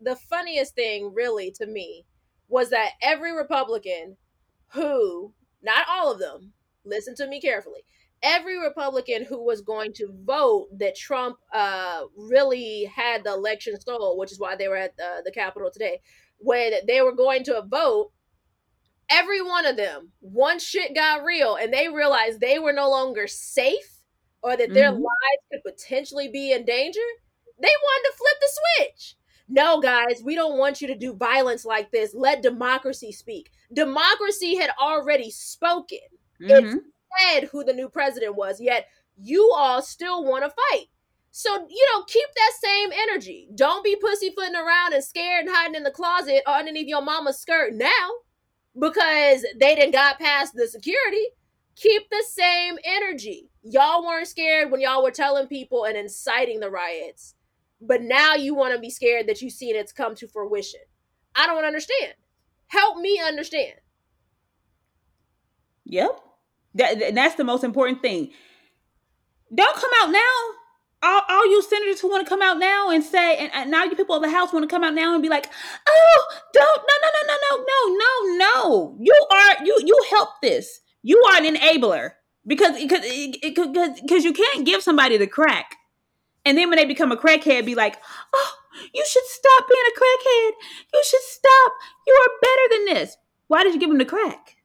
the 0.00 0.14
funniest 0.14 0.76
thing 0.76 1.12
really 1.12 1.50
to 1.58 1.66
me 1.66 2.06
was 2.46 2.70
that 2.70 2.90
every 3.02 3.32
Republican 3.36 4.16
who, 4.68 5.34
not 5.60 5.84
all 5.90 6.12
of 6.12 6.20
them, 6.20 6.52
listen 6.84 7.16
to 7.16 7.26
me 7.26 7.40
carefully, 7.40 7.80
every 8.22 8.56
Republican 8.56 9.24
who 9.24 9.44
was 9.44 9.62
going 9.62 9.92
to 9.94 10.14
vote 10.24 10.68
that 10.78 10.94
Trump 10.94 11.38
uh, 11.52 12.02
really 12.16 12.84
had 12.84 13.24
the 13.24 13.34
election 13.34 13.80
stole, 13.80 14.16
which 14.16 14.30
is 14.30 14.38
why 14.38 14.54
they 14.54 14.68
were 14.68 14.76
at 14.76 14.96
the, 14.96 15.22
the 15.24 15.32
Capitol 15.32 15.70
today, 15.72 16.00
when 16.38 16.72
they 16.86 17.02
were 17.02 17.16
going 17.16 17.42
to 17.42 17.64
vote, 17.68 18.12
every 19.10 19.42
one 19.42 19.66
of 19.66 19.76
them, 19.76 20.12
once 20.20 20.62
shit 20.62 20.94
got 20.94 21.24
real 21.24 21.56
and 21.56 21.72
they 21.72 21.88
realized 21.88 22.40
they 22.40 22.60
were 22.60 22.72
no 22.72 22.88
longer 22.88 23.26
safe 23.26 23.97
or 24.42 24.56
that 24.56 24.72
their 24.72 24.92
mm-hmm. 24.92 25.02
lives 25.02 25.44
could 25.52 25.64
potentially 25.64 26.28
be 26.28 26.52
in 26.52 26.64
danger, 26.64 27.00
they 27.60 27.68
wanted 27.82 28.10
to 28.10 28.16
flip 28.16 28.36
the 28.40 28.48
switch. 28.48 29.16
No, 29.48 29.80
guys, 29.80 30.22
we 30.22 30.34
don't 30.34 30.58
want 30.58 30.80
you 30.80 30.88
to 30.88 30.94
do 30.94 31.14
violence 31.14 31.64
like 31.64 31.90
this. 31.90 32.14
Let 32.14 32.42
democracy 32.42 33.12
speak. 33.12 33.50
Democracy 33.72 34.56
had 34.56 34.70
already 34.80 35.30
spoken. 35.30 35.98
Mm-hmm. 36.40 36.76
It's 36.76 36.84
said 37.18 37.48
who 37.50 37.64
the 37.64 37.72
new 37.72 37.88
president 37.88 38.36
was, 38.36 38.60
yet 38.60 38.86
you 39.16 39.50
all 39.56 39.82
still 39.82 40.24
want 40.24 40.44
to 40.44 40.50
fight. 40.50 40.86
So, 41.30 41.66
you 41.68 41.86
know, 41.92 42.02
keep 42.04 42.28
that 42.34 42.52
same 42.62 42.90
energy. 42.92 43.48
Don't 43.54 43.84
be 43.84 43.96
pussyfooting 43.96 44.54
around 44.54 44.92
and 44.92 45.04
scared 45.04 45.46
and 45.46 45.54
hiding 45.54 45.74
in 45.74 45.82
the 45.82 45.90
closet 45.90 46.42
or 46.46 46.54
underneath 46.54 46.88
your 46.88 47.02
mama's 47.02 47.38
skirt 47.38 47.74
now 47.74 48.08
because 48.78 49.44
they 49.58 49.74
didn't 49.74 49.92
got 49.92 50.18
past 50.18 50.54
the 50.54 50.66
security. 50.66 51.26
Keep 51.76 52.10
the 52.10 52.24
same 52.28 52.78
energy. 52.82 53.47
Y'all 53.62 54.04
weren't 54.04 54.28
scared 54.28 54.70
when 54.70 54.80
y'all 54.80 55.02
were 55.02 55.10
telling 55.10 55.46
people 55.46 55.84
and 55.84 55.96
inciting 55.96 56.60
the 56.60 56.70
riots, 56.70 57.34
but 57.80 58.02
now 58.02 58.34
you 58.34 58.54
want 58.54 58.74
to 58.74 58.80
be 58.80 58.90
scared 58.90 59.26
that 59.26 59.42
you've 59.42 59.52
seen 59.52 59.76
it's 59.76 59.92
come 59.92 60.14
to 60.14 60.28
fruition. 60.28 60.80
I 61.34 61.46
don't 61.46 61.64
understand. 61.64 62.14
Help 62.68 62.98
me 62.98 63.20
understand. 63.20 63.74
Yep. 65.84 66.20
That, 66.74 67.14
that's 67.14 67.34
the 67.34 67.44
most 67.44 67.64
important 67.64 68.02
thing. 68.02 68.30
Don't 69.54 69.76
come 69.76 69.90
out 70.02 70.10
now 70.10 70.58
all, 71.02 71.22
all 71.28 71.46
you 71.46 71.62
senators 71.62 72.00
who 72.00 72.08
want 72.08 72.26
to 72.26 72.28
come 72.28 72.42
out 72.42 72.58
now 72.58 72.90
and 72.90 73.04
say, 73.04 73.36
and, 73.38 73.50
and 73.54 73.70
now 73.70 73.84
you 73.84 73.94
people 73.94 74.16
of 74.16 74.22
the 74.22 74.30
House 74.30 74.52
want 74.52 74.68
to 74.68 74.74
come 74.74 74.82
out 74.82 74.94
now 74.94 75.14
and 75.14 75.22
be 75.22 75.28
like, 75.28 75.48
oh, 75.88 76.40
don't, 76.52 76.82
no, 76.82 76.94
no, 77.02 77.08
no, 77.14 77.34
no, 77.34 77.64
no, 77.64 77.64
no, 77.64 78.36
no, 78.36 78.36
no. 78.36 78.96
You 79.00 79.14
are, 79.30 79.64
you, 79.64 79.78
you 79.84 80.04
help 80.10 80.30
this. 80.42 80.80
You 81.02 81.22
are 81.30 81.42
an 81.42 81.54
enabler 81.54 82.12
because, 82.46 82.78
because, 82.78 83.00
because, 83.00 83.04
eh, 83.04 83.32
eh, 83.42 84.00
because 84.02 84.24
you 84.24 84.32
can't 84.32 84.66
give 84.66 84.82
somebody 84.82 85.16
the 85.16 85.26
crack. 85.26 85.76
And 86.44 86.56
then 86.56 86.70
when 86.70 86.78
they 86.78 86.86
become 86.86 87.12
a 87.12 87.16
crackhead, 87.16 87.66
be 87.66 87.74
like, 87.74 87.96
oh, 88.32 88.54
you 88.94 89.04
should 89.06 89.24
stop 89.24 89.68
being 89.68 89.84
a 89.86 89.98
crackhead. 89.98 90.52
You 90.94 91.04
should 91.04 91.22
stop. 91.22 91.72
You 92.06 92.14
are 92.14 92.40
better 92.40 92.76
than 92.76 92.94
this. 92.94 93.16
Why 93.48 93.62
did 93.62 93.74
you 93.74 93.80
give 93.80 93.90
them 93.90 93.98
the 93.98 94.04
crack? 94.04 94.56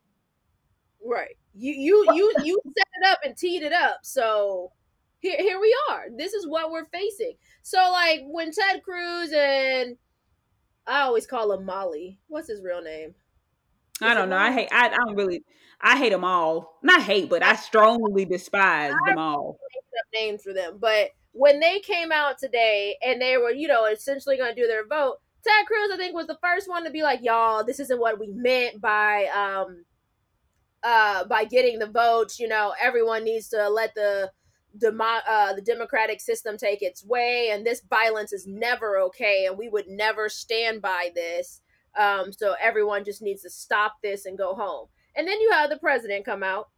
Right. 1.06 1.36
You 1.56 1.74
you 1.74 2.06
you 2.16 2.34
you 2.44 2.60
set 2.66 2.88
it 3.02 3.08
up 3.08 3.20
and 3.24 3.38
teed 3.38 3.62
it 3.62 3.74
up. 3.74 4.00
So 4.02 4.72
here 5.20 5.38
here 5.38 5.60
we 5.60 5.76
are. 5.90 6.06
This 6.16 6.34
is 6.34 6.48
what 6.48 6.72
we're 6.72 6.86
facing. 6.86 7.34
So 7.62 7.78
like 7.92 8.22
when 8.26 8.52
Ted 8.52 8.82
Cruz 8.84 9.32
and 9.34 9.98
I 10.88 11.02
always 11.02 11.28
call 11.28 11.52
him 11.52 11.66
Molly. 11.66 12.20
What's 12.28 12.50
his 12.50 12.62
real 12.62 12.82
name? 12.82 13.14
I 14.04 14.14
don't 14.14 14.30
know. 14.30 14.38
I 14.38 14.52
hate. 14.52 14.70
I, 14.72 14.88
I 14.88 14.90
don't 14.90 15.16
really. 15.16 15.44
I 15.82 15.98
hate 15.98 16.12
them 16.12 16.24
all. 16.24 16.80
Not 16.82 17.02
hate, 17.02 17.30
but 17.30 17.44
I 17.44 17.56
strongly 17.56 18.26
despise 18.26 18.94
I 18.94 19.10
them 19.10 19.18
all. 19.18 19.58
Names 20.14 20.44
for 20.44 20.54
them, 20.54 20.78
but 20.80 21.10
when 21.34 21.60
they 21.60 21.80
came 21.80 22.12
out 22.12 22.38
today 22.38 22.96
and 23.04 23.20
they 23.20 23.38
were, 23.38 23.52
you 23.52 23.68
know, 23.68 23.86
essentially 23.86 24.38
going 24.38 24.54
to 24.54 24.62
do 24.62 24.68
their 24.68 24.86
vote, 24.86 25.18
Ted 25.44 25.66
Cruz, 25.66 25.90
I 25.92 25.98
think, 25.98 26.16
was 26.16 26.28
the 26.28 26.38
first 26.42 26.70
one 26.70 26.86
to 26.86 26.92
be 26.92 27.04
like, 27.04 27.22
"Y'all, 27.22 27.64
this 27.64 27.80
isn't 27.80 28.00
what 28.00 28.20
we 28.20 28.28
meant 28.28 28.80
by 28.80 29.26
um, 29.26 29.84
uh, 30.84 31.26
by 31.26 31.46
getting 31.46 31.80
the 31.80 31.88
votes. 31.88 32.40
You 32.40 32.48
know, 32.48 32.74
everyone 32.82 33.24
needs 33.24 33.50
to 33.50 33.68
let 33.70 33.94
the 33.96 34.32
demo- 34.78 35.22
uh, 35.28 35.54
the 35.54 35.62
democratic 35.62 36.22
system 36.22 36.58
take 36.58 36.82
its 36.82 37.06
way, 37.06 37.50
and 37.52 37.66
this 37.66 37.82
violence 37.90 38.32
is 38.32 38.48
never 38.48 39.00
okay, 39.00 39.46
and 39.48 39.58
we 39.58 39.70
would 39.70 39.88
never 39.88 40.30
stand 40.30 40.82
by 40.82 41.10
this. 41.16 41.62
Um, 41.98 42.32
so 42.34 42.56
everyone 42.62 43.04
just 43.04 43.22
needs 43.22 43.42
to 43.44 43.50
stop 43.50 43.96
this 44.02 44.26
and 44.26 44.38
go 44.38 44.56
home. 44.56 44.88
And 45.16 45.28
then 45.28 45.40
you 45.40 45.52
have 45.52 45.70
the 45.70 45.78
president 45.78 46.26
come 46.26 46.44
out, 46.44 46.70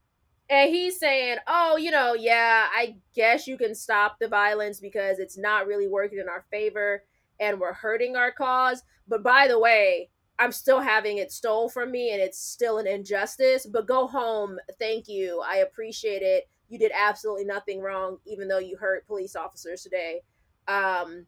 and 0.50 0.70
he's 0.70 1.00
saying, 1.00 1.38
"Oh, 1.48 1.78
you 1.78 1.92
know, 1.92 2.14
yeah, 2.14 2.68
I 2.74 2.98
guess 3.16 3.48
you 3.48 3.58
can 3.58 3.74
stop 3.76 4.18
the 4.20 4.28
violence 4.28 4.80
because 4.80 5.20
it's 5.20 5.38
not 5.38 5.68
really 5.68 5.88
working 5.88 6.20
in 6.20 6.30
our 6.30 6.46
favor, 6.52 7.04
and 7.40 7.60
we're 7.60 7.74
hurting 7.74 8.16
our 8.16 8.32
cause. 8.32 8.84
But 9.08 9.24
by 9.24 9.48
the 9.48 9.60
way." 9.60 10.10
I'm 10.38 10.52
still 10.52 10.82
having 10.82 11.18
it 11.18 11.32
stole 11.32 11.70
from 11.70 11.92
me 11.92 12.12
and 12.12 12.22
it's 12.22 12.38
still 12.38 12.78
an 12.78 12.88
injustice, 12.88 13.66
but 13.66 13.88
go 13.88 14.06
home. 14.06 14.58
Thank 14.80 15.08
you. 15.08 15.42
I 15.48 15.60
appreciate 15.60 16.22
it 16.24 16.50
you 16.70 16.80
did 16.80 16.92
absolutely 16.96 17.46
nothing 17.46 17.82
wrong, 17.82 18.18
even 18.26 18.48
though 18.48 18.60
you 18.60 18.78
hurt 18.78 19.08
police 19.08 19.36
officers 19.36 19.84
today, 19.84 20.22
um, 20.68 21.26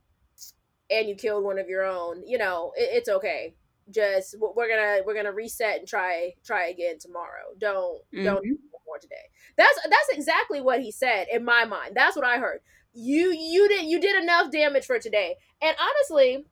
and 0.89 1.07
you 1.07 1.15
killed 1.15 1.43
one 1.43 1.59
of 1.59 1.67
your 1.67 1.83
own. 1.83 2.23
You 2.25 2.37
know, 2.37 2.73
it, 2.75 2.89
it's 2.91 3.09
okay. 3.09 3.55
Just 3.89 4.35
we're 4.39 4.67
gonna 4.67 5.01
we're 5.05 5.15
gonna 5.15 5.31
reset 5.31 5.79
and 5.79 5.87
try 5.87 6.33
try 6.45 6.67
again 6.67 6.99
tomorrow. 6.99 7.53
Don't 7.57 8.01
mm-hmm. 8.13 8.23
don't 8.23 8.43
do 8.43 8.57
more 8.85 8.97
today. 8.99 9.15
That's 9.57 9.79
that's 9.83 10.09
exactly 10.11 10.61
what 10.61 10.81
he 10.81 10.91
said 10.91 11.27
in 11.31 11.45
my 11.45 11.65
mind. 11.65 11.91
That's 11.95 12.15
what 12.15 12.25
I 12.25 12.37
heard. 12.37 12.59
You 12.93 13.31
you 13.31 13.67
did 13.69 13.85
you 13.85 13.99
did 13.99 14.21
enough 14.21 14.51
damage 14.51 14.85
for 14.85 14.99
today. 14.99 15.35
And 15.61 15.75
honestly, 15.79 16.45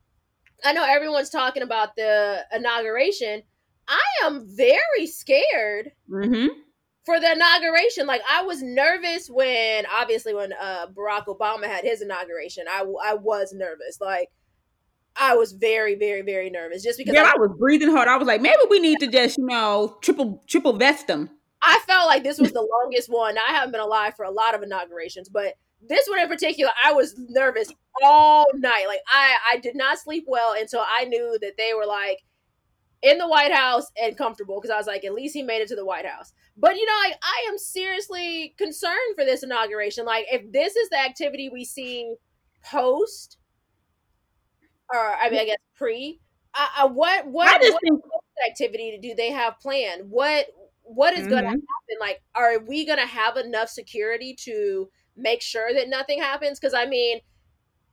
I 0.63 0.73
know 0.73 0.85
everyone's 0.85 1.29
talking 1.29 1.63
about 1.63 1.95
the 1.95 2.45
inauguration. 2.53 3.43
I 3.87 4.01
am 4.25 4.47
very 4.47 5.05
scared 5.05 5.91
mm-hmm 6.09 6.47
for 7.05 7.19
the 7.19 7.31
inauguration. 7.31 8.07
Like 8.07 8.21
I 8.29 8.41
was 8.41 8.61
nervous 8.61 9.29
when 9.29 9.85
obviously 9.85 10.33
when 10.33 10.53
uh 10.53 10.87
Barack 10.87 11.27
Obama 11.27 11.65
had 11.65 11.83
his 11.83 12.01
inauguration. 12.01 12.65
I 12.69 12.83
I 13.03 13.13
was 13.13 13.53
nervous. 13.53 13.99
Like 14.01 14.29
I 15.17 15.35
was 15.35 15.53
very 15.53 15.95
very 15.95 16.21
very 16.21 16.49
nervous 16.49 16.83
just 16.83 16.97
because 16.97 17.13
yeah, 17.13 17.23
I, 17.23 17.33
I 17.35 17.39
was 17.39 17.51
breathing 17.57 17.89
hard. 17.89 18.07
I 18.07 18.17
was 18.17 18.27
like 18.27 18.41
maybe 18.41 18.57
we 18.69 18.79
need 18.79 18.99
to 18.99 19.07
just, 19.07 19.37
you 19.37 19.45
know, 19.45 19.97
triple 20.01 20.43
triple 20.47 20.73
vest 20.73 21.07
them. 21.07 21.29
I 21.61 21.79
felt 21.87 22.07
like 22.07 22.23
this 22.23 22.39
was 22.39 22.51
the 22.51 22.67
longest 22.83 23.09
one. 23.09 23.37
I 23.37 23.53
haven't 23.53 23.71
been 23.71 23.81
alive 23.81 24.15
for 24.15 24.23
a 24.23 24.31
lot 24.31 24.53
of 24.53 24.61
inaugurations, 24.61 25.29
but 25.29 25.55
this 25.81 26.07
one 26.07 26.19
in 26.19 26.27
particular, 26.27 26.71
I 26.83 26.93
was 26.93 27.15
nervous 27.17 27.71
all 28.03 28.45
night. 28.55 28.85
Like 28.87 29.01
I 29.07 29.35
I 29.53 29.57
did 29.57 29.75
not 29.75 29.99
sleep 29.99 30.25
well 30.27 30.53
until 30.57 30.83
I 30.87 31.05
knew 31.05 31.37
that 31.41 31.53
they 31.57 31.73
were 31.73 31.85
like 31.85 32.19
in 33.01 33.19
the 33.19 33.27
White 33.27 33.53
House 33.53 33.85
and 34.01 34.17
comfortable 34.17 34.59
because 34.59 34.71
I 34.71 34.77
was 34.77 34.87
like, 34.87 35.05
at 35.05 35.13
least 35.13 35.35
he 35.35 35.43
made 35.43 35.61
it 35.61 35.67
to 35.67 35.75
the 35.75 35.85
White 35.85 36.07
House. 36.07 36.33
But 36.57 36.75
you 36.75 36.85
know, 36.85 36.97
like 37.03 37.17
I 37.21 37.47
am 37.49 37.57
seriously 37.57 38.55
concerned 38.57 39.15
for 39.15 39.25
this 39.25 39.43
inauguration. 39.43 40.05
Like, 40.05 40.25
if 40.31 40.51
this 40.51 40.75
is 40.75 40.89
the 40.89 40.99
activity 40.99 41.49
we 41.49 41.65
see 41.65 42.15
post, 42.63 43.37
or 44.93 44.99
I 44.99 45.29
mean, 45.29 45.39
I 45.39 45.45
guess 45.45 45.57
pre, 45.75 46.19
uh, 46.53 46.83
uh, 46.83 46.89
what 46.89 47.27
what, 47.27 47.61
what 47.61 47.81
think- 47.81 48.01
activity 48.49 48.99
do 49.01 49.15
they 49.15 49.31
have 49.31 49.59
planned? 49.59 50.09
What 50.09 50.47
what 50.83 51.13
is 51.13 51.21
mm-hmm. 51.21 51.29
going 51.29 51.43
to 51.43 51.49
happen? 51.49 51.97
Like, 51.99 52.21
are 52.35 52.59
we 52.59 52.85
going 52.85 52.99
to 52.99 53.05
have 53.05 53.37
enough 53.37 53.69
security 53.69 54.35
to 54.41 54.89
make 55.17 55.41
sure 55.41 55.73
that 55.73 55.89
nothing 55.89 56.21
happens? 56.21 56.59
Because 56.59 56.73
I 56.73 56.85
mean 56.85 57.21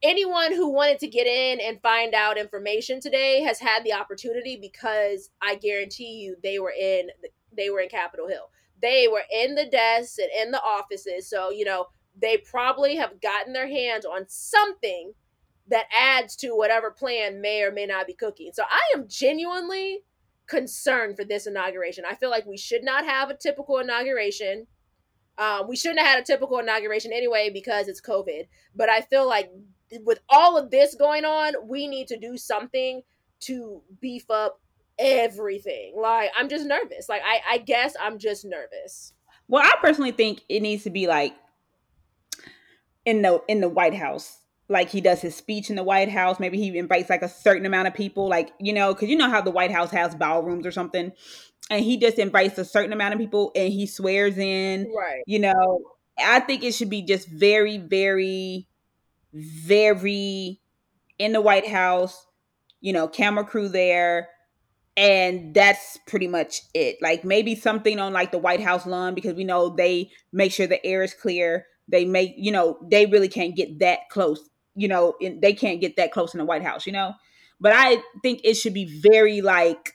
anyone 0.02 0.52
who 0.52 0.68
wanted 0.68 0.98
to 0.98 1.06
get 1.06 1.26
in 1.26 1.60
and 1.60 1.80
find 1.80 2.14
out 2.14 2.36
information 2.36 3.00
today 3.00 3.40
has 3.42 3.60
had 3.60 3.84
the 3.84 3.92
opportunity 3.92 4.58
because 4.60 5.30
I 5.40 5.54
guarantee 5.56 6.20
you 6.20 6.36
they 6.42 6.58
were 6.58 6.74
in 6.78 7.10
they 7.56 7.70
were 7.70 7.80
in 7.80 7.88
Capitol 7.88 8.28
Hill. 8.28 8.50
They 8.80 9.06
were 9.06 9.22
in 9.30 9.54
the 9.54 9.66
desks 9.66 10.18
and 10.18 10.28
in 10.42 10.50
the 10.50 10.60
offices. 10.60 11.28
So, 11.28 11.50
you 11.50 11.64
know, 11.64 11.86
they 12.20 12.38
probably 12.38 12.96
have 12.96 13.20
gotten 13.20 13.52
their 13.52 13.68
hands 13.68 14.04
on 14.04 14.24
something 14.28 15.12
that 15.72 15.86
adds 15.98 16.36
to 16.36 16.50
whatever 16.50 16.90
plan 16.90 17.40
may 17.40 17.62
or 17.62 17.72
may 17.72 17.86
not 17.86 18.06
be 18.06 18.12
cooking. 18.12 18.50
So 18.52 18.62
I 18.62 18.80
am 18.94 19.08
genuinely 19.08 20.00
concerned 20.46 21.16
for 21.16 21.24
this 21.24 21.46
inauguration. 21.46 22.04
I 22.06 22.14
feel 22.14 22.28
like 22.28 22.44
we 22.44 22.58
should 22.58 22.84
not 22.84 23.06
have 23.06 23.30
a 23.30 23.36
typical 23.36 23.78
inauguration. 23.78 24.66
Um, 25.38 25.66
we 25.66 25.76
shouldn't 25.76 26.00
have 26.00 26.08
had 26.08 26.20
a 26.20 26.26
typical 26.26 26.58
inauguration 26.58 27.10
anyway 27.10 27.48
because 27.50 27.88
it's 27.88 28.02
COVID. 28.02 28.48
But 28.76 28.90
I 28.90 29.00
feel 29.00 29.26
like 29.26 29.50
with 30.04 30.18
all 30.28 30.58
of 30.58 30.70
this 30.70 30.94
going 30.94 31.24
on, 31.24 31.54
we 31.66 31.88
need 31.88 32.06
to 32.08 32.18
do 32.18 32.36
something 32.36 33.00
to 33.40 33.80
beef 33.98 34.30
up 34.30 34.60
everything. 34.98 35.94
Like 35.96 36.32
I'm 36.36 36.50
just 36.50 36.66
nervous. 36.66 37.08
Like 37.08 37.22
I, 37.24 37.54
I 37.54 37.58
guess 37.58 37.94
I'm 37.98 38.18
just 38.18 38.44
nervous. 38.44 39.14
Well, 39.48 39.62
I 39.64 39.72
personally 39.80 40.12
think 40.12 40.42
it 40.50 40.60
needs 40.60 40.84
to 40.84 40.90
be 40.90 41.06
like 41.06 41.34
in 43.06 43.22
the 43.22 43.42
in 43.48 43.62
the 43.62 43.70
White 43.70 43.94
House. 43.94 44.41
Like 44.68 44.90
he 44.90 45.00
does 45.00 45.20
his 45.20 45.34
speech 45.34 45.70
in 45.70 45.76
the 45.76 45.82
White 45.82 46.08
House. 46.08 46.40
Maybe 46.40 46.58
he 46.58 46.76
invites 46.78 47.10
like 47.10 47.22
a 47.22 47.28
certain 47.28 47.66
amount 47.66 47.88
of 47.88 47.94
people, 47.94 48.28
like 48.28 48.52
you 48.58 48.72
know, 48.72 48.94
because 48.94 49.08
you 49.08 49.16
know 49.16 49.28
how 49.28 49.40
the 49.40 49.50
White 49.50 49.72
House 49.72 49.90
has 49.90 50.14
ballrooms 50.14 50.66
or 50.66 50.72
something, 50.72 51.12
and 51.70 51.84
he 51.84 51.96
just 51.98 52.18
invites 52.18 52.58
a 52.58 52.64
certain 52.64 52.92
amount 52.92 53.14
of 53.14 53.20
people 53.20 53.52
and 53.54 53.72
he 53.72 53.86
swears 53.86 54.38
in. 54.38 54.90
Right. 54.96 55.22
You 55.26 55.40
know, 55.40 55.82
I 56.18 56.40
think 56.40 56.64
it 56.64 56.72
should 56.72 56.90
be 56.90 57.02
just 57.02 57.28
very, 57.28 57.78
very 57.78 58.68
very 59.32 60.60
in 61.18 61.32
the 61.32 61.40
White 61.40 61.68
House, 61.68 62.26
you 62.80 62.92
know, 62.92 63.08
camera 63.08 63.44
crew 63.44 63.68
there. 63.68 64.28
And 64.94 65.54
that's 65.54 65.98
pretty 66.06 66.28
much 66.28 66.60
it. 66.74 66.96
Like 67.00 67.24
maybe 67.24 67.54
something 67.54 67.98
on 67.98 68.12
like 68.12 68.30
the 68.30 68.38
White 68.38 68.60
House 68.60 68.86
lawn 68.86 69.14
because 69.14 69.34
we 69.34 69.44
know 69.44 69.70
they 69.70 70.10
make 70.32 70.52
sure 70.52 70.66
the 70.66 70.84
air 70.84 71.02
is 71.02 71.14
clear. 71.14 71.66
They 71.88 72.04
make, 72.04 72.34
you 72.36 72.52
know, 72.52 72.78
they 72.90 73.06
really 73.06 73.28
can't 73.28 73.56
get 73.56 73.78
that 73.78 74.00
close, 74.10 74.50
you 74.74 74.88
know, 74.88 75.14
in, 75.20 75.40
they 75.40 75.52
can't 75.52 75.80
get 75.80 75.96
that 75.96 76.12
close 76.12 76.34
in 76.34 76.38
the 76.38 76.44
White 76.44 76.62
House, 76.62 76.86
you 76.86 76.92
know? 76.92 77.14
But 77.60 77.72
I 77.74 78.02
think 78.22 78.40
it 78.44 78.54
should 78.54 78.74
be 78.74 79.00
very 79.00 79.40
like 79.40 79.94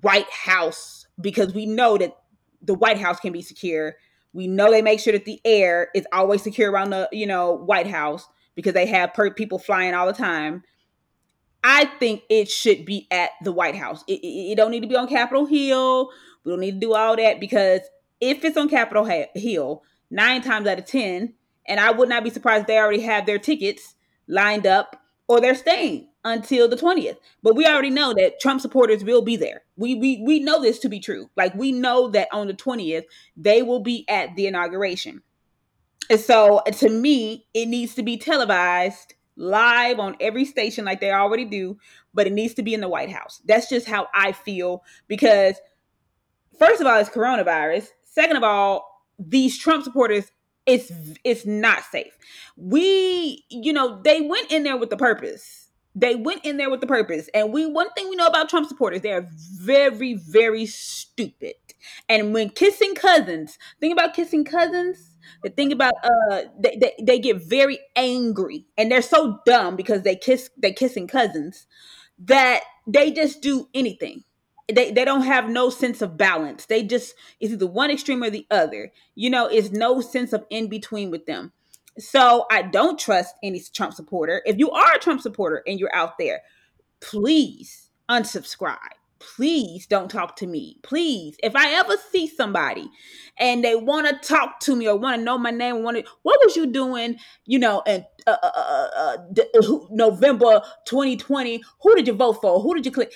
White 0.00 0.30
House 0.30 1.06
because 1.20 1.54
we 1.54 1.66
know 1.66 1.96
that 1.96 2.16
the 2.60 2.74
White 2.74 2.98
House 2.98 3.20
can 3.20 3.32
be 3.32 3.42
secure. 3.42 3.94
We 4.32 4.48
know 4.48 4.70
they 4.70 4.82
make 4.82 5.00
sure 5.00 5.12
that 5.12 5.24
the 5.24 5.40
air 5.44 5.88
is 5.94 6.06
always 6.12 6.42
secure 6.42 6.70
around 6.70 6.90
the, 6.90 7.08
you 7.12 7.26
know, 7.26 7.52
White 7.52 7.86
House 7.86 8.26
because 8.54 8.74
they 8.74 8.86
have 8.86 9.14
per- 9.14 9.32
people 9.32 9.58
flying 9.58 9.94
all 9.94 10.06
the 10.06 10.12
time. 10.12 10.64
I 11.62 11.86
think 11.98 12.22
it 12.28 12.50
should 12.50 12.84
be 12.84 13.06
at 13.10 13.30
the 13.42 13.52
White 13.52 13.76
House. 13.76 14.04
It, 14.06 14.20
it, 14.20 14.52
it, 14.52 14.56
don't 14.56 14.70
need 14.70 14.82
to 14.82 14.88
be 14.88 14.96
on 14.96 15.08
Capitol 15.08 15.46
Hill. 15.46 16.10
We 16.44 16.52
don't 16.52 16.60
need 16.60 16.80
to 16.80 16.86
do 16.86 16.94
all 16.94 17.16
that 17.16 17.40
because 17.40 17.80
if 18.20 18.44
it's 18.44 18.56
on 18.56 18.68
Capitol 18.68 19.08
Hill, 19.34 19.82
nine 20.10 20.42
times 20.42 20.66
out 20.66 20.78
of 20.78 20.84
ten, 20.84 21.34
and 21.66 21.80
I 21.80 21.90
would 21.90 22.08
not 22.08 22.24
be 22.24 22.30
surprised 22.30 22.66
they 22.66 22.78
already 22.78 23.00
have 23.00 23.24
their 23.24 23.38
tickets 23.38 23.93
lined 24.26 24.66
up 24.66 25.00
or 25.28 25.40
they're 25.40 25.54
staying 25.54 26.08
until 26.24 26.68
the 26.68 26.76
20th. 26.76 27.16
But 27.42 27.56
we 27.56 27.66
already 27.66 27.90
know 27.90 28.14
that 28.14 28.40
Trump 28.40 28.60
supporters 28.60 29.04
will 29.04 29.22
be 29.22 29.36
there. 29.36 29.62
We 29.76 29.94
we 29.94 30.22
we 30.24 30.40
know 30.40 30.60
this 30.60 30.78
to 30.80 30.88
be 30.88 31.00
true. 31.00 31.30
Like 31.36 31.54
we 31.54 31.72
know 31.72 32.08
that 32.08 32.28
on 32.32 32.46
the 32.46 32.54
20th 32.54 33.04
they 33.36 33.62
will 33.62 33.80
be 33.80 34.04
at 34.08 34.34
the 34.36 34.46
inauguration. 34.46 35.22
And 36.10 36.20
so 36.20 36.62
to 36.78 36.88
me, 36.88 37.46
it 37.54 37.66
needs 37.66 37.94
to 37.94 38.02
be 38.02 38.16
televised 38.16 39.14
live 39.36 39.98
on 39.98 40.16
every 40.20 40.44
station 40.44 40.84
like 40.84 41.00
they 41.00 41.10
already 41.10 41.44
do, 41.44 41.76
but 42.12 42.26
it 42.26 42.32
needs 42.32 42.54
to 42.54 42.62
be 42.62 42.74
in 42.74 42.80
the 42.80 42.88
White 42.88 43.10
House. 43.10 43.40
That's 43.44 43.68
just 43.68 43.86
how 43.86 44.08
I 44.14 44.32
feel 44.32 44.84
because 45.08 45.56
first 46.58 46.80
of 46.80 46.86
all, 46.86 46.98
it's 47.00 47.10
coronavirus. 47.10 47.88
Second 48.04 48.36
of 48.36 48.44
all, 48.44 49.02
these 49.18 49.58
Trump 49.58 49.84
supporters 49.84 50.30
it's 50.66 50.90
it's 51.24 51.46
not 51.46 51.84
safe. 51.84 52.16
We, 52.56 53.44
you 53.50 53.72
know, 53.72 54.00
they 54.02 54.20
went 54.22 54.50
in 54.50 54.62
there 54.62 54.76
with 54.76 54.90
the 54.90 54.96
purpose. 54.96 55.70
They 55.96 56.16
went 56.16 56.44
in 56.44 56.56
there 56.56 56.70
with 56.70 56.80
the 56.80 56.86
purpose. 56.88 57.28
And 57.34 57.52
we 57.52 57.66
one 57.66 57.90
thing 57.90 58.08
we 58.08 58.16
know 58.16 58.26
about 58.26 58.48
Trump 58.48 58.68
supporters, 58.68 59.02
they 59.02 59.12
are 59.12 59.28
very, 59.56 60.14
very 60.14 60.66
stupid. 60.66 61.54
And 62.08 62.32
when 62.32 62.50
kissing 62.50 62.94
cousins, 62.94 63.58
think 63.80 63.92
about 63.92 64.14
kissing 64.14 64.44
cousins. 64.44 65.10
The 65.42 65.50
thing 65.50 65.72
about 65.72 65.94
uh 66.02 66.42
they, 66.58 66.76
they, 66.80 66.94
they 67.02 67.18
get 67.18 67.42
very 67.42 67.78
angry 67.96 68.66
and 68.76 68.90
they're 68.90 69.02
so 69.02 69.40
dumb 69.46 69.76
because 69.76 70.02
they 70.02 70.16
kiss 70.16 70.50
they 70.56 70.72
kissing 70.72 71.06
cousins 71.06 71.66
that 72.18 72.60
they 72.86 73.10
just 73.10 73.42
do 73.42 73.68
anything 73.74 74.24
they, 74.72 74.90
they 74.90 75.04
don't 75.04 75.22
have 75.22 75.48
no 75.48 75.70
sense 75.70 76.00
of 76.02 76.16
balance. 76.16 76.66
They 76.66 76.82
just 76.82 77.14
it's 77.40 77.52
either 77.52 77.66
one 77.66 77.90
extreme 77.90 78.22
or 78.22 78.30
the 78.30 78.46
other. 78.50 78.92
You 79.14 79.30
know, 79.30 79.46
it's 79.46 79.70
no 79.70 80.00
sense 80.00 80.32
of 80.32 80.44
in 80.50 80.68
between 80.68 81.10
with 81.10 81.26
them. 81.26 81.52
So 81.98 82.46
I 82.50 82.62
don't 82.62 82.98
trust 82.98 83.36
any 83.42 83.62
Trump 83.72 83.94
supporter. 83.94 84.42
If 84.44 84.58
you 84.58 84.70
are 84.70 84.94
a 84.94 84.98
Trump 84.98 85.20
supporter 85.20 85.62
and 85.66 85.78
you're 85.78 85.94
out 85.94 86.18
there, 86.18 86.42
please 87.00 87.90
unsubscribe 88.08 88.78
please 89.36 89.86
don't 89.86 90.10
talk 90.10 90.36
to 90.36 90.46
me. 90.46 90.78
Please, 90.82 91.36
if 91.42 91.56
I 91.56 91.72
ever 91.74 91.96
see 92.10 92.26
somebody 92.26 92.88
and 93.38 93.64
they 93.64 93.74
want 93.74 94.06
to 94.06 94.28
talk 94.28 94.60
to 94.60 94.76
me 94.76 94.88
or 94.88 94.96
want 94.96 95.18
to 95.18 95.24
know 95.24 95.38
my 95.38 95.50
name, 95.50 95.82
want 95.82 96.04
what 96.22 96.40
was 96.44 96.56
you 96.56 96.66
doing? 96.66 97.16
You 97.46 97.58
know, 97.58 97.82
in 97.86 98.04
uh, 98.26 98.36
uh, 98.42 98.50
uh, 98.54 99.16
uh 99.34 99.78
November 99.90 100.62
2020, 100.86 101.62
who 101.82 101.96
did 101.96 102.06
you 102.06 102.14
vote 102.14 102.40
for? 102.40 102.60
Who 102.60 102.74
did 102.74 102.86
you 102.86 102.92
click? 102.92 103.12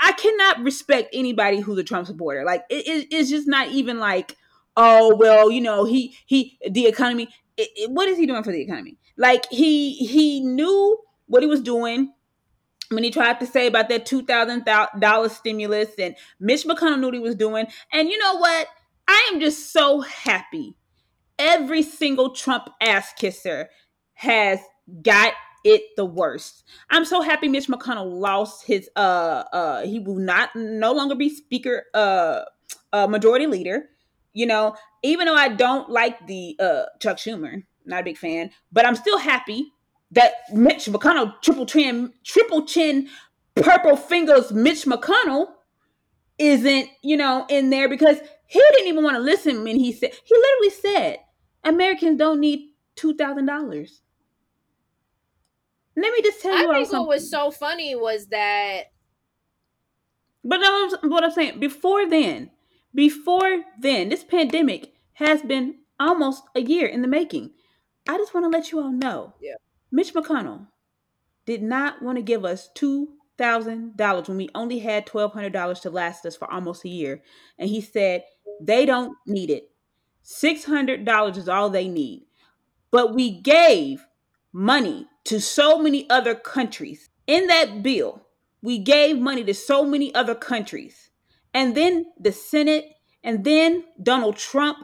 I 0.00 0.12
cannot 0.12 0.60
respect 0.60 1.10
anybody 1.12 1.60
who's 1.60 1.78
a 1.78 1.84
Trump 1.84 2.06
supporter. 2.06 2.44
Like 2.44 2.64
it, 2.70 2.86
it, 2.86 3.08
it's 3.10 3.30
just 3.30 3.48
not 3.48 3.68
even 3.68 3.98
like, 3.98 4.36
oh 4.76 5.14
well, 5.16 5.50
you 5.50 5.60
know, 5.60 5.84
he 5.84 6.16
he 6.26 6.58
the 6.68 6.86
economy. 6.86 7.28
It, 7.56 7.90
what 7.90 8.08
is 8.08 8.18
he 8.18 8.26
doing 8.26 8.42
for 8.42 8.52
the 8.52 8.60
economy? 8.60 8.98
Like 9.16 9.46
he 9.50 9.94
he 9.94 10.40
knew 10.40 10.98
what 11.26 11.42
he 11.42 11.48
was 11.48 11.60
doing 11.62 12.12
when 12.90 13.04
he 13.04 13.10
tried 13.10 13.40
to 13.40 13.46
say 13.46 13.66
about 13.66 13.88
that 13.88 14.06
two 14.06 14.24
thousand 14.24 14.64
dollar 14.98 15.28
stimulus, 15.28 15.90
and 15.98 16.16
Mitch 16.40 16.64
McConnell 16.64 16.98
knew 16.98 17.06
what 17.06 17.14
he 17.14 17.20
was 17.20 17.34
doing. 17.34 17.66
And 17.92 18.08
you 18.08 18.18
know 18.18 18.36
what? 18.36 18.68
I 19.08 19.30
am 19.32 19.40
just 19.40 19.72
so 19.72 20.00
happy. 20.00 20.74
Every 21.38 21.82
single 21.82 22.30
Trump 22.30 22.68
ass 22.80 23.12
kisser 23.16 23.68
has 24.14 24.58
got 25.02 25.34
it 25.64 25.82
the 25.96 26.04
worst. 26.04 26.64
I'm 26.90 27.04
so 27.04 27.20
happy 27.20 27.48
Mitch 27.48 27.66
McConnell 27.66 28.10
lost 28.10 28.66
his 28.66 28.88
uh 28.96 29.44
uh 29.52 29.82
he 29.82 29.98
will 29.98 30.16
not 30.16 30.50
no 30.54 30.92
longer 30.92 31.14
be 31.14 31.28
speaker 31.28 31.84
uh 31.92 32.42
uh 32.92 33.06
majority 33.06 33.46
leader. 33.46 33.88
You 34.32 34.46
know, 34.46 34.76
even 35.02 35.26
though 35.26 35.34
I 35.34 35.48
don't 35.48 35.90
like 35.90 36.26
the 36.26 36.56
uh 36.60 36.84
Chuck 37.00 37.16
Schumer, 37.16 37.64
not 37.84 38.00
a 38.00 38.04
big 38.04 38.18
fan, 38.18 38.50
but 38.72 38.86
I'm 38.86 38.96
still 38.96 39.18
happy 39.18 39.72
that 40.12 40.32
Mitch 40.52 40.86
McConnell 40.86 41.40
triple 41.42 41.66
chin 41.66 42.12
triple 42.24 42.64
chin 42.64 43.08
purple 43.56 43.96
fingers 43.96 44.52
Mitch 44.52 44.84
McConnell 44.84 45.48
isn't 46.38 46.88
you 47.02 47.16
know 47.16 47.46
in 47.48 47.70
there 47.70 47.88
because 47.88 48.18
he 48.46 48.60
didn't 48.72 48.88
even 48.88 49.02
want 49.02 49.16
to 49.16 49.22
listen 49.22 49.64
when 49.64 49.78
he 49.78 49.92
said 49.92 50.10
he 50.24 50.34
literally 50.34 50.70
said 50.70 51.18
Americans 51.64 52.18
don't 52.18 52.40
need 52.40 52.70
two 52.94 53.14
thousand 53.14 53.46
dollars. 53.46 54.00
Let 55.96 56.12
me 56.12 56.22
just 56.22 56.42
tell 56.42 56.56
you. 56.58 56.70
I 56.70 56.84
think 56.84 56.92
what 56.92 57.08
was 57.08 57.30
so 57.30 57.50
funny 57.50 57.94
was 57.94 58.26
that. 58.26 58.84
But 60.44 60.58
no, 60.58 60.90
what 61.04 61.24
I'm 61.24 61.30
saying 61.30 61.58
before 61.58 62.08
then, 62.08 62.50
before 62.94 63.64
then, 63.80 64.10
this 64.10 64.22
pandemic 64.22 64.92
has 65.14 65.42
been 65.42 65.76
almost 65.98 66.44
a 66.54 66.60
year 66.60 66.86
in 66.86 67.02
the 67.02 67.08
making. 67.08 67.50
I 68.08 68.16
just 68.18 68.34
want 68.34 68.44
to 68.44 68.56
let 68.56 68.70
you 68.70 68.80
all 68.80 68.92
know. 68.92 69.34
Yeah. 69.40 69.54
Mitch 69.96 70.12
McConnell 70.12 70.66
did 71.46 71.62
not 71.62 72.02
want 72.02 72.18
to 72.18 72.22
give 72.22 72.44
us 72.44 72.68
$2,000 72.76 74.28
when 74.28 74.36
we 74.36 74.50
only 74.54 74.80
had 74.80 75.06
$1,200 75.06 75.80
to 75.80 75.88
last 75.88 76.26
us 76.26 76.36
for 76.36 76.52
almost 76.52 76.84
a 76.84 76.90
year. 76.90 77.22
And 77.58 77.70
he 77.70 77.80
said 77.80 78.24
they 78.60 78.84
don't 78.84 79.16
need 79.26 79.48
it. 79.48 79.70
$600 80.22 81.36
is 81.38 81.48
all 81.48 81.70
they 81.70 81.88
need. 81.88 82.26
But 82.90 83.14
we 83.14 83.40
gave 83.40 84.04
money 84.52 85.06
to 85.24 85.40
so 85.40 85.78
many 85.78 86.10
other 86.10 86.34
countries. 86.34 87.08
In 87.26 87.46
that 87.46 87.82
bill, 87.82 88.26
we 88.60 88.76
gave 88.76 89.18
money 89.18 89.44
to 89.44 89.54
so 89.54 89.86
many 89.86 90.14
other 90.14 90.34
countries. 90.34 91.08
And 91.54 91.74
then 91.74 92.04
the 92.20 92.32
Senate, 92.32 92.84
and 93.24 93.44
then 93.44 93.84
Donald 94.02 94.36
Trump, 94.36 94.76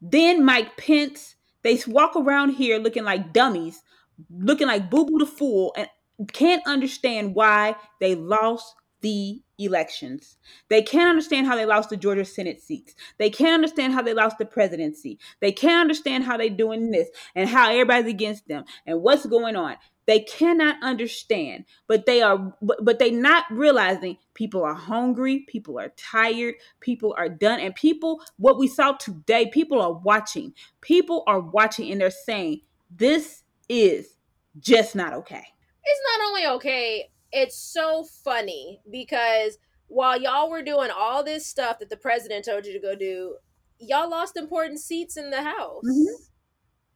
then 0.00 0.42
Mike 0.42 0.78
Pence, 0.78 1.34
they 1.62 1.78
walk 1.86 2.16
around 2.16 2.54
here 2.54 2.78
looking 2.78 3.04
like 3.04 3.34
dummies 3.34 3.82
looking 4.30 4.66
like 4.66 4.90
Boo 4.90 5.06
Boo 5.06 5.18
the 5.18 5.26
Fool 5.26 5.72
and 5.76 5.88
can't 6.32 6.66
understand 6.66 7.34
why 7.34 7.76
they 8.00 8.14
lost 8.14 8.74
the 9.00 9.42
elections. 9.58 10.38
They 10.70 10.80
can't 10.80 11.10
understand 11.10 11.46
how 11.46 11.56
they 11.56 11.66
lost 11.66 11.90
the 11.90 11.96
Georgia 11.96 12.24
Senate 12.24 12.62
seats. 12.62 12.94
They 13.18 13.28
can't 13.28 13.54
understand 13.54 13.92
how 13.92 14.00
they 14.00 14.14
lost 14.14 14.38
the 14.38 14.46
presidency. 14.46 15.18
They 15.40 15.52
can't 15.52 15.82
understand 15.82 16.24
how 16.24 16.38
they're 16.38 16.48
doing 16.48 16.90
this 16.90 17.10
and 17.34 17.48
how 17.48 17.70
everybody's 17.70 18.10
against 18.10 18.48
them 18.48 18.64
and 18.86 19.02
what's 19.02 19.26
going 19.26 19.56
on. 19.56 19.76
They 20.06 20.20
cannot 20.20 20.82
understand, 20.82 21.64
but 21.86 22.06
they 22.06 22.22
are 22.22 22.54
but, 22.60 22.84
but 22.84 22.98
they 22.98 23.10
not 23.10 23.44
realizing 23.50 24.18
people 24.34 24.62
are 24.62 24.74
hungry, 24.74 25.44
people 25.48 25.78
are 25.78 25.92
tired, 25.96 26.54
people 26.80 27.14
are 27.16 27.28
done 27.28 27.60
and 27.60 27.74
people 27.74 28.22
what 28.36 28.58
we 28.58 28.68
saw 28.68 28.92
today, 28.92 29.50
people 29.52 29.80
are 29.80 29.92
watching. 29.92 30.52
People 30.80 31.24
are 31.26 31.40
watching 31.40 31.90
and 31.90 32.00
they're 32.00 32.10
saying 32.10 32.60
this 32.90 33.43
is 33.68 34.16
just 34.58 34.94
not 34.94 35.12
okay. 35.12 35.44
It's 35.84 36.00
not 36.18 36.28
only 36.28 36.46
okay, 36.56 37.10
it's 37.32 37.58
so 37.58 38.04
funny 38.24 38.80
because 38.90 39.58
while 39.88 40.20
y'all 40.20 40.50
were 40.50 40.62
doing 40.62 40.90
all 40.96 41.22
this 41.22 41.46
stuff 41.46 41.78
that 41.78 41.90
the 41.90 41.96
president 41.96 42.44
told 42.44 42.64
you 42.64 42.72
to 42.72 42.80
go 42.80 42.94
do, 42.94 43.36
y'all 43.78 44.08
lost 44.08 44.36
important 44.36 44.80
seats 44.80 45.16
in 45.16 45.30
the 45.30 45.42
House. 45.42 45.84
Mm-hmm. 45.84 46.22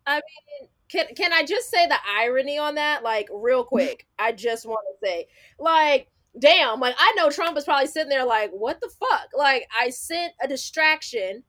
I 0.07 0.15
mean, 0.15 0.69
can 0.89 1.15
can 1.15 1.33
I 1.33 1.45
just 1.45 1.71
say 1.71 1.87
the 1.87 1.99
irony 2.19 2.57
on 2.57 2.77
that? 2.77 3.03
Like, 3.03 3.29
real 3.33 3.63
quick, 3.63 4.07
I 4.19 4.33
just 4.33 4.65
want 4.65 4.81
to 4.91 5.07
say, 5.07 5.27
like, 5.59 6.09
damn, 6.39 6.81
like 6.81 6.95
I 6.99 7.13
know 7.17 7.29
Trump 7.31 7.59
is 7.59 7.65
probably 7.65 7.89
sitting 7.89 8.09
there 8.09 8.25
like, 8.25 8.51
what 8.53 8.81
the 8.81 8.91
fuck? 8.99 9.29
Like, 9.37 9.69
I 9.79 9.91
sent 9.91 10.33
a 10.43 10.49
distraction, 10.49 11.43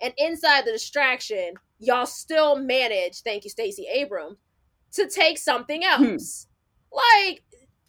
and 0.00 0.14
inside 0.16 0.64
the 0.64 0.72
distraction, 0.72 1.54
y'all 1.80 2.06
still 2.06 2.56
managed. 2.56 3.24
Thank 3.24 3.42
you, 3.42 3.50
Stacey 3.50 3.88
Abrams 3.92 4.36
to 4.94 5.08
take 5.08 5.38
something 5.38 5.82
hmm. 5.82 6.04
else. 6.04 6.46
Hmm. 6.92 6.96
Like 6.96 7.42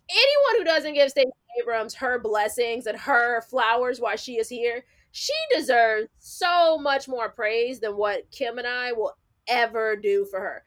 anyone 0.10 0.58
who 0.58 0.64
doesn't 0.64 0.94
give 0.94 1.10
Stacey 1.10 1.32
Abrams 1.62 1.96
her 1.96 2.20
blessings 2.20 2.86
and 2.88 2.98
her 2.98 3.42
flowers 3.42 4.00
while 4.00 4.18
she 4.18 4.34
is 4.34 4.50
here, 4.50 4.84
she 5.12 5.34
deserves 5.56 6.10
so 6.18 6.78
much 6.78 7.08
more 7.08 7.30
praise 7.30 7.80
than 7.80 7.96
what 7.96 8.30
Kim 8.32 8.58
and 8.58 8.68
I 8.68 8.92
will 8.92 9.16
ever 9.48 9.96
do 9.96 10.26
for 10.30 10.40
her. 10.40 10.64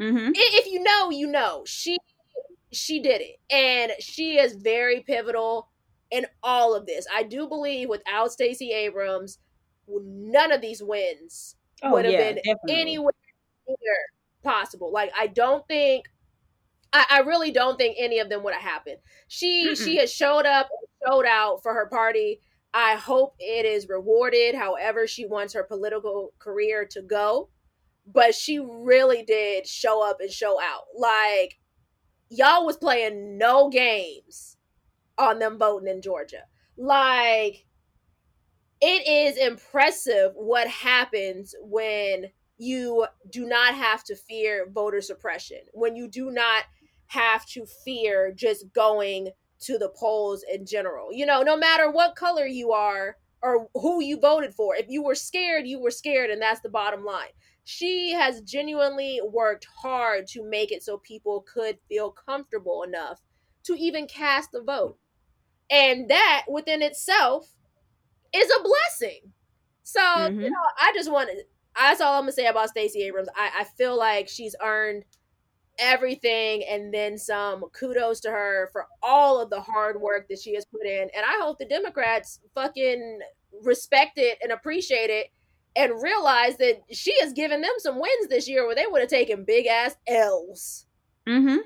Mm-hmm. 0.00 0.32
If 0.34 0.66
you 0.66 0.82
know, 0.82 1.10
you 1.10 1.26
know. 1.26 1.62
She 1.66 1.98
she 2.72 3.00
did 3.00 3.20
it, 3.20 3.36
and 3.50 3.92
she 4.00 4.38
is 4.38 4.54
very 4.54 5.00
pivotal 5.00 5.68
in 6.10 6.26
all 6.42 6.74
of 6.74 6.86
this. 6.86 7.06
I 7.12 7.22
do 7.22 7.46
believe 7.48 7.88
without 7.88 8.32
Stacey 8.32 8.72
Abrams, 8.72 9.38
none 9.88 10.50
of 10.50 10.60
these 10.60 10.82
wins 10.82 11.56
oh, 11.82 11.92
would 11.92 12.04
have 12.04 12.14
yeah, 12.14 12.32
been 12.32 12.36
definitely. 12.36 12.80
anywhere 12.80 13.12
near 13.68 13.96
possible. 14.44 14.92
Like 14.92 15.12
I 15.18 15.28
don't 15.28 15.66
think 15.68 16.06
I, 16.92 17.06
I 17.10 17.18
really 17.20 17.50
don't 17.50 17.76
think 17.78 17.96
any 17.98 18.20
of 18.20 18.28
them 18.28 18.44
would 18.44 18.54
have 18.54 18.62
happened. 18.62 18.98
She 19.28 19.76
Mm-mm. 19.76 19.84
she 19.84 19.96
has 19.96 20.12
showed 20.12 20.46
up 20.46 20.68
showed 21.06 21.26
out 21.26 21.62
for 21.62 21.74
her 21.74 21.86
party. 21.86 22.40
I 22.72 22.94
hope 22.96 23.36
it 23.38 23.66
is 23.66 23.88
rewarded 23.88 24.54
however 24.54 25.06
she 25.06 25.26
wants 25.26 25.54
her 25.54 25.64
political 25.64 26.32
career 26.38 26.86
to 26.92 27.02
go. 27.02 27.50
But 28.06 28.34
she 28.34 28.58
really 28.58 29.22
did 29.24 29.66
show 29.66 30.08
up 30.08 30.20
and 30.20 30.30
show 30.30 30.60
out. 30.60 30.84
Like 30.96 31.58
y'all 32.30 32.66
was 32.66 32.76
playing 32.76 33.38
no 33.38 33.70
games 33.70 34.56
on 35.18 35.38
them 35.38 35.58
voting 35.58 35.88
in 35.88 36.02
Georgia. 36.02 36.44
Like 36.76 37.66
it 38.80 39.06
is 39.08 39.36
impressive 39.38 40.32
what 40.34 40.68
happens 40.68 41.54
when 41.60 42.30
you 42.58 43.06
do 43.30 43.46
not 43.46 43.74
have 43.74 44.04
to 44.04 44.16
fear 44.16 44.68
voter 44.70 45.00
suppression, 45.00 45.58
when 45.72 45.96
you 45.96 46.08
do 46.08 46.30
not 46.30 46.64
have 47.06 47.46
to 47.46 47.66
fear 47.84 48.32
just 48.32 48.72
going 48.72 49.30
to 49.60 49.78
the 49.78 49.92
polls 49.98 50.44
in 50.52 50.66
general. 50.66 51.12
You 51.12 51.26
know, 51.26 51.42
no 51.42 51.56
matter 51.56 51.90
what 51.90 52.16
color 52.16 52.46
you 52.46 52.72
are 52.72 53.16
or 53.42 53.68
who 53.74 54.02
you 54.02 54.18
voted 54.18 54.54
for, 54.54 54.74
if 54.76 54.86
you 54.88 55.02
were 55.02 55.14
scared, 55.14 55.66
you 55.66 55.80
were 55.80 55.90
scared, 55.90 56.30
and 56.30 56.40
that's 56.40 56.60
the 56.60 56.68
bottom 56.68 57.04
line. 57.04 57.28
She 57.64 58.12
has 58.12 58.42
genuinely 58.42 59.20
worked 59.26 59.66
hard 59.82 60.26
to 60.28 60.44
make 60.44 60.70
it 60.70 60.82
so 60.82 60.98
people 60.98 61.44
could 61.52 61.78
feel 61.88 62.10
comfortable 62.10 62.82
enough 62.82 63.20
to 63.64 63.74
even 63.74 64.06
cast 64.06 64.54
a 64.54 64.62
vote. 64.62 64.98
And 65.70 66.10
that 66.10 66.44
within 66.48 66.82
itself 66.82 67.50
is 68.34 68.50
a 68.50 68.62
blessing. 68.62 69.32
So, 69.82 70.00
mm-hmm. 70.00 70.40
you 70.40 70.50
know, 70.50 70.56
I 70.78 70.92
just 70.94 71.10
want 71.10 71.30
to 71.30 71.42
that's 71.76 72.00
all 72.00 72.14
I'm 72.14 72.22
gonna 72.22 72.32
say 72.32 72.46
about 72.46 72.70
Stacey 72.70 73.02
Abrams. 73.02 73.28
I, 73.36 73.50
I 73.60 73.64
feel 73.64 73.96
like 73.96 74.28
she's 74.28 74.54
earned 74.62 75.04
everything 75.78 76.64
and 76.68 76.92
then 76.92 77.18
some. 77.18 77.64
Kudos 77.72 78.20
to 78.20 78.30
her 78.30 78.68
for 78.72 78.86
all 79.02 79.40
of 79.40 79.50
the 79.50 79.60
hard 79.60 80.00
work 80.00 80.28
that 80.28 80.40
she 80.40 80.54
has 80.54 80.64
put 80.64 80.86
in. 80.86 81.08
And 81.14 81.24
I 81.26 81.38
hope 81.40 81.58
the 81.58 81.64
Democrats 81.64 82.40
fucking 82.54 83.20
respect 83.62 84.12
it 84.16 84.38
and 84.42 84.52
appreciate 84.52 85.10
it 85.10 85.28
and 85.76 86.00
realize 86.02 86.56
that 86.58 86.82
she 86.92 87.14
has 87.20 87.32
given 87.32 87.60
them 87.60 87.72
some 87.78 87.98
wins 87.98 88.28
this 88.28 88.48
year 88.48 88.66
where 88.66 88.76
they 88.76 88.86
would 88.86 89.00
have 89.00 89.10
taken 89.10 89.44
big 89.44 89.66
ass 89.66 89.96
L's. 90.06 90.86
Mm-hmm. 91.28 91.58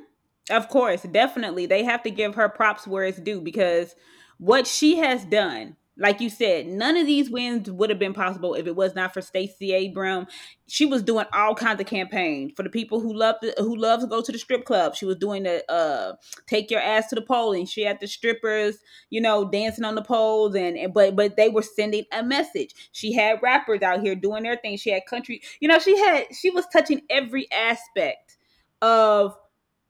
Of 0.51 0.69
course, 0.69 1.03
definitely. 1.03 1.67
They 1.67 1.85
have 1.85 2.03
to 2.05 2.11
give 2.11 2.35
her 2.37 2.49
props 2.49 2.87
where 2.87 3.05
it's 3.05 3.21
due 3.21 3.41
because 3.41 3.95
what 4.39 4.67
she 4.67 4.97
has 4.97 5.25
done 5.27 5.77
like 5.99 6.21
you 6.21 6.31
said, 6.31 6.67
none 6.67 6.97
of 6.97 7.07
these 7.07 7.29
wins 7.29 7.71
would 7.71 7.91
have 7.91 7.99
been 7.99 8.15
possible 8.15 8.55
if 8.55 8.67
it 8.67 8.77
was 8.77 8.95
not 8.95 9.13
for 9.13 9.21
Stacey 9.21 9.73
Abrams. 9.73 10.29
She 10.69 10.87
was 10.87 11.03
doing 11.03 11.27
all 11.33 11.55
kinds 11.55 11.81
of 11.81 11.87
campaigns 11.87 12.53
for 12.57 12.63
the 12.63 12.71
people 12.71 13.01
who 13.01 13.13
love 13.13 13.37
to, 13.43 13.53
who 13.59 13.75
love 13.75 14.01
to 14.01 14.07
go 14.07 14.23
to 14.23 14.31
the 14.31 14.39
strip 14.39 14.65
club. 14.65 14.95
She 14.95 15.05
was 15.07 15.17
doing 15.17 15.43
the 15.43 15.69
uh, 15.71 16.15
take 16.47 16.71
your 16.71 16.81
ass 16.81 17.09
to 17.09 17.17
the 17.17 17.23
pole, 17.23 17.53
and 17.53 17.69
she 17.69 17.83
had 17.83 17.99
the 18.01 18.07
strippers, 18.07 18.79
you 19.11 19.21
know, 19.21 19.51
dancing 19.51 19.85
on 19.85 19.97
the 19.97 20.03
poles, 20.03 20.55
and, 20.55 20.77
and 20.77 20.95
but 20.95 21.17
but 21.17 21.37
they 21.37 21.49
were 21.49 21.63
sending 21.63 22.05
a 22.13 22.23
message. 22.23 22.75
She 22.93 23.13
had 23.13 23.43
rappers 23.43 23.83
out 23.83 24.01
here 24.01 24.15
doing 24.15 24.45
their 24.45 24.57
thing. 24.57 24.77
She 24.77 24.91
had 24.91 25.07
country, 25.07 25.43
you 25.61 25.69
know, 25.69 25.81
she 25.81 25.99
had 25.99 26.27
she 26.33 26.51
was 26.51 26.67
touching 26.73 27.03
every 27.11 27.51
aspect 27.51 28.37
of 28.83 29.37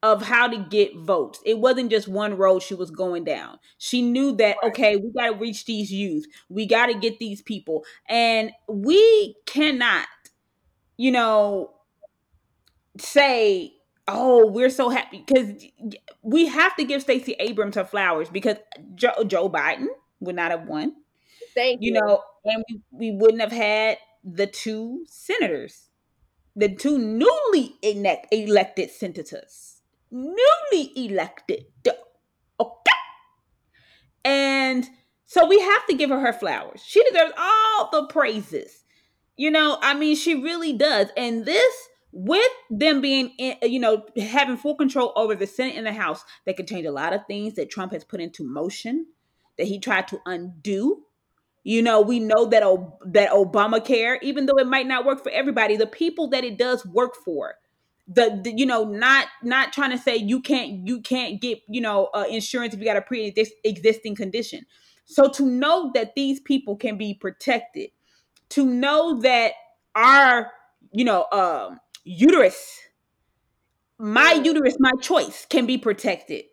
of 0.01 0.21
how 0.23 0.47
to 0.47 0.57
get 0.57 0.95
votes. 0.97 1.39
It 1.45 1.59
wasn't 1.59 1.91
just 1.91 2.07
one 2.07 2.37
road 2.37 2.61
she 2.63 2.73
was 2.73 2.89
going 2.91 3.25
down. 3.25 3.59
She 3.77 4.01
knew 4.01 4.35
that 4.37 4.57
okay, 4.63 4.95
we 4.95 5.11
got 5.11 5.27
to 5.27 5.35
reach 5.35 5.65
these 5.65 5.91
youth. 5.91 6.25
We 6.47 6.65
got 6.65 6.87
to 6.87 6.93
get 6.93 7.19
these 7.19 7.41
people. 7.41 7.83
And 8.07 8.51
we 8.67 9.35
cannot 9.45 10.07
you 10.97 11.11
know 11.11 11.71
say 12.97 13.73
oh, 14.07 14.47
we're 14.47 14.71
so 14.71 14.89
happy 14.89 15.19
cuz 15.19 15.65
we 16.23 16.47
have 16.47 16.75
to 16.77 16.83
give 16.83 17.01
Stacey 17.01 17.33
Abrams 17.39 17.75
her 17.75 17.85
flowers 17.85 18.29
because 18.29 18.57
Joe, 18.95 19.23
Joe 19.25 19.49
Biden 19.49 19.87
would 20.19 20.35
not 20.35 20.51
have 20.51 20.67
won. 20.67 20.95
Thank 21.53 21.81
you. 21.81 21.93
You 21.93 22.01
know, 22.01 22.23
and 22.45 22.63
we, 22.69 22.81
we 22.91 23.11
wouldn't 23.11 23.41
have 23.41 23.51
had 23.51 23.97
the 24.23 24.47
two 24.47 25.05
senators, 25.07 25.89
the 26.55 26.75
two 26.75 26.97
newly 26.97 27.75
elect, 27.83 28.27
elected 28.33 28.89
senators 28.91 29.78
newly 30.11 30.91
elected. 30.95 31.65
Okay. 32.59 32.91
And 34.25 34.89
so 35.25 35.45
we 35.47 35.59
have 35.59 35.85
to 35.87 35.95
give 35.95 36.09
her 36.09 36.19
her 36.19 36.33
flowers. 36.33 36.81
She 36.85 37.03
deserves 37.03 37.33
all 37.37 37.89
the 37.91 38.07
praises. 38.07 38.83
You 39.37 39.51
know, 39.51 39.77
I 39.81 39.93
mean, 39.93 40.15
she 40.15 40.35
really 40.35 40.73
does. 40.73 41.09
And 41.15 41.45
this, 41.45 41.73
with 42.11 42.51
them 42.69 42.99
being, 42.99 43.33
in, 43.37 43.55
uh, 43.63 43.67
you 43.67 43.79
know, 43.79 44.05
having 44.17 44.57
full 44.57 44.75
control 44.75 45.13
over 45.15 45.35
the 45.35 45.47
Senate 45.47 45.75
and 45.77 45.85
the 45.85 45.93
House, 45.93 46.25
they 46.45 46.53
can 46.53 46.65
change 46.65 46.85
a 46.85 46.91
lot 46.91 47.13
of 47.13 47.21
things 47.27 47.53
that 47.53 47.69
Trump 47.69 47.93
has 47.93 48.03
put 48.03 48.19
into 48.19 48.43
motion 48.43 49.05
that 49.57 49.67
he 49.67 49.79
tried 49.79 50.07
to 50.09 50.19
undo. 50.25 51.03
You 51.63 51.81
know, 51.81 52.01
we 52.01 52.19
know 52.19 52.45
that 52.47 52.63
that 53.13 53.31
Obamacare, 53.31 54.17
even 54.21 54.45
though 54.45 54.57
it 54.57 54.67
might 54.67 54.87
not 54.87 55.05
work 55.05 55.21
for 55.21 55.31
everybody, 55.31 55.77
the 55.77 55.85
people 55.87 56.29
that 56.29 56.43
it 56.43 56.57
does 56.57 56.85
work 56.85 57.15
for, 57.15 57.55
the, 58.11 58.41
the, 58.43 58.51
you 58.57 58.65
know 58.65 58.85
not 58.85 59.27
not 59.43 59.71
trying 59.71 59.91
to 59.91 59.97
say 59.97 60.15
you 60.17 60.41
can't 60.41 60.87
you 60.87 60.99
can't 60.99 61.39
get 61.39 61.59
you 61.69 61.79
know 61.79 62.09
uh, 62.15 62.25
insurance 62.29 62.73
if 62.73 62.79
you 62.79 62.85
got 62.85 62.97
a 62.97 63.01
pre-existing 63.01 64.15
condition. 64.15 64.65
So 65.05 65.29
to 65.29 65.45
know 65.45 65.91
that 65.93 66.15
these 66.15 66.39
people 66.39 66.75
can 66.75 66.97
be 66.97 67.13
protected 67.13 67.89
to 68.49 68.65
know 68.65 69.19
that 69.21 69.53
our 69.95 70.51
you 70.91 71.05
know 71.05 71.25
um 71.31 71.79
uterus 72.03 72.79
my 73.99 74.41
uterus 74.43 74.77
my 74.79 74.91
choice 75.01 75.45
can 75.47 75.65
be 75.65 75.77
protected. 75.77 76.45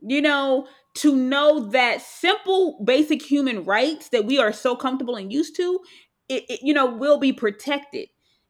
You 0.00 0.20
know 0.20 0.68
to 0.96 1.16
know 1.16 1.70
that 1.70 2.02
simple 2.02 2.82
basic 2.84 3.22
human 3.22 3.64
rights 3.64 4.10
that 4.10 4.26
we 4.26 4.38
are 4.38 4.52
so 4.52 4.74
comfortable 4.74 5.16
and 5.16 5.32
used 5.32 5.56
to 5.56 5.80
it, 6.28 6.44
it 6.50 6.60
you 6.62 6.74
know 6.74 6.86
will 6.86 7.18
be 7.18 7.32
protected. 7.32 8.08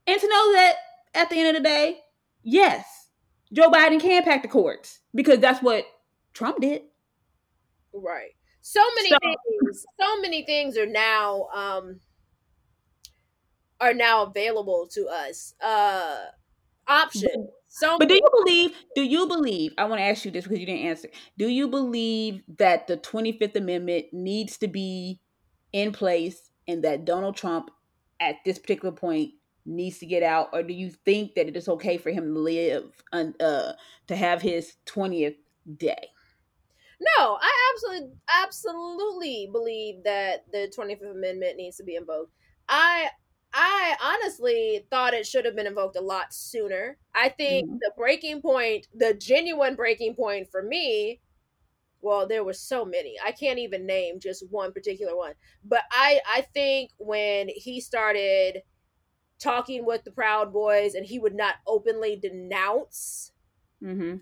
And 0.09 0.21
to 0.21 0.27
know 0.27 0.53
that 0.55 0.75
at 1.15 1.31
the 1.31 1.39
end 1.39 1.57
of 1.57 1.63
the 1.63 1.69
day 1.69 2.01
yes, 2.43 2.85
Joe 3.53 3.71
Biden 3.71 4.01
can 4.01 4.23
pack 4.25 4.43
the 4.43 4.49
courts 4.49 5.01
because 5.15 5.39
that's 5.39 5.63
what 5.63 5.85
Trump 6.33 6.61
did. 6.61 6.83
Right. 7.93 8.31
So 8.61 8.83
many 8.97 9.09
so, 9.11 9.19
things. 9.23 9.87
So 9.99 10.21
many 10.21 10.45
things 10.45 10.77
are 10.77 10.87
now 10.87 11.49
um 11.55 12.01
are 13.81 13.95
now 13.95 14.25
available 14.25 14.89
to 14.93 15.07
us. 15.07 15.55
Uh 15.63 16.17
options. 16.87 17.49
So 17.69 17.99
But 17.99 18.09
do 18.09 18.15
you 18.15 18.29
believe 18.45 18.73
do 18.95 19.03
you 19.03 19.27
believe 19.27 19.73
I 19.79 19.85
want 19.85 20.01
to 20.01 20.05
ask 20.05 20.25
you 20.25 20.31
this 20.31 20.45
because 20.45 20.59
you 20.59 20.67
didn't 20.67 20.87
answer. 20.87 21.09
Do 21.39 21.49
you 21.49 21.69
believe 21.69 22.43
that 22.59 22.87
the 22.87 22.97
25th 22.97 23.57
amendment 23.57 24.07
needs 24.13 24.59
to 24.59 24.69
be 24.69 25.21
in 25.73 25.93
place 25.93 26.51
and 26.67 26.83
that 26.85 27.05
Donald 27.05 27.37
Trump 27.37 27.71
at 28.21 28.37
this 28.45 28.59
particular 28.59 28.93
point 28.95 29.33
needs 29.69 29.99
to 29.99 30.07
get 30.07 30.23
out, 30.23 30.49
or 30.53 30.63
do 30.63 30.73
you 30.73 30.91
think 30.91 31.35
that 31.35 31.47
it 31.47 31.57
is 31.57 31.69
okay 31.69 31.99
for 31.99 32.11
him 32.11 32.35
to 32.35 32.41
live 32.41 33.03
uh, 33.13 33.73
to 34.07 34.17
have 34.17 34.43
his 34.43 34.75
twentieth 34.85 35.37
day? 35.77 36.09
No, 37.01 37.39
I 37.41 37.73
absolutely 37.75 38.11
absolutely 38.45 39.49
believe 39.53 40.03
that 40.05 40.45
the 40.53 40.73
Twenty 40.75 40.95
Fifth 40.97 41.15
Amendment 41.15 41.57
needs 41.57 41.77
to 41.77 41.85
be 41.85 41.97
invoked. 41.97 42.33
I 42.69 43.09
I 43.53 43.97
honestly 44.03 44.87
thought 44.91 45.15
it 45.15 45.27
should 45.27 45.45
have 45.45 45.57
been 45.57 45.67
invoked 45.67 45.97
a 45.97 46.01
lot 46.01 46.35
sooner. 46.35 46.99
I 47.15 47.29
think 47.29 47.69
mm-hmm. 47.69 47.79
the 47.81 47.93
breaking 47.97 48.43
point, 48.43 48.89
the 48.95 49.15
genuine 49.15 49.75
breaking 49.75 50.15
point 50.15 50.51
for 50.51 50.63
me, 50.63 51.21
well, 52.01 52.27
there 52.27 52.45
were 52.45 52.53
so 52.53 52.85
many. 52.85 53.17
I 53.25 53.33
can't 53.33 53.59
even 53.59 53.87
name 53.87 54.21
just 54.21 54.45
one 54.51 54.73
particular 54.73 55.17
one. 55.17 55.35
But 55.65 55.83
I 55.91 56.21
I 56.27 56.41
think 56.53 56.91
when 56.99 57.49
he 57.49 57.81
started 57.81 58.63
talking 59.39 59.85
with 59.85 60.05
the 60.05 60.11
Proud 60.11 60.53
Boys 60.53 60.95
and 60.95 61.07
he 61.07 61.19
would 61.19 61.35
not 61.35 61.57
openly 61.67 62.17
denounce. 62.17 63.33
Mm-hmm. 63.83 64.17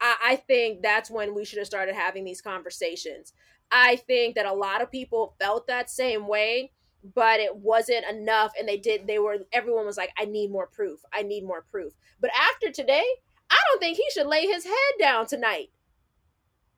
I, 0.00 0.16
I 0.22 0.36
think 0.36 0.82
that's 0.82 1.10
when 1.10 1.34
we 1.34 1.44
should 1.44 1.58
have 1.58 1.66
started 1.66 1.94
having 1.94 2.24
these 2.24 2.40
conversations. 2.40 3.32
I 3.70 3.96
think 3.96 4.34
that 4.34 4.46
a 4.46 4.52
lot 4.52 4.82
of 4.82 4.90
people 4.90 5.34
felt 5.40 5.66
that 5.66 5.90
same 5.90 6.26
way, 6.26 6.72
but 7.14 7.40
it 7.40 7.54
wasn't 7.56 8.04
enough. 8.10 8.52
And 8.58 8.68
they 8.68 8.78
did, 8.78 9.06
they 9.06 9.18
were, 9.18 9.38
everyone 9.52 9.86
was 9.86 9.96
like, 9.96 10.10
I 10.18 10.24
need 10.24 10.50
more 10.50 10.66
proof. 10.66 11.00
I 11.12 11.22
need 11.22 11.44
more 11.44 11.64
proof. 11.70 11.92
But 12.20 12.30
after 12.34 12.70
today, 12.70 13.04
I 13.50 13.58
don't 13.70 13.80
think 13.80 13.96
he 13.96 14.06
should 14.12 14.26
lay 14.26 14.46
his 14.46 14.64
head 14.64 14.94
down 14.98 15.26
tonight 15.26 15.70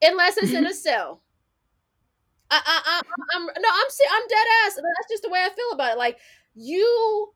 unless 0.03 0.37
it's 0.37 0.53
in 0.53 0.66
a 0.66 0.74
cell. 0.74 1.22
I, 2.51 2.61
I, 2.64 2.83
I, 2.85 3.03
I'm 3.37 3.47
no, 3.47 3.68
I'm 3.68 3.87
I'm 4.12 4.28
dead 4.28 4.47
ass. 4.64 4.74
That's 4.74 5.11
just 5.11 5.22
the 5.22 5.31
way 5.31 5.39
I 5.41 5.51
feel 5.51 5.70
about 5.72 5.93
it. 5.93 5.99
Like 5.99 6.18
you 6.55 7.33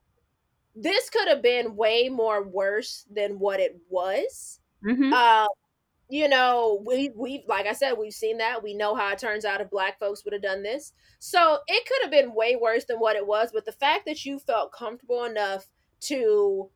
this 0.75 1.09
could 1.09 1.27
have 1.27 1.41
been 1.41 1.75
way 1.75 2.09
more 2.09 2.43
worse 2.43 3.05
than 3.09 3.39
what 3.39 3.59
it 3.59 3.77
was. 3.89 4.59
Mm-hmm. 4.83 5.13
Uh, 5.13 5.47
you 6.09 6.27
know, 6.27 6.83
we 6.85 7.11
we 7.15 7.43
like 7.47 7.65
I 7.65 7.73
said, 7.73 7.93
we've 7.93 8.13
seen 8.13 8.37
that. 8.37 8.61
We 8.61 8.75
know 8.75 8.93
how 8.93 9.11
it 9.11 9.19
turns 9.19 9.45
out 9.45 9.61
if 9.61 9.69
black 9.71 9.99
folks 9.99 10.23
would 10.23 10.33
have 10.33 10.41
done 10.41 10.61
this. 10.61 10.93
So 11.19 11.59
it 11.67 11.87
could 11.87 12.01
have 12.03 12.11
been 12.11 12.35
way 12.35 12.55
worse 12.55 12.85
than 12.85 12.97
what 12.97 13.15
it 13.15 13.25
was. 13.25 13.49
But 13.53 13.65
the 13.65 13.71
fact 13.71 14.05
that 14.05 14.25
you 14.25 14.37
felt 14.37 14.71
comfortable 14.71 15.23
enough 15.23 15.67
to 16.01 16.69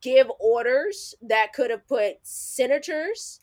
give 0.00 0.30
orders 0.40 1.14
that 1.20 1.52
could 1.52 1.70
have 1.70 1.86
put 1.86 2.14
senators 2.22 3.40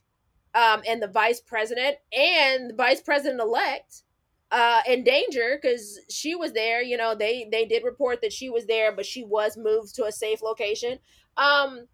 um, 0.56 0.82
and 0.88 1.02
the 1.02 1.08
vice 1.08 1.40
president 1.40 1.98
and 2.18 2.72
the 2.72 2.76
vice 2.76 3.02
president 3.02 3.40
elect 3.40 4.04
uh, 4.52 4.82
in 4.88 5.04
danger 5.04 5.58
because 5.62 6.00
she 6.10 6.36
was 6.36 6.54
there. 6.54 6.82
You 6.82 6.98
know, 6.98 7.16
they 7.16 7.48
they 7.52 7.66
did 7.66 7.84
report 7.84 8.22
that 8.22 8.34
she 8.34 8.50
was 8.50 8.66
there, 8.66 8.92
but 8.92 9.06
she 9.06 9.24
was 9.24 9.58
moved 9.58 9.96
to 9.96 10.06
a 10.06 10.12
safe 10.12 10.42
location. 10.42 11.00
Um, 11.38 11.88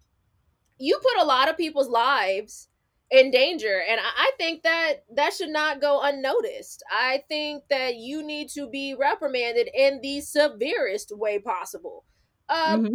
you 0.80 0.97
put 0.97 1.22
a 1.22 1.26
lot 1.26 1.49
of 1.49 1.58
people's 1.58 1.89
lives 1.89 2.68
in 3.10 3.32
danger, 3.32 3.82
and 3.89 3.99
I, 3.99 4.03
I 4.03 4.32
think 4.38 4.64
that 4.64 5.03
that 5.16 5.34
should 5.34 5.49
not 5.49 5.82
go 5.82 6.01
unnoticed. 6.01 6.84
I 6.91 7.24
think 7.30 7.64
that 7.70 7.95
you 7.95 8.26
need 8.26 8.49
to 8.49 8.68
be 8.68 8.95
reprimanded 8.95 9.70
in 9.74 10.01
the 10.01 10.22
severest 10.22 11.12
way 11.16 11.39
possible. 11.39 12.05
Uh, 12.49 12.76
mm-hmm. 12.76 12.86
hell 12.86 12.93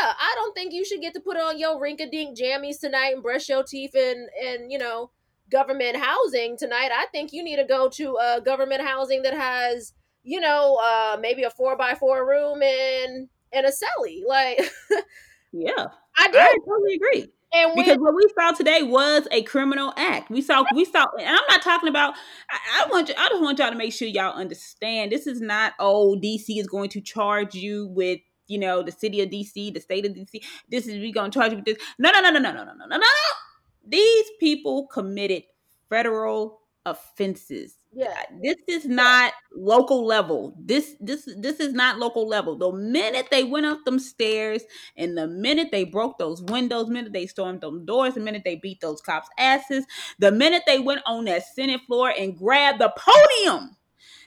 yeah! 0.00 0.12
I 0.18 0.32
don't 0.36 0.54
think 0.54 0.72
you 0.72 0.84
should 0.84 1.00
get 1.00 1.14
to 1.14 1.20
put 1.20 1.36
on 1.36 1.58
your 1.58 1.80
rink-a-dink 1.80 2.38
jammies 2.38 2.80
tonight 2.80 3.14
and 3.14 3.22
brush 3.22 3.48
your 3.48 3.64
teeth 3.64 3.94
and 3.94 4.28
and 4.42 4.72
you 4.72 4.78
know 4.78 5.10
government 5.50 5.96
housing 5.96 6.56
tonight, 6.56 6.90
I 6.92 7.06
think 7.12 7.32
you 7.32 7.42
need 7.42 7.56
to 7.56 7.64
go 7.64 7.88
to 7.90 8.16
a 8.16 8.40
government 8.40 8.82
housing 8.82 9.22
that 9.22 9.34
has, 9.34 9.92
you 10.22 10.40
know, 10.40 10.80
uh, 10.82 11.16
maybe 11.20 11.42
a 11.42 11.50
four 11.50 11.76
by 11.76 11.94
four 11.94 12.26
room 12.26 12.62
and 12.62 13.28
and 13.52 13.66
a 13.66 13.70
celly. 13.70 14.22
Like, 14.26 14.58
yeah, 15.52 15.86
I 16.16 16.28
do. 16.28 16.38
I 16.38 16.56
totally 16.66 16.94
agree. 16.94 17.30
And 17.52 17.70
when, 17.76 17.84
because 17.84 17.98
what 17.98 18.14
we 18.16 18.26
saw 18.36 18.50
today 18.50 18.82
was 18.82 19.28
a 19.30 19.42
criminal 19.42 19.92
act. 19.96 20.28
We 20.28 20.42
saw, 20.42 20.64
we 20.74 20.84
saw, 20.84 21.06
and 21.18 21.28
I'm 21.28 21.44
not 21.48 21.62
talking 21.62 21.88
about. 21.88 22.14
I, 22.50 22.84
I 22.84 22.88
want 22.90 23.08
you. 23.08 23.14
I 23.16 23.28
just 23.28 23.42
want 23.42 23.58
y'all 23.58 23.70
to 23.70 23.76
make 23.76 23.92
sure 23.92 24.08
y'all 24.08 24.34
understand. 24.34 25.12
This 25.12 25.26
is 25.26 25.40
not. 25.40 25.74
Oh, 25.78 26.16
DC 26.20 26.58
is 26.58 26.66
going 26.66 26.88
to 26.90 27.00
charge 27.00 27.54
you 27.54 27.86
with 27.88 28.20
you 28.46 28.58
know, 28.58 28.82
the 28.82 28.92
city 28.92 29.20
of 29.22 29.30
DC, 29.30 29.72
the 29.72 29.80
state 29.80 30.04
of 30.04 30.12
DC. 30.12 30.42
This 30.68 30.86
is 30.86 30.98
we 30.98 31.12
gonna 31.12 31.30
charge 31.30 31.52
you 31.52 31.56
with 31.56 31.64
this. 31.64 31.78
No, 31.98 32.10
no, 32.10 32.20
no, 32.20 32.30
no, 32.30 32.38
no, 32.38 32.52
no, 32.52 32.64
no, 32.64 32.72
no, 32.74 32.86
no, 32.86 32.96
no. 32.96 33.06
These 33.86 34.26
people 34.40 34.86
committed 34.86 35.44
federal 35.88 36.60
offenses. 36.86 37.78
Yeah. 37.92 38.14
This 38.42 38.56
is 38.68 38.84
not 38.86 39.32
local 39.54 40.04
level. 40.04 40.54
This 40.58 40.96
this 41.00 41.28
this 41.38 41.60
is 41.60 41.72
not 41.72 41.98
local 41.98 42.26
level. 42.26 42.56
The 42.56 42.72
minute 42.72 43.28
they 43.30 43.44
went 43.44 43.66
up 43.66 43.84
them 43.84 43.98
stairs 43.98 44.62
and 44.96 45.16
the 45.16 45.26
minute 45.28 45.68
they 45.70 45.84
broke 45.84 46.18
those 46.18 46.42
windows, 46.42 46.86
the 46.86 46.92
minute 46.92 47.12
they 47.12 47.26
stormed 47.26 47.60
them 47.60 47.84
doors, 47.86 48.14
the 48.14 48.20
minute 48.20 48.42
they 48.44 48.56
beat 48.56 48.80
those 48.80 49.00
cops' 49.00 49.28
asses, 49.38 49.86
the 50.18 50.32
minute 50.32 50.62
they 50.66 50.80
went 50.80 51.02
on 51.06 51.24
that 51.26 51.46
Senate 51.54 51.80
floor 51.86 52.12
and 52.18 52.36
grabbed 52.36 52.80
the 52.80 52.92
podium, 52.96 53.76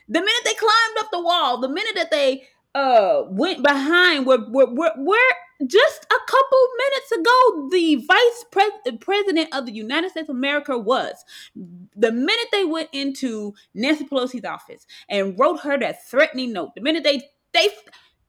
the 0.08 0.20
minute 0.20 0.42
they 0.44 0.54
climbed 0.54 0.98
up 1.00 1.10
the 1.12 1.22
wall, 1.22 1.60
the 1.60 1.68
minute 1.68 1.94
that 1.94 2.10
they 2.10 2.44
uh 2.74 3.24
went 3.30 3.62
behind 3.62 4.26
where 4.26 4.38
where 4.38 4.66
where, 4.66 4.92
where 4.96 5.32
just 5.66 6.04
a 6.04 6.30
couple 6.30 6.58
minutes 6.78 7.12
ago 7.12 7.68
the 7.70 7.96
vice 8.06 8.44
pres- 8.50 8.98
president 9.00 9.48
of 9.52 9.66
the 9.66 9.72
United 9.72 10.10
States 10.10 10.28
of 10.28 10.36
America 10.36 10.78
was. 10.78 11.24
The 11.54 12.12
minute 12.12 12.46
they 12.52 12.64
went 12.64 12.90
into 12.92 13.54
Nancy 13.74 14.04
Pelosi's 14.04 14.44
office 14.44 14.86
and 15.08 15.38
wrote 15.38 15.60
her 15.60 15.78
that 15.78 16.06
threatening 16.08 16.52
note 16.52 16.74
the 16.74 16.80
minute 16.80 17.04
they 17.04 17.22
they 17.52 17.68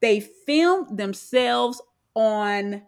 they 0.01 0.19
filmed 0.19 0.97
themselves 0.97 1.82
on 2.15 2.82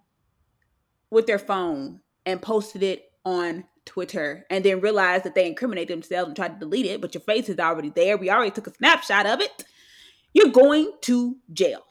with 1.12 1.28
their 1.28 1.40
phone 1.40 2.00
and 2.26 2.42
posted 2.42 2.82
it 2.84 3.12
on 3.26 3.66
Twitter 3.86 4.46
and 4.50 4.64
then 4.64 4.80
realized 4.80 5.26
that 5.26 5.36
they 5.36 5.48
incriminated 5.48 5.96
themselves 5.96 6.28
and 6.28 6.36
tried 6.36 6.54
to 6.54 6.60
delete 6.60 6.86
it 6.86 7.02
but 7.02 7.14
your 7.14 7.22
face 7.22 7.50
is 7.50 7.60
already 7.60 7.90
there. 7.90 8.18
We 8.18 8.32
already 8.32 8.52
took 8.52 8.68
a 8.68 8.74
snapshot 8.74 9.26
of 9.26 9.42
it. 9.42 9.66
You're 10.34 10.50
going 10.50 10.94
to 11.02 11.38
jail. 11.54 11.84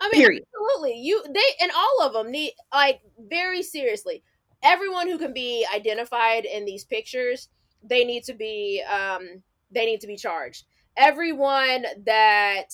I 0.00 0.10
mean, 0.12 0.20
Period. 0.22 0.44
absolutely. 0.54 1.00
You 1.00 1.22
they 1.32 1.40
and 1.60 1.70
all 1.74 2.06
of 2.06 2.12
them 2.12 2.30
need 2.30 2.52
like 2.72 3.00
very 3.18 3.62
seriously. 3.62 4.22
Everyone 4.62 5.08
who 5.08 5.18
can 5.18 5.32
be 5.32 5.66
identified 5.74 6.44
in 6.44 6.64
these 6.64 6.84
pictures, 6.84 7.48
they 7.82 8.04
need 8.04 8.24
to 8.24 8.34
be 8.34 8.82
um 8.90 9.42
they 9.70 9.86
need 9.86 10.00
to 10.00 10.06
be 10.06 10.16
charged. 10.16 10.64
Everyone 10.96 11.86
that 12.06 12.66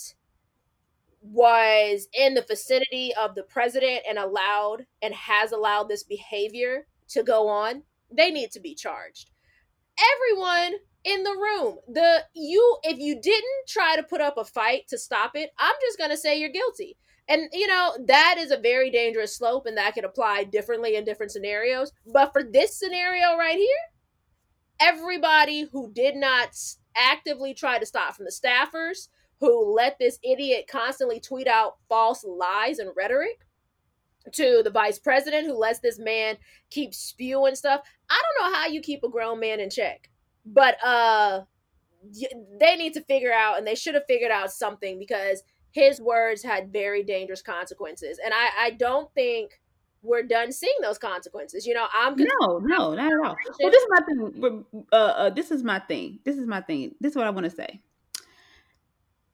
was 1.22 2.08
in 2.14 2.34
the 2.34 2.44
vicinity 2.48 3.12
of 3.14 3.34
the 3.34 3.42
president 3.42 4.00
and 4.08 4.18
allowed 4.18 4.86
and 5.02 5.14
has 5.14 5.52
allowed 5.52 5.88
this 5.88 6.02
behavior 6.02 6.86
to 7.08 7.22
go 7.22 7.48
on, 7.48 7.82
they 8.10 8.30
need 8.30 8.50
to 8.52 8.60
be 8.60 8.74
charged. 8.74 9.30
Everyone 10.14 10.74
in 11.04 11.22
the 11.22 11.30
room. 11.32 11.78
The 11.88 12.24
you 12.34 12.78
if 12.82 12.98
you 12.98 13.20
didn't 13.20 13.68
try 13.68 13.96
to 13.96 14.02
put 14.02 14.20
up 14.20 14.36
a 14.36 14.44
fight 14.44 14.88
to 14.88 14.98
stop 14.98 15.32
it, 15.34 15.50
I'm 15.58 15.74
just 15.80 15.98
going 15.98 16.10
to 16.10 16.16
say 16.16 16.38
you're 16.38 16.50
guilty. 16.50 16.96
And 17.30 17.48
you 17.52 17.66
know, 17.66 17.96
that 18.06 18.36
is 18.38 18.50
a 18.50 18.58
very 18.58 18.90
dangerous 18.90 19.34
slope 19.34 19.64
and 19.64 19.76
that 19.78 19.94
could 19.94 20.04
apply 20.04 20.44
differently 20.44 20.96
in 20.96 21.04
different 21.04 21.32
scenarios. 21.32 21.92
But 22.12 22.32
for 22.32 22.42
this 22.42 22.78
scenario 22.78 23.38
right 23.38 23.56
here, 23.56 23.68
everybody 24.80 25.66
who 25.72 25.90
did 25.92 26.16
not 26.16 26.50
actively 26.94 27.54
try 27.54 27.78
to 27.78 27.86
stop 27.86 28.14
from 28.16 28.26
the 28.26 28.32
staffers 28.32 29.08
who 29.38 29.74
let 29.74 29.98
this 29.98 30.18
idiot 30.22 30.66
constantly 30.70 31.20
tweet 31.20 31.46
out 31.46 31.76
false 31.88 32.24
lies 32.24 32.78
and 32.78 32.90
rhetoric 32.94 33.46
to 34.32 34.60
the 34.62 34.70
vice 34.70 34.98
president 34.98 35.46
who 35.46 35.56
lets 35.56 35.78
this 35.78 35.98
man 35.98 36.36
keep 36.68 36.92
spewing 36.92 37.54
stuff. 37.54 37.80
I 38.10 38.20
don't 38.20 38.52
know 38.52 38.58
how 38.58 38.66
you 38.66 38.82
keep 38.82 39.02
a 39.02 39.08
grown 39.08 39.40
man 39.40 39.60
in 39.60 39.70
check 39.70 40.10
but 40.44 40.82
uh 40.84 41.42
they 42.58 42.76
need 42.76 42.94
to 42.94 43.02
figure 43.02 43.32
out 43.32 43.58
and 43.58 43.66
they 43.66 43.74
should 43.74 43.94
have 43.94 44.06
figured 44.08 44.30
out 44.30 44.52
something 44.52 44.98
because 44.98 45.42
his 45.72 46.00
words 46.00 46.42
had 46.42 46.72
very 46.72 47.02
dangerous 47.02 47.42
consequences. 47.42 48.18
And 48.24 48.32
i 48.34 48.66
i 48.66 48.70
don't 48.70 49.12
think 49.14 49.60
we're 50.02 50.22
done 50.22 50.50
seeing 50.50 50.76
those 50.80 50.96
consequences 50.96 51.66
you 51.66 51.74
know 51.74 51.86
i'm 51.92 52.16
no 52.16 52.58
no 52.58 52.94
not 52.94 53.12
at 53.12 53.18
all. 53.22 53.36
Well 53.62 53.70
this 53.70 53.82
is 53.82 53.88
my 53.90 54.04
thing 54.06 54.64
uh, 54.92 54.96
uh 54.96 55.30
this 55.30 55.50
is 55.50 55.62
my 55.62 55.78
thing. 55.78 56.20
This 56.24 56.36
is 56.36 56.46
my 56.46 56.60
thing. 56.60 56.94
This 57.00 57.10
is 57.12 57.16
what 57.16 57.26
i 57.26 57.30
want 57.30 57.44
to 57.44 57.50
say. 57.50 57.80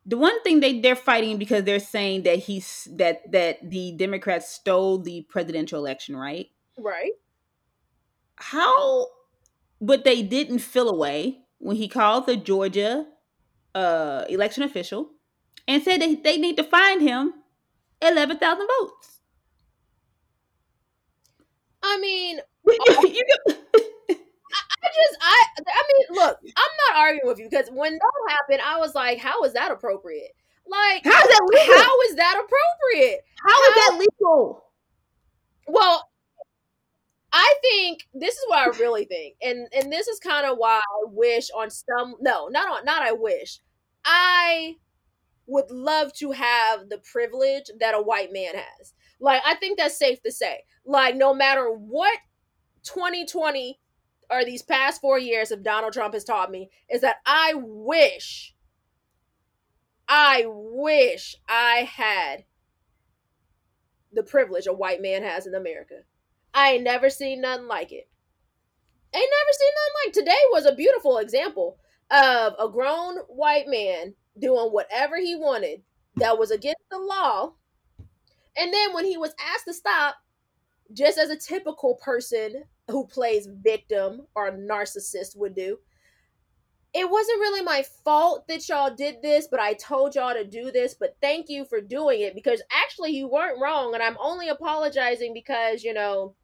The 0.08 0.16
one 0.16 0.40
thing 0.42 0.60
they 0.60 0.80
they're 0.80 0.96
fighting 0.96 1.36
because 1.36 1.64
they're 1.64 1.80
saying 1.80 2.24
that 2.24 2.38
he's 2.40 2.88
that 2.92 3.30
that 3.32 3.70
the 3.70 3.92
democrats 3.92 4.48
stole 4.48 4.98
the 4.98 5.22
presidential 5.28 5.78
election 5.78 6.16
right? 6.16 6.48
Right. 6.78 7.12
How 8.36 9.06
but 9.80 10.04
they 10.04 10.22
didn't 10.22 10.60
fill 10.60 10.88
away 10.88 11.42
when 11.58 11.76
he 11.76 11.88
called 11.88 12.26
the 12.26 12.36
Georgia 12.36 13.06
uh, 13.74 14.24
election 14.28 14.62
official 14.62 15.10
and 15.68 15.82
said 15.82 16.00
that 16.00 16.22
they 16.24 16.36
need 16.36 16.56
to 16.56 16.64
find 16.64 17.02
him 17.02 17.34
11,000 18.02 18.66
votes. 18.80 19.20
I 21.82 21.98
mean, 21.98 22.40
oh, 22.68 23.14
I 24.08 24.88
just 24.88 25.18
I 25.20 25.44
I 25.66 25.82
mean, 25.92 26.06
look, 26.10 26.38
I'm 26.44 26.94
not 26.94 27.00
arguing 27.00 27.26
with 27.26 27.38
you 27.38 27.48
because 27.48 27.68
when 27.70 27.94
that 27.94 28.12
happened, 28.28 28.60
I 28.64 28.78
was 28.78 28.94
like, 28.94 29.18
how 29.18 29.42
is 29.44 29.52
that 29.52 29.70
appropriate? 29.70 30.32
Like, 30.68 31.04
how 31.04 31.20
is 31.22 31.28
that 31.28 31.48
legal? 31.52 31.82
How 31.82 32.00
is 32.02 32.16
that 32.16 32.44
appropriate? 32.44 33.20
How, 33.42 33.50
how 33.50 33.62
is 33.62 33.74
that 33.74 33.98
legal? 33.98 34.64
Well, 35.68 36.08
I 37.32 37.54
think 37.62 38.08
this 38.14 38.34
is 38.34 38.44
what 38.48 38.58
I 38.58 38.78
really 38.78 39.04
think, 39.04 39.36
and 39.42 39.68
and 39.72 39.92
this 39.92 40.08
is 40.08 40.18
kind 40.18 40.46
of 40.46 40.58
why 40.58 40.78
I 40.78 41.04
wish 41.08 41.50
on 41.54 41.70
some 41.70 42.16
no, 42.20 42.48
not 42.48 42.68
on 42.68 42.84
not 42.84 43.02
I 43.02 43.12
wish. 43.12 43.60
I 44.04 44.76
would 45.46 45.70
love 45.70 46.12
to 46.14 46.32
have 46.32 46.88
the 46.88 46.98
privilege 46.98 47.70
that 47.80 47.94
a 47.94 48.02
white 48.02 48.32
man 48.32 48.54
has. 48.54 48.92
Like 49.20 49.42
I 49.44 49.54
think 49.54 49.78
that's 49.78 49.98
safe 49.98 50.22
to 50.22 50.32
say. 50.32 50.64
Like 50.84 51.16
no 51.16 51.34
matter 51.34 51.70
what 51.70 52.18
2020 52.82 53.78
or 54.30 54.44
these 54.44 54.62
past 54.62 55.00
4 55.00 55.18
years 55.18 55.50
of 55.50 55.62
Donald 55.62 55.92
Trump 55.92 56.14
has 56.14 56.24
taught 56.24 56.50
me 56.50 56.70
is 56.90 57.00
that 57.00 57.16
I 57.24 57.52
wish 57.54 58.54
I 60.08 60.44
wish 60.46 61.36
I 61.48 61.88
had 61.92 62.44
the 64.12 64.22
privilege 64.22 64.66
a 64.66 64.72
white 64.72 65.02
man 65.02 65.22
has 65.22 65.46
in 65.46 65.54
America. 65.54 66.02
I 66.54 66.72
ain't 66.72 66.84
never 66.84 67.10
seen 67.10 67.40
nothing 67.40 67.66
like 67.66 67.92
it. 67.92 68.08
Ain't 69.14 69.32
never 69.32 69.52
seen 69.52 69.70
nothing 69.74 69.94
like 70.04 70.12
today 70.14 70.42
was 70.52 70.66
a 70.66 70.74
beautiful 70.74 71.18
example 71.18 71.78
of 72.10 72.54
a 72.58 72.68
grown 72.70 73.18
white 73.28 73.66
man 73.66 74.14
doing 74.38 74.68
whatever 74.70 75.16
he 75.18 75.36
wanted 75.36 75.82
that 76.16 76.38
was 76.38 76.50
against 76.50 76.84
the 76.90 76.98
law. 76.98 77.52
And 78.56 78.72
then 78.72 78.94
when 78.94 79.04
he 79.04 79.16
was 79.16 79.34
asked 79.52 79.66
to 79.66 79.74
stop, 79.74 80.16
just 80.92 81.18
as 81.18 81.30
a 81.30 81.36
typical 81.36 81.96
person 81.96 82.64
who 82.88 83.06
plays 83.06 83.48
victim 83.62 84.26
or 84.34 84.48
a 84.48 84.52
narcissist 84.52 85.36
would 85.36 85.54
do, 85.54 85.78
it 86.94 87.10
wasn't 87.10 87.40
really 87.40 87.62
my 87.62 87.84
fault 88.04 88.48
that 88.48 88.66
y'all 88.68 88.94
did 88.94 89.16
this, 89.20 89.48
but 89.50 89.60
I 89.60 89.74
told 89.74 90.14
y'all 90.14 90.32
to 90.32 90.44
do 90.44 90.70
this. 90.70 90.94
But 90.98 91.16
thank 91.20 91.50
you 91.50 91.66
for 91.66 91.82
doing 91.82 92.22
it 92.22 92.34
because 92.34 92.62
actually 92.72 93.10
you 93.10 93.28
weren't 93.28 93.60
wrong. 93.60 93.92
And 93.92 94.02
I'm 94.02 94.16
only 94.18 94.48
apologizing 94.48 95.34
because, 95.34 95.84
you 95.84 95.92
know, 95.92 96.34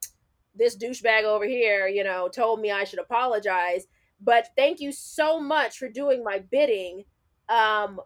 this 0.55 0.77
douchebag 0.77 1.23
over 1.23 1.47
here, 1.47 1.87
you 1.87 2.05
know, 2.05 2.29
told 2.29 2.61
me 2.61 2.71
I 2.71 2.85
should 2.85 2.99
apologize. 2.99 3.87
But 4.21 4.49
thank 4.55 4.81
you 4.81 4.93
so 4.93 5.41
much 5.41 5.79
for 5.79 5.89
doing 5.89 6.23
my 6.23 6.41
bidding. 6.51 7.05
Um, 7.49 8.01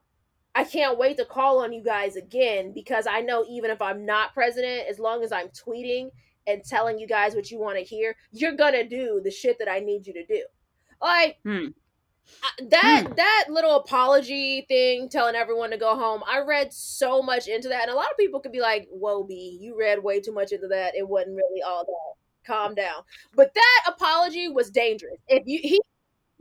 I 0.55 0.65
can't 0.65 0.99
wait 0.99 1.19
to 1.19 1.25
call 1.25 1.59
on 1.59 1.73
you 1.73 1.83
guys 1.83 2.17
again 2.17 2.73
because 2.73 3.07
I 3.07 3.21
know 3.21 3.45
even 3.49 3.71
if 3.71 3.83
I'm 3.83 4.07
not 4.07 4.33
president, 4.33 4.89
as 4.89 4.99
long 4.99 5.23
as 5.23 5.31
I'm 5.31 5.49
tweeting 5.49 6.11
and 6.47 6.65
telling 6.65 6.99
you 6.99 7.07
guys 7.07 7.35
what 7.35 7.51
you 7.51 7.61
want 7.61 7.77
to 7.77 7.85
hear, 7.85 8.17
you're 8.33 8.57
gonna 8.57 8.89
do 8.89 9.21
the 9.23 9.31
shit 9.31 9.59
that 9.59 9.71
I 9.71 9.81
need 9.81 10.07
you 10.07 10.15
to 10.15 10.25
do. 10.25 10.45
Like 11.03 11.37
hmm. 11.45 11.67
that 12.71 13.05
hmm. 13.07 13.13
that 13.17 13.45
little 13.51 13.77
apology 13.77 14.65
thing, 14.67 15.11
telling 15.11 15.35
everyone 15.35 15.71
to 15.71 15.77
go 15.77 15.95
home. 15.95 16.23
I 16.27 16.41
read 16.41 16.73
so 16.73 17.21
much 17.23 17.49
into 17.49 17.69
that, 17.69 17.83
and 17.83 17.91
a 17.91 17.97
lot 17.97 18.11
of 18.11 18.17
people 18.17 18.41
could 18.41 18.53
be 18.53 18.61
like, 18.61 18.89
"Whoa, 18.91 19.25
B, 19.25 19.59
you 19.61 19.79
read 19.79 20.03
way 20.03 20.21
too 20.21 20.33
much 20.33 20.53
into 20.53 20.69
that. 20.69 20.95
It 20.97 21.07
wasn't 21.07 21.37
really 21.37 21.63
all 21.63 21.85
that." 21.85 22.17
calm 22.47 22.75
down. 22.75 23.03
But 23.35 23.53
that 23.55 23.83
apology 23.89 24.49
was 24.49 24.71
dangerous. 24.71 25.19
If 25.29 25.43
you 25.47 25.61
he 25.63 25.81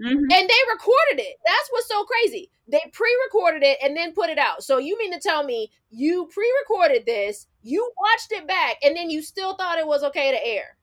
mm-hmm. 0.02 0.18
and 0.18 0.30
they 0.30 0.62
recorded 0.72 1.20
it. 1.20 1.38
That's 1.46 1.70
what's 1.72 1.88
so 1.88 2.04
crazy. 2.04 2.50
They 2.68 2.82
pre-recorded 2.94 3.64
it 3.64 3.78
and 3.84 3.96
then 3.96 4.14
put 4.14 4.30
it 4.30 4.40
out. 4.40 4.64
So 4.64 4.78
you 4.80 4.98
mean 4.98 5.14
to 5.14 5.20
tell 5.20 5.44
me 5.44 5.70
you 5.92 6.28
pre-recorded 6.34 7.06
this, 7.06 7.48
you 7.62 7.92
watched 7.98 8.32
it 8.32 8.48
back, 8.48 8.78
and 8.84 8.96
then 8.96 9.10
you 9.10 9.22
still 9.22 9.56
thought 9.56 9.78
it 9.78 9.88
was 9.88 10.04
okay 10.04 10.32
to 10.32 10.46
air? 10.46 10.78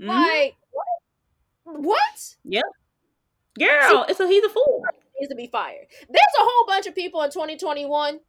Mm-hmm. 0.00 0.08
Like 0.08 0.56
what? 0.70 1.84
What? 1.84 2.36
Yep. 2.44 2.64
Girl, 3.58 4.06
it's 4.08 4.20
a 4.20 4.26
he's 4.26 4.44
a 4.44 4.48
fool. 4.48 4.84
Needs 5.20 5.30
to 5.30 5.36
be 5.36 5.48
fired. 5.48 5.86
There's 6.08 6.34
a 6.38 6.42
whole 6.42 6.66
bunch 6.66 6.86
of 6.86 6.94
people 6.94 7.22
in 7.22 7.30
2021 7.30 8.20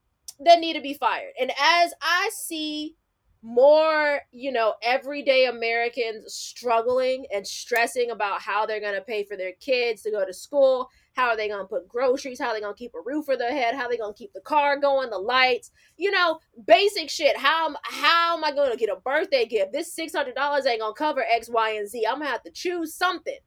that 0.43 0.60
need 0.60 0.74
to 0.74 0.82
be 0.82 0.93
fired. 0.93 1.34
And 1.39 1.52
as 1.52 1.93
I 2.02 2.30
see 2.34 2.95
more, 3.41 4.19
you 4.31 4.51
know, 4.51 4.73
everyday 4.83 5.45
Americans 5.45 6.33
struggling 6.33 7.25
and 7.33 7.47
stressing 7.47 8.11
about 8.11 8.41
how 8.41 8.65
they're 8.65 8.81
going 8.81 8.95
to 8.95 9.01
pay 9.01 9.23
for 9.23 9.37
their 9.37 9.53
kids 9.53 10.01
to 10.01 10.11
go 10.11 10.25
to 10.25 10.33
school, 10.33 10.89
how 11.13 11.29
are 11.29 11.37
they 11.37 11.47
going 11.47 11.63
to 11.63 11.67
put 11.67 11.87
groceries, 11.87 12.39
how 12.39 12.47
are 12.47 12.53
they 12.53 12.59
going 12.59 12.73
to 12.73 12.77
keep 12.77 12.93
a 12.95 13.01
roof 13.05 13.29
over 13.29 13.37
their 13.37 13.51
head, 13.51 13.75
how 13.75 13.83
are 13.83 13.89
they 13.89 13.97
going 13.97 14.13
to 14.13 14.17
keep 14.17 14.33
the 14.33 14.41
car 14.41 14.77
going, 14.77 15.09
the 15.09 15.17
lights, 15.17 15.71
you 15.97 16.11
know, 16.11 16.39
basic 16.65 17.09
shit. 17.09 17.37
How 17.37 17.73
how 17.83 18.37
am 18.37 18.43
I 18.43 18.51
going 18.51 18.71
to 18.71 18.77
get 18.77 18.89
a 18.89 18.99
birthday 18.99 19.45
gift? 19.45 19.71
This 19.71 19.95
$600 19.95 20.27
ain't 20.27 20.35
going 20.35 20.79
to 20.79 20.93
cover 20.93 21.23
X, 21.29 21.49
Y, 21.49 21.71
and 21.71 21.87
Z. 21.87 22.05
I'm 22.05 22.15
going 22.15 22.27
to 22.27 22.31
have 22.31 22.43
to 22.43 22.51
choose 22.51 22.93
something. 22.93 23.37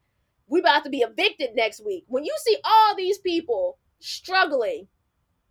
We 0.46 0.60
about 0.60 0.84
to 0.84 0.90
be 0.90 1.00
evicted 1.00 1.50
next 1.54 1.84
week. 1.84 2.04
When 2.08 2.24
you 2.24 2.34
see 2.44 2.56
all 2.64 2.96
these 2.96 3.18
people 3.18 3.78
struggling 4.00 4.88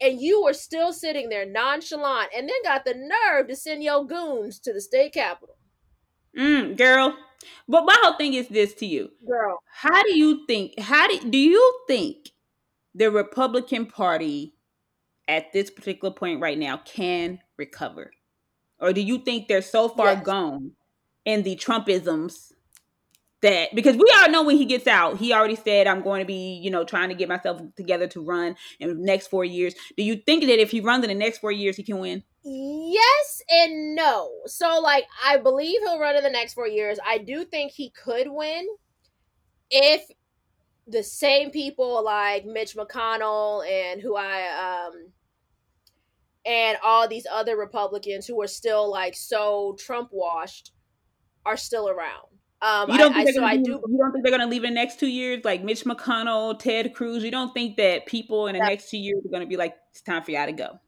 and 0.01 0.19
you 0.19 0.43
were 0.43 0.53
still 0.53 0.91
sitting 0.91 1.29
there 1.29 1.45
nonchalant 1.45 2.29
and 2.35 2.49
then 2.49 2.55
got 2.63 2.83
the 2.85 2.95
nerve 2.95 3.47
to 3.47 3.55
send 3.55 3.83
your 3.83 4.05
goons 4.05 4.59
to 4.59 4.73
the 4.73 4.81
state 4.81 5.13
capitol. 5.13 5.55
Mm, 6.37 6.77
girl. 6.77 7.15
But 7.67 7.85
my 7.85 7.95
whole 8.01 8.17
thing 8.17 8.33
is 8.33 8.47
this 8.47 8.73
to 8.75 8.85
you. 8.85 9.11
Girl. 9.27 9.59
How 9.71 10.03
do 10.03 10.15
you 10.15 10.45
think 10.45 10.79
how 10.79 11.07
do 11.07 11.29
do 11.29 11.37
you 11.37 11.79
think 11.87 12.29
the 12.93 13.09
Republican 13.11 13.85
Party 13.85 14.53
at 15.27 15.53
this 15.53 15.69
particular 15.69 16.13
point 16.13 16.41
right 16.41 16.57
now 16.57 16.77
can 16.77 17.39
recover? 17.57 18.11
Or 18.79 18.93
do 18.93 19.01
you 19.01 19.19
think 19.19 19.47
they're 19.47 19.61
so 19.61 19.89
far 19.89 20.13
yes. 20.13 20.23
gone 20.23 20.71
in 21.25 21.43
the 21.43 21.55
Trumpisms 21.55 22.51
that 23.41 23.73
because 23.73 23.95
we 23.95 24.11
all 24.17 24.29
know 24.29 24.43
when 24.43 24.57
he 24.57 24.65
gets 24.65 24.87
out, 24.87 25.17
he 25.17 25.33
already 25.33 25.55
said 25.55 25.87
I'm 25.87 26.01
going 26.01 26.21
to 26.21 26.25
be, 26.25 26.59
you 26.61 26.69
know, 26.69 26.83
trying 26.83 27.09
to 27.09 27.15
get 27.15 27.29
myself 27.29 27.61
together 27.75 28.07
to 28.07 28.21
run 28.23 28.55
in 28.79 28.89
the 28.89 28.95
next 28.95 29.27
four 29.27 29.43
years. 29.43 29.73
Do 29.97 30.03
you 30.03 30.15
think 30.15 30.45
that 30.45 30.59
if 30.59 30.71
he 30.71 30.81
runs 30.81 31.03
in 31.03 31.09
the 31.09 31.15
next 31.15 31.39
four 31.39 31.51
years, 31.51 31.75
he 31.75 31.83
can 31.83 31.99
win? 31.99 32.23
Yes 32.43 33.41
and 33.49 33.95
no. 33.95 34.31
So, 34.45 34.79
like, 34.79 35.05
I 35.23 35.37
believe 35.37 35.81
he'll 35.81 35.99
run 35.99 36.15
in 36.15 36.23
the 36.23 36.29
next 36.29 36.53
four 36.53 36.67
years. 36.67 36.97
I 37.05 37.19
do 37.19 37.45
think 37.45 37.71
he 37.71 37.91
could 37.91 38.27
win 38.29 38.67
if 39.69 40.05
the 40.87 41.03
same 41.03 41.51
people 41.51 42.03
like 42.03 42.45
Mitch 42.45 42.75
McConnell 42.75 43.67
and 43.67 44.01
who 44.01 44.15
I 44.15 44.87
um 44.87 45.11
and 46.45 46.77
all 46.83 47.07
these 47.07 47.27
other 47.31 47.55
Republicans 47.55 48.25
who 48.25 48.41
are 48.41 48.47
still 48.47 48.89
like 48.89 49.15
so 49.15 49.75
Trump 49.79 50.09
washed 50.11 50.71
are 51.45 51.57
still 51.57 51.87
around. 51.87 52.30
Um, 52.61 52.91
you 52.91 52.97
don't 52.97 53.13
think 53.13 53.29
I, 53.29 53.31
they're 53.31 53.43
I, 53.43 53.55
gonna 53.55 53.63
do, 53.63 53.71
you 53.71 53.97
don't 53.97 54.11
think 54.11 54.23
they're 54.23 54.37
going 54.37 54.47
to 54.47 54.47
leave 54.47 54.63
in 54.63 54.71
the 54.71 54.79
next 54.79 54.99
two 54.99 55.07
years, 55.07 55.43
like 55.43 55.63
Mitch 55.63 55.83
McConnell, 55.83 56.57
Ted 56.59 56.93
Cruz? 56.93 57.23
You 57.23 57.31
don't 57.31 57.53
think 57.53 57.77
that 57.77 58.05
people 58.05 58.47
in 58.47 58.53
the 58.53 58.59
next 58.59 58.89
two 58.91 58.97
years 58.97 59.25
are 59.25 59.29
going 59.29 59.41
to 59.41 59.47
be 59.47 59.57
like, 59.57 59.75
it's 59.89 60.01
time 60.01 60.21
for 60.21 60.31
y'all 60.31 60.45
to 60.45 60.51
go? 60.51 60.79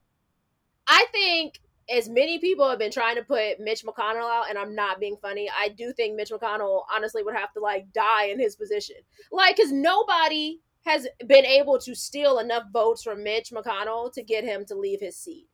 I 0.87 1.05
think 1.11 1.59
as 1.89 2.07
many 2.07 2.39
people 2.39 2.69
have 2.69 2.79
been 2.79 2.91
trying 2.91 3.15
to 3.15 3.23
put 3.23 3.59
Mitch 3.59 3.83
McConnell 3.83 4.29
out, 4.29 4.49
and 4.49 4.57
I'm 4.57 4.75
not 4.75 4.99
being 4.99 5.17
funny, 5.21 5.49
I 5.49 5.69
do 5.69 5.93
think 5.93 6.15
Mitch 6.15 6.29
McConnell 6.29 6.83
honestly 6.93 7.23
would 7.23 7.35
have 7.35 7.51
to 7.53 7.59
like 7.59 7.91
die 7.91 8.25
in 8.25 8.39
his 8.39 8.55
position, 8.55 8.97
like 9.31 9.55
because 9.55 9.71
nobody 9.71 10.59
has 10.85 11.07
been 11.25 11.45
able 11.45 11.79
to 11.79 11.95
steal 11.95 12.39
enough 12.39 12.63
votes 12.71 13.03
from 13.03 13.23
Mitch 13.23 13.51
McConnell 13.51 14.11
to 14.13 14.21
get 14.21 14.43
him 14.43 14.65
to 14.65 14.75
leave 14.75 14.99
his 14.99 15.17
seat. 15.17 15.47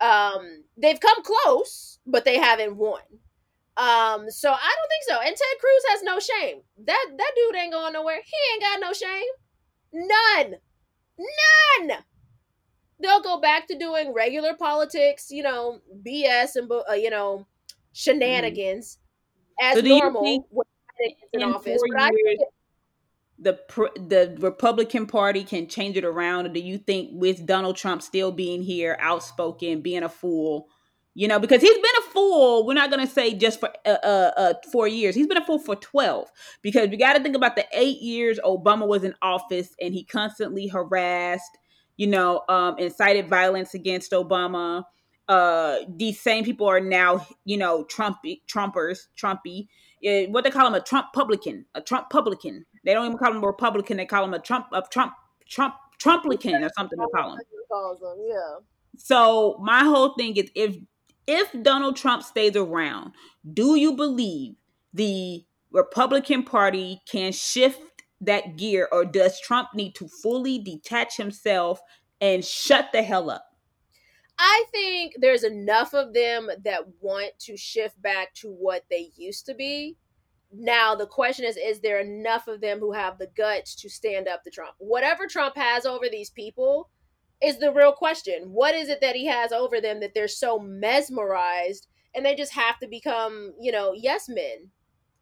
Um, 0.00 0.64
they've 0.76 0.98
come 0.98 1.22
close, 1.22 1.98
but 2.06 2.24
they 2.24 2.38
haven't 2.38 2.76
won. 2.76 3.00
Um, 3.80 4.30
so 4.30 4.50
I 4.50 4.74
don't 4.76 4.88
think 4.90 5.04
so. 5.08 5.14
And 5.14 5.34
Ted 5.34 5.58
Cruz 5.58 5.82
has 5.88 6.02
no 6.02 6.18
shame. 6.20 6.60
That 6.84 7.06
that 7.16 7.32
dude 7.34 7.56
ain't 7.56 7.72
going 7.72 7.94
nowhere. 7.94 8.20
He 8.22 8.52
ain't 8.52 8.62
got 8.62 8.80
no 8.80 8.92
shame. 8.92 9.26
None. 9.92 10.56
None. 11.88 11.98
They'll 13.00 13.22
go 13.22 13.40
back 13.40 13.66
to 13.68 13.78
doing 13.78 14.12
regular 14.12 14.54
politics, 14.54 15.30
you 15.30 15.42
know, 15.42 15.80
BS 16.06 16.56
and 16.56 16.70
uh, 16.70 16.92
you 16.92 17.08
know, 17.08 17.46
shenanigans 17.92 18.98
mm. 19.62 19.70
as 19.70 19.76
so 19.76 19.80
normal 19.80 20.26
in, 21.32 21.42
office. 21.42 21.80
But 21.96 22.12
years, 22.12 22.38
the 23.38 23.58
the 23.96 24.36
Republican 24.40 25.06
Party 25.06 25.42
can 25.42 25.66
change 25.68 25.96
it 25.96 26.04
around, 26.04 26.44
or 26.44 26.50
do 26.50 26.60
you 26.60 26.76
think 26.76 27.12
with 27.14 27.46
Donald 27.46 27.76
Trump 27.76 28.02
still 28.02 28.30
being 28.30 28.62
here, 28.62 28.98
outspoken, 29.00 29.80
being 29.80 30.02
a 30.02 30.08
fool? 30.10 30.68
You 31.20 31.28
know, 31.28 31.38
because 31.38 31.60
he's 31.60 31.76
been 31.76 31.84
a 31.98 32.10
fool. 32.12 32.66
We're 32.66 32.72
not 32.72 32.90
going 32.90 33.06
to 33.06 33.12
say 33.12 33.34
just 33.34 33.60
for 33.60 33.68
uh, 33.84 33.98
uh, 34.02 34.30
uh, 34.38 34.54
four 34.72 34.88
years. 34.88 35.14
He's 35.14 35.26
been 35.26 35.36
a 35.36 35.44
fool 35.44 35.58
for 35.58 35.76
12 35.76 36.30
because 36.62 36.88
we 36.88 36.96
got 36.96 37.12
to 37.12 37.22
think 37.22 37.36
about 37.36 37.56
the 37.56 37.66
eight 37.74 38.00
years 38.00 38.40
Obama 38.42 38.88
was 38.88 39.04
in 39.04 39.12
office 39.20 39.74
and 39.82 39.92
he 39.92 40.02
constantly 40.02 40.66
harassed, 40.66 41.58
you 41.98 42.06
know, 42.06 42.40
um, 42.48 42.78
incited 42.78 43.28
violence 43.28 43.74
against 43.74 44.12
Obama. 44.12 44.84
Uh, 45.28 45.80
these 45.94 46.18
same 46.18 46.42
people 46.42 46.66
are 46.66 46.80
now, 46.80 47.26
you 47.44 47.58
know, 47.58 47.84
Trumpy, 47.84 48.40
Trumpers, 48.50 49.08
Trumpy. 49.14 49.66
What 50.30 50.44
they 50.44 50.50
call 50.50 50.68
him 50.68 50.74
a 50.74 50.80
Trump 50.80 51.08
publican, 51.12 51.66
a 51.74 51.82
Trump 51.82 52.08
publican. 52.08 52.64
They 52.86 52.94
don't 52.94 53.04
even 53.04 53.18
call 53.18 53.32
him 53.32 53.44
a 53.44 53.46
Republican. 53.46 53.98
They 53.98 54.06
call 54.06 54.24
him 54.24 54.32
a 54.32 54.38
Trump, 54.38 54.68
a 54.72 54.82
Trump, 54.90 55.12
Trump, 55.46 55.74
Trumplican 56.02 56.64
or 56.64 56.70
something. 56.78 56.98
They 56.98 57.04
call 57.14 57.34
him. 57.34 57.40
Yeah. 58.26 58.64
So 58.96 59.58
my 59.60 59.84
whole 59.84 60.14
thing 60.14 60.36
is 60.36 60.50
if 60.54 60.76
if 61.30 61.62
Donald 61.62 61.94
Trump 61.94 62.24
stays 62.24 62.56
around, 62.56 63.12
do 63.54 63.76
you 63.76 63.94
believe 63.94 64.56
the 64.92 65.44
Republican 65.70 66.42
Party 66.42 67.00
can 67.08 67.30
shift 67.30 67.80
that 68.20 68.56
gear, 68.56 68.88
or 68.90 69.04
does 69.04 69.40
Trump 69.40 69.68
need 69.72 69.94
to 69.94 70.08
fully 70.08 70.58
detach 70.58 71.16
himself 71.16 71.80
and 72.20 72.44
shut 72.44 72.88
the 72.92 73.02
hell 73.02 73.30
up? 73.30 73.46
I 74.40 74.64
think 74.72 75.14
there's 75.18 75.44
enough 75.44 75.94
of 75.94 76.12
them 76.12 76.48
that 76.64 76.82
want 77.00 77.38
to 77.40 77.56
shift 77.56 78.02
back 78.02 78.34
to 78.34 78.50
what 78.50 78.84
they 78.90 79.12
used 79.16 79.46
to 79.46 79.54
be. 79.54 79.96
Now, 80.52 80.96
the 80.96 81.06
question 81.06 81.44
is 81.44 81.56
is 81.56 81.80
there 81.80 82.00
enough 82.00 82.48
of 82.48 82.60
them 82.60 82.80
who 82.80 82.90
have 82.90 83.18
the 83.18 83.28
guts 83.36 83.76
to 83.76 83.88
stand 83.88 84.26
up 84.26 84.42
to 84.42 84.50
Trump? 84.50 84.74
Whatever 84.78 85.28
Trump 85.28 85.56
has 85.56 85.86
over 85.86 86.08
these 86.10 86.30
people, 86.30 86.90
is 87.42 87.58
the 87.58 87.72
real 87.72 87.92
question. 87.92 88.52
What 88.52 88.74
is 88.74 88.88
it 88.88 89.00
that 89.00 89.16
he 89.16 89.26
has 89.26 89.52
over 89.52 89.80
them 89.80 90.00
that 90.00 90.14
they're 90.14 90.28
so 90.28 90.58
mesmerized 90.58 91.86
and 92.14 92.24
they 92.24 92.34
just 92.34 92.52
have 92.52 92.78
to 92.80 92.88
become, 92.88 93.52
you 93.60 93.72
know, 93.72 93.92
yes 93.94 94.28
men? 94.28 94.70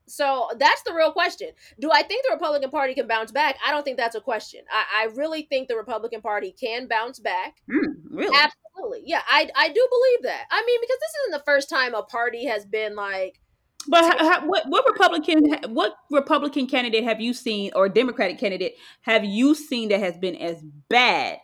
So 0.08 0.48
that's 0.58 0.82
the 0.82 0.94
real 0.94 1.12
question. 1.12 1.50
Do 1.78 1.90
I 1.92 2.02
think 2.02 2.24
the 2.24 2.32
Republican 2.32 2.70
Party 2.70 2.94
can 2.94 3.06
bounce 3.06 3.30
back? 3.30 3.56
I 3.64 3.70
don't 3.70 3.84
think 3.84 3.98
that's 3.98 4.16
a 4.16 4.20
question. 4.20 4.62
I, 4.70 5.04
I 5.04 5.14
really 5.14 5.42
think 5.42 5.68
the 5.68 5.76
Republican 5.76 6.22
Party 6.22 6.54
can 6.58 6.88
bounce 6.88 7.18
back. 7.18 7.56
Mm, 7.70 7.96
really? 8.10 8.36
Absolutely. 8.36 9.02
Yeah, 9.04 9.22
I, 9.28 9.50
I 9.54 9.68
do 9.68 9.88
believe 9.90 10.22
that. 10.22 10.44
I 10.50 10.64
mean, 10.66 10.80
because 10.80 10.96
this 10.98 11.12
isn't 11.22 11.38
the 11.38 11.44
first 11.44 11.68
time 11.68 11.94
a 11.94 12.02
party 12.02 12.46
has 12.46 12.64
been 12.64 12.96
like. 12.96 13.40
But 13.86 14.18
how, 14.18 14.46
what 14.46 14.64
what 14.68 14.84
Republican 14.86 15.52
what 15.68 15.94
Republican 16.10 16.66
candidate 16.66 17.04
have 17.04 17.20
you 17.20 17.32
seen 17.32 17.70
or 17.74 17.88
Democratic 17.88 18.38
candidate 18.38 18.74
have 19.02 19.24
you 19.24 19.54
seen 19.54 19.88
that 19.90 20.00
has 20.00 20.18
been 20.18 20.34
as 20.36 20.62
bad 20.90 21.38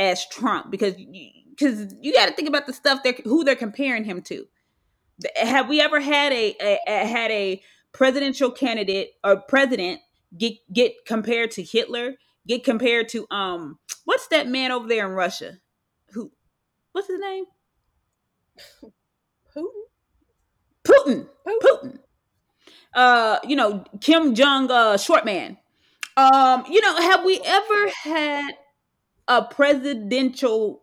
as 0.00 0.26
Trump 0.26 0.70
because 0.70 0.94
because 0.94 1.94
you 2.00 2.12
got 2.14 2.26
to 2.26 2.32
think 2.32 2.48
about 2.48 2.66
the 2.66 2.72
stuff 2.72 3.02
they're 3.04 3.14
who 3.24 3.44
they're 3.44 3.54
comparing 3.54 4.02
him 4.04 4.22
to. 4.22 4.46
Have 5.36 5.68
we 5.68 5.80
ever 5.80 6.00
had 6.00 6.32
a, 6.32 6.56
a, 6.60 6.78
a 6.88 7.06
had 7.06 7.30
a 7.30 7.62
presidential 7.92 8.50
candidate 8.50 9.10
or 9.22 9.36
president 9.36 10.00
get 10.36 10.54
get 10.72 10.92
compared 11.06 11.50
to 11.52 11.62
Hitler? 11.62 12.14
Get 12.48 12.64
compared 12.64 13.10
to 13.10 13.26
um 13.30 13.78
what's 14.06 14.26
that 14.28 14.48
man 14.48 14.72
over 14.72 14.88
there 14.88 15.06
in 15.06 15.12
Russia? 15.12 15.58
Who 16.14 16.32
what's 16.92 17.08
his 17.08 17.20
name? 17.20 17.44
Putin. 19.54 19.66
Putin. 20.82 21.26
Putin. 21.46 21.58
Putin. 21.62 21.98
Uh, 22.94 23.38
you 23.44 23.54
know, 23.54 23.84
Kim 24.00 24.34
Jong 24.34 24.70
uh 24.70 24.96
short 24.96 25.26
man. 25.26 25.58
Um, 26.16 26.64
you 26.68 26.80
know, 26.80 26.96
have 26.96 27.24
we 27.24 27.40
ever 27.44 27.88
had 28.02 28.52
a 29.28 29.42
presidential, 29.42 30.82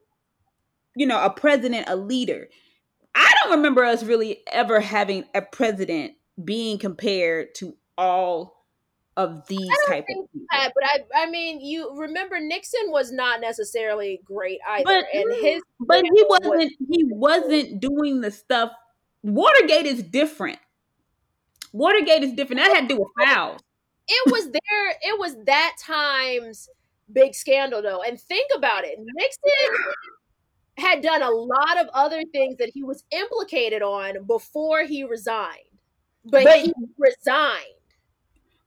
you 0.96 1.06
know, 1.06 1.24
a 1.24 1.30
president, 1.30 1.90
a 1.90 1.96
leader. 1.96 2.48
I 3.16 3.34
don't 3.42 3.58
remember 3.58 3.84
us 3.84 4.04
really 4.04 4.40
ever 4.52 4.80
having 4.80 5.26
a 5.34 5.42
president 5.42 6.14
being 6.44 6.78
compared 6.78 7.56
to 7.56 7.76
all 7.98 8.56
of 9.16 9.48
these 9.48 9.68
type 9.88 10.04
of 10.04 10.08
people. 10.08 10.30
That, 10.52 10.72
but 10.76 10.84
I, 10.84 11.24
I 11.24 11.30
mean, 11.32 11.60
you 11.60 11.98
remember 11.98 12.40
Nixon 12.40 12.92
was 12.92 13.12
not 13.12 13.42
necessarily 13.42 14.22
great 14.24 14.60
either, 14.68 14.84
but, 14.84 15.06
and 15.12 15.34
his, 15.34 15.64
but 15.80 16.04
he 16.04 16.26
wasn't, 16.30 16.56
was, 16.56 16.72
he 16.92 17.04
wasn't 17.06 17.80
doing 17.82 18.22
the 18.22 18.30
stuff. 18.30 18.72
Watergate 19.24 19.88
is 19.88 20.04
different. 20.04 20.60
Watergate 21.74 22.24
is 22.24 22.34
different. 22.34 22.62
That 22.62 22.76
had 22.76 22.88
to 22.88 22.96
do 22.96 23.00
with 23.00 23.10
fouls. 23.28 23.60
It 24.08 24.32
was 24.32 24.46
there. 24.52 24.90
It 25.02 25.20
was 25.20 25.36
that 25.48 25.76
times 25.84 26.70
big 27.12 27.34
scandal 27.34 27.82
though. 27.82 28.02
And 28.02 28.20
think 28.20 28.50
about 28.56 28.86
it. 28.86 28.98
Nixon 29.00 29.84
had 30.78 31.02
done 31.02 31.22
a 31.22 31.30
lot 31.30 31.80
of 31.80 31.88
other 31.94 32.24
things 32.32 32.58
that 32.58 32.70
he 32.74 32.84
was 32.84 33.04
implicated 33.12 33.82
on 33.82 34.26
before 34.26 34.84
he 34.84 35.04
resigned. 35.04 35.60
But, 36.24 36.44
but 36.44 36.60
he 36.60 36.74
resigned. 36.98 37.66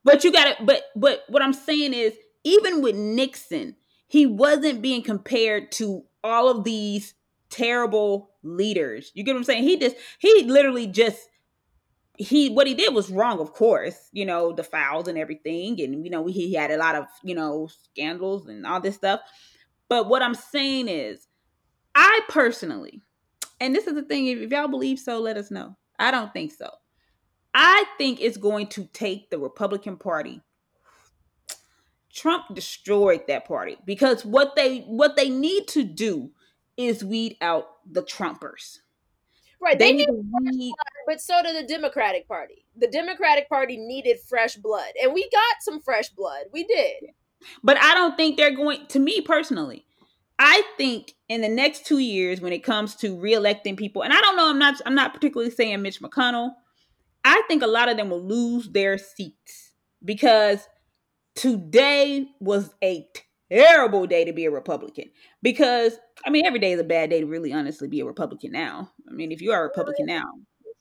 But 0.03 0.25
you 0.25 0.33
got 0.33 0.57
to 0.57 0.65
but 0.65 0.85
but 0.97 1.25
what 1.29 1.43
I'm 1.43 1.53
saying 1.53 1.95
is 1.95 2.15
even 2.43 2.81
with 2.83 2.97
Nixon, 2.97 3.77
he 4.07 4.27
wasn't 4.27 4.83
being 4.83 5.03
compared 5.03 5.71
to 5.73 6.05
all 6.25 6.49
of 6.49 6.65
these 6.65 7.15
terrible 7.51 8.31
leaders. 8.43 9.13
You 9.15 9.25
get 9.25 9.33
what 9.33 9.39
I'm 9.39 9.45
saying? 9.45 9.65
He 9.65 9.77
just 9.77 9.97
he 10.19 10.45
literally 10.45 10.87
just 10.87 11.29
he 12.21 12.51
what 12.51 12.67
he 12.67 12.75
did 12.75 12.95
was 12.95 13.11
wrong, 13.11 13.41
of 13.41 13.55
course. 13.55 14.11
You 14.13 14.27
know 14.27 14.53
the 14.53 14.63
fouls 14.63 15.09
and 15.09 15.17
everything, 15.17 15.81
and 15.81 16.05
you 16.05 16.11
know 16.11 16.27
he 16.27 16.53
had 16.53 16.71
a 16.71 16.77
lot 16.77 16.95
of 16.95 17.07
you 17.23 17.35
know 17.35 17.69
scandals 17.85 18.47
and 18.47 18.67
all 18.67 18.81
this 18.81 18.97
stuff. 18.97 19.21
But 19.89 20.09
what 20.09 20.23
I'm 20.23 20.35
saying 20.35 20.89
is, 20.89 21.27
I 21.95 22.21
personally, 22.29 23.01
and 23.59 23.75
this 23.75 23.87
is 23.87 23.95
the 23.95 24.03
thing, 24.03 24.27
if 24.27 24.51
y'all 24.51 24.69
believe 24.69 24.99
so, 24.99 25.19
let 25.19 25.39
us 25.39 25.51
know. 25.51 25.77
I 25.99 26.11
don't 26.11 26.33
think 26.33 26.53
so. 26.53 26.71
I 27.55 27.85
think 27.97 28.21
it's 28.21 28.37
going 28.37 28.67
to 28.69 28.85
take 28.93 29.31
the 29.31 29.39
Republican 29.39 29.97
Party. 29.97 30.43
Trump 32.13 32.55
destroyed 32.55 33.23
that 33.29 33.47
party 33.47 33.79
because 33.87 34.27
what 34.27 34.57
they 34.57 34.81
what 34.81 35.17
they 35.17 35.31
need 35.31 35.69
to 35.69 35.85
do 35.85 36.33
is 36.77 37.03
weed 37.03 37.37
out 37.41 37.67
the 37.91 38.03
Trumpers. 38.03 38.81
Right. 39.63 39.79
They, 39.79 39.93
they 39.93 40.07
need, 40.07 40.75
but 41.07 41.21
so 41.21 41.43
did 41.43 41.63
the 41.63 41.69
Democratic 41.69 42.27
Party. 42.27 42.65
The 42.77 42.89
Democratic 42.89 43.49
Party 43.49 43.77
needed 43.77 44.19
fresh 44.27 44.57
blood, 44.57 44.93
and 45.03 45.13
we 45.13 45.29
got 45.31 45.57
some 45.61 45.81
fresh 45.81 46.09
blood. 46.09 46.45
We 46.53 46.65
did. 46.65 47.11
But 47.63 47.77
I 47.79 47.95
don't 47.95 48.17
think 48.17 48.37
they're 48.37 48.55
going. 48.55 48.87
To 48.89 48.99
me 48.99 49.21
personally, 49.21 49.85
I 50.39 50.63
think 50.79 51.13
in 51.29 51.43
the 51.43 51.49
next 51.49 51.85
two 51.85 51.99
years, 51.99 52.41
when 52.41 52.55
it 52.55 52.65
comes 52.65 52.95
to 52.97 53.15
reelecting 53.15 53.77
people, 53.77 54.03
and 54.03 54.13
I 54.15 54.21
don't 54.23 54.37
know, 54.37 54.49
I'm 54.49 54.59
not, 54.59 54.81
I'm 54.87 54.95
not 54.95 55.13
particularly 55.13 55.51
saying 55.51 55.83
Mitch 55.83 56.01
McConnell. 56.01 56.53
I 57.23 57.43
think 57.47 57.63
a 57.63 57.67
lot 57.67 57.91
of 57.91 57.99
them 57.99 58.09
will 58.09 58.23
lose 58.23 58.71
their 58.71 58.97
seats 58.97 59.73
because 60.03 60.67
today 61.35 62.27
was 62.41 62.71
a 62.83 63.07
terrible 63.51 64.07
day 64.07 64.25
to 64.25 64.33
be 64.33 64.45
a 64.45 64.51
Republican. 64.51 65.11
Because 65.43 65.99
I 66.25 66.31
mean, 66.31 66.47
every 66.47 66.59
day 66.59 66.73
is 66.73 66.81
a 66.81 66.85
bad 66.85 67.11
day 67.11 67.21
to 67.21 67.27
really 67.27 67.53
honestly 67.53 67.89
be 67.89 68.01
a 68.01 68.05
Republican 68.05 68.53
now. 68.53 68.91
I 69.09 69.13
mean, 69.13 69.33
if 69.33 69.41
you 69.41 69.53
are 69.53 69.61
a 69.61 69.69
Republican 69.69 70.07
now, 70.07 70.25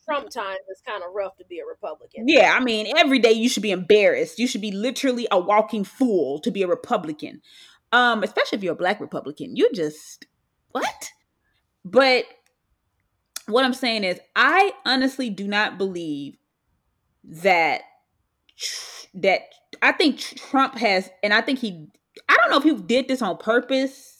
Trump 0.05 0.29
time 0.29 0.57
it's 0.67 0.81
kind 0.81 1.03
of 1.03 1.13
rough 1.13 1.37
to 1.37 1.45
be 1.45 1.59
a 1.59 1.65
Republican. 1.65 2.27
Yeah, 2.27 2.55
I 2.55 2.63
mean, 2.63 2.91
every 2.97 3.19
day 3.19 3.31
you 3.31 3.47
should 3.47 3.63
be 3.63 3.71
embarrassed. 3.71 4.39
You 4.39 4.47
should 4.47 4.61
be 4.61 4.71
literally 4.71 5.27
a 5.31 5.39
walking 5.39 5.83
fool 5.83 6.39
to 6.39 6.51
be 6.51 6.63
a 6.63 6.67
Republican. 6.67 7.41
Um, 7.91 8.23
especially 8.23 8.57
if 8.57 8.63
you're 8.63 8.73
a 8.73 8.77
black 8.77 8.99
Republican. 8.99 9.55
You 9.55 9.69
just 9.73 10.25
what? 10.71 11.09
But 11.83 12.25
what 13.47 13.65
I'm 13.65 13.73
saying 13.73 14.03
is 14.03 14.19
I 14.35 14.71
honestly 14.85 15.29
do 15.29 15.47
not 15.47 15.77
believe 15.77 16.37
that 17.23 17.81
that 19.13 19.41
I 19.81 19.91
think 19.91 20.19
Trump 20.19 20.75
has 20.77 21.09
and 21.23 21.33
I 21.33 21.41
think 21.41 21.59
he 21.59 21.87
I 22.27 22.35
don't 22.35 22.51
know 22.51 22.57
if 22.57 22.63
he 22.63 22.83
did 22.83 23.07
this 23.07 23.21
on 23.21 23.37
purpose. 23.37 24.15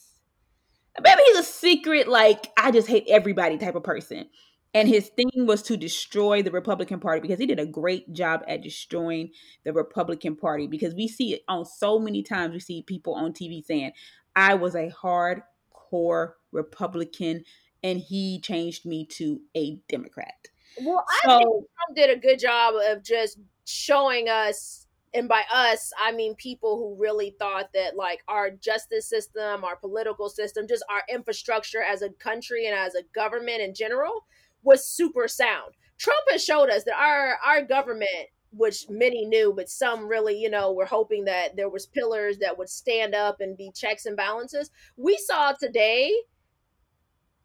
Maybe 1.02 1.22
he's 1.28 1.40
a 1.40 1.44
secret 1.44 2.08
like 2.08 2.48
I 2.58 2.72
just 2.72 2.88
hate 2.88 3.06
everybody 3.08 3.58
type 3.58 3.76
of 3.76 3.84
person. 3.84 4.28
And 4.74 4.88
his 4.88 5.10
thing 5.10 5.32
was 5.34 5.64
to 5.64 5.78
destroy 5.78 6.44
the 6.44 6.52
Republican 6.52 7.00
Party 7.00 7.22
because 7.22 7.40
he 7.40 7.48
did 7.48 7.60
a 7.60 7.66
great 7.66 8.14
job 8.14 8.44
at 8.48 8.62
destroying 8.62 9.32
the 9.64 9.74
Republican 9.74 10.36
Party. 10.36 10.68
Because 10.68 10.94
we 10.94 11.08
see 11.08 11.34
it 11.34 11.42
on 11.48 11.66
so 11.66 11.98
many 11.98 12.22
times, 12.22 12.54
we 12.54 12.60
see 12.60 12.84
people 12.84 13.16
on 13.16 13.34
TV 13.34 13.66
saying, 13.66 13.94
I 14.36 14.54
was 14.54 14.76
a 14.76 14.92
hardcore 14.92 16.34
Republican 16.52 17.44
and 17.82 18.00
he 18.00 18.40
changed 18.42 18.86
me 18.86 19.06
to 19.06 19.42
a 19.56 19.80
Democrat. 19.90 20.48
Well, 20.82 21.04
I 21.08 21.20
so, 21.26 21.38
think 21.40 21.50
Trump 21.50 21.96
did 21.96 22.10
a 22.12 22.20
good 22.20 22.40
job 22.40 22.76
of 22.76 23.04
just 23.04 23.40
showing 23.66 24.30
us 24.30 24.86
and 25.14 25.28
by 25.28 25.44
us 25.54 25.92
i 26.00 26.12
mean 26.12 26.36
people 26.36 26.78
who 26.78 27.02
really 27.02 27.36
thought 27.40 27.70
that 27.74 27.96
like 27.96 28.20
our 28.28 28.50
justice 28.52 29.08
system 29.10 29.64
our 29.64 29.76
political 29.76 30.30
system 30.30 30.68
just 30.68 30.84
our 30.90 31.04
infrastructure 31.10 31.82
as 31.82 32.02
a 32.02 32.10
country 32.12 32.68
and 32.68 32.78
as 32.78 32.96
a 32.96 33.04
government 33.14 33.62
in 33.62 33.74
general 33.74 34.26
was 34.64 34.86
super 34.86 35.28
sound. 35.28 35.74
Trump 35.98 36.24
has 36.32 36.44
showed 36.44 36.70
us 36.70 36.84
that 36.86 36.96
our 36.96 37.38
our 37.46 37.62
government, 37.64 38.30
which 38.52 38.86
many 38.90 39.26
knew, 39.26 39.54
but 39.56 39.70
some 39.70 40.08
really, 40.08 40.38
you 40.38 40.50
know, 40.50 40.72
were 40.72 40.86
hoping 40.86 41.26
that 41.26 41.56
there 41.56 41.70
was 41.70 41.86
pillars 41.86 42.38
that 42.40 42.58
would 42.58 42.70
stand 42.70 43.14
up 43.14 43.42
and 43.42 43.58
be 43.58 43.72
checks 43.76 44.06
and 44.06 44.18
balances. 44.18 44.72
We 44.98 45.18
saw 45.18 45.54
today 45.54 46.14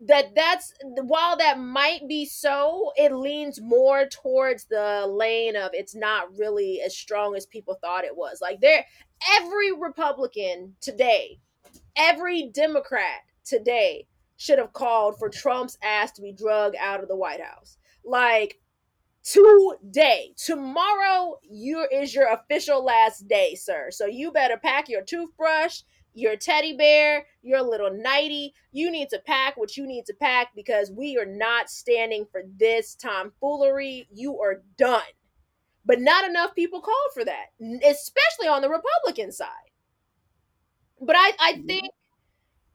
that 0.07 0.35
that's 0.35 0.73
while 1.03 1.37
that 1.37 1.59
might 1.59 2.07
be 2.09 2.27
so 2.27 2.93
it 2.97 3.13
leans 3.13 3.61
more 3.61 4.07
towards 4.07 4.65
the 4.65 5.07
lane 5.09 5.57
of 5.57 5.71
it's 5.73 5.95
not 5.95 6.37
really 6.37 6.81
as 6.81 6.97
strong 6.97 7.35
as 7.37 7.47
people 7.47 7.79
thought 7.81 8.05
it 8.05 8.17
was 8.17 8.39
like 8.43 8.61
there 8.61 8.85
every 9.37 9.73
republican 9.73 10.75
today 10.81 11.39
every 11.97 12.51
democrat 12.53 13.21
today 13.45 14.07
should 14.37 14.59
have 14.59 14.73
called 14.73 15.19
for 15.19 15.29
Trump's 15.29 15.79
ass 15.83 16.13
to 16.13 16.23
be 16.23 16.33
drug 16.33 16.75
out 16.79 17.01
of 17.01 17.09
the 17.09 17.17
White 17.17 17.41
House. 17.41 17.79
Like 18.05 18.61
today, 19.23 20.35
tomorrow, 20.37 21.39
you 21.43 21.87
is 21.91 22.15
your 22.15 22.33
official 22.33 22.85
last 22.85 23.27
day, 23.29 23.55
sir. 23.55 23.91
So 23.91 24.07
you 24.07 24.33
better 24.33 24.57
pack 24.57 24.89
your 24.89 25.03
toothbrush, 25.03 25.83
your 26.15 26.37
teddy 26.37 26.77
bear, 26.77 27.27
your 27.43 27.63
little 27.63 27.91
nighty. 27.93 28.55
You 28.73 28.91
need 28.91 29.09
to 29.11 29.21
pack 29.27 29.57
what 29.57 29.77
you 29.77 29.87
need 29.87 30.07
to 30.07 30.15
pack 30.15 30.49
because 30.55 30.91
we 30.91 31.19
are 31.19 31.27
not 31.27 31.69
standing 31.69 32.27
for 32.31 32.43
this 32.57 32.95
tomfoolery. 32.95 34.09
You 34.13 34.41
are 34.41 34.63
done. 34.79 35.03
But 35.85 36.01
not 36.01 36.25
enough 36.25 36.55
people 36.55 36.81
called 36.81 37.11
for 37.13 37.25
that, 37.27 37.47
especially 37.85 38.49
on 38.49 38.63
the 38.63 38.71
Republican 38.71 39.31
side. 39.33 39.49
But 40.99 41.17
I, 41.17 41.33
I 41.39 41.53
mm-hmm. 41.53 41.67
think 41.67 41.85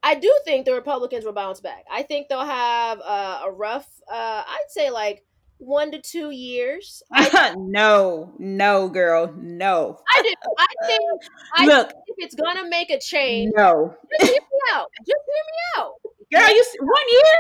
I 0.04 0.16
do 0.16 0.34
think 0.46 0.66
the 0.66 0.74
Republicans 0.74 1.26
will 1.26 1.34
bounce 1.34 1.60
back. 1.60 1.86
I 1.92 2.04
think 2.04 2.28
they'll 2.28 2.46
have 2.46 3.02
uh, 3.04 3.42
a 3.46 3.52
rough, 3.52 3.88
uh, 4.10 4.44
I'd 4.48 4.66
say 4.70 4.90
like 4.90 5.26
one 5.60 5.92
to 5.92 6.02
two 6.02 6.32
years. 6.32 7.04
no, 7.58 8.34
no, 8.40 8.90
girl, 8.90 9.34
no. 9.38 10.00
I 10.12 10.22
do. 10.22 10.34
I 10.58 10.88
think. 10.88 11.22
I 11.56 11.66
Look, 11.66 11.90
think 11.90 12.04
if 12.08 12.26
it's 12.26 12.36
gonna 12.36 12.68
make 12.68 12.90
a 12.90 13.00
change, 13.00 13.54
no. 13.56 13.94
Just 14.20 14.32
hear 14.32 14.42
me 14.42 14.60
out. 14.74 14.88
Just 15.00 15.22
hear 15.28 15.44
me 15.46 15.84
out. 15.84 15.94
Girl, 16.32 16.56
you 16.56 16.64
one 16.82 17.04
year, 17.12 17.34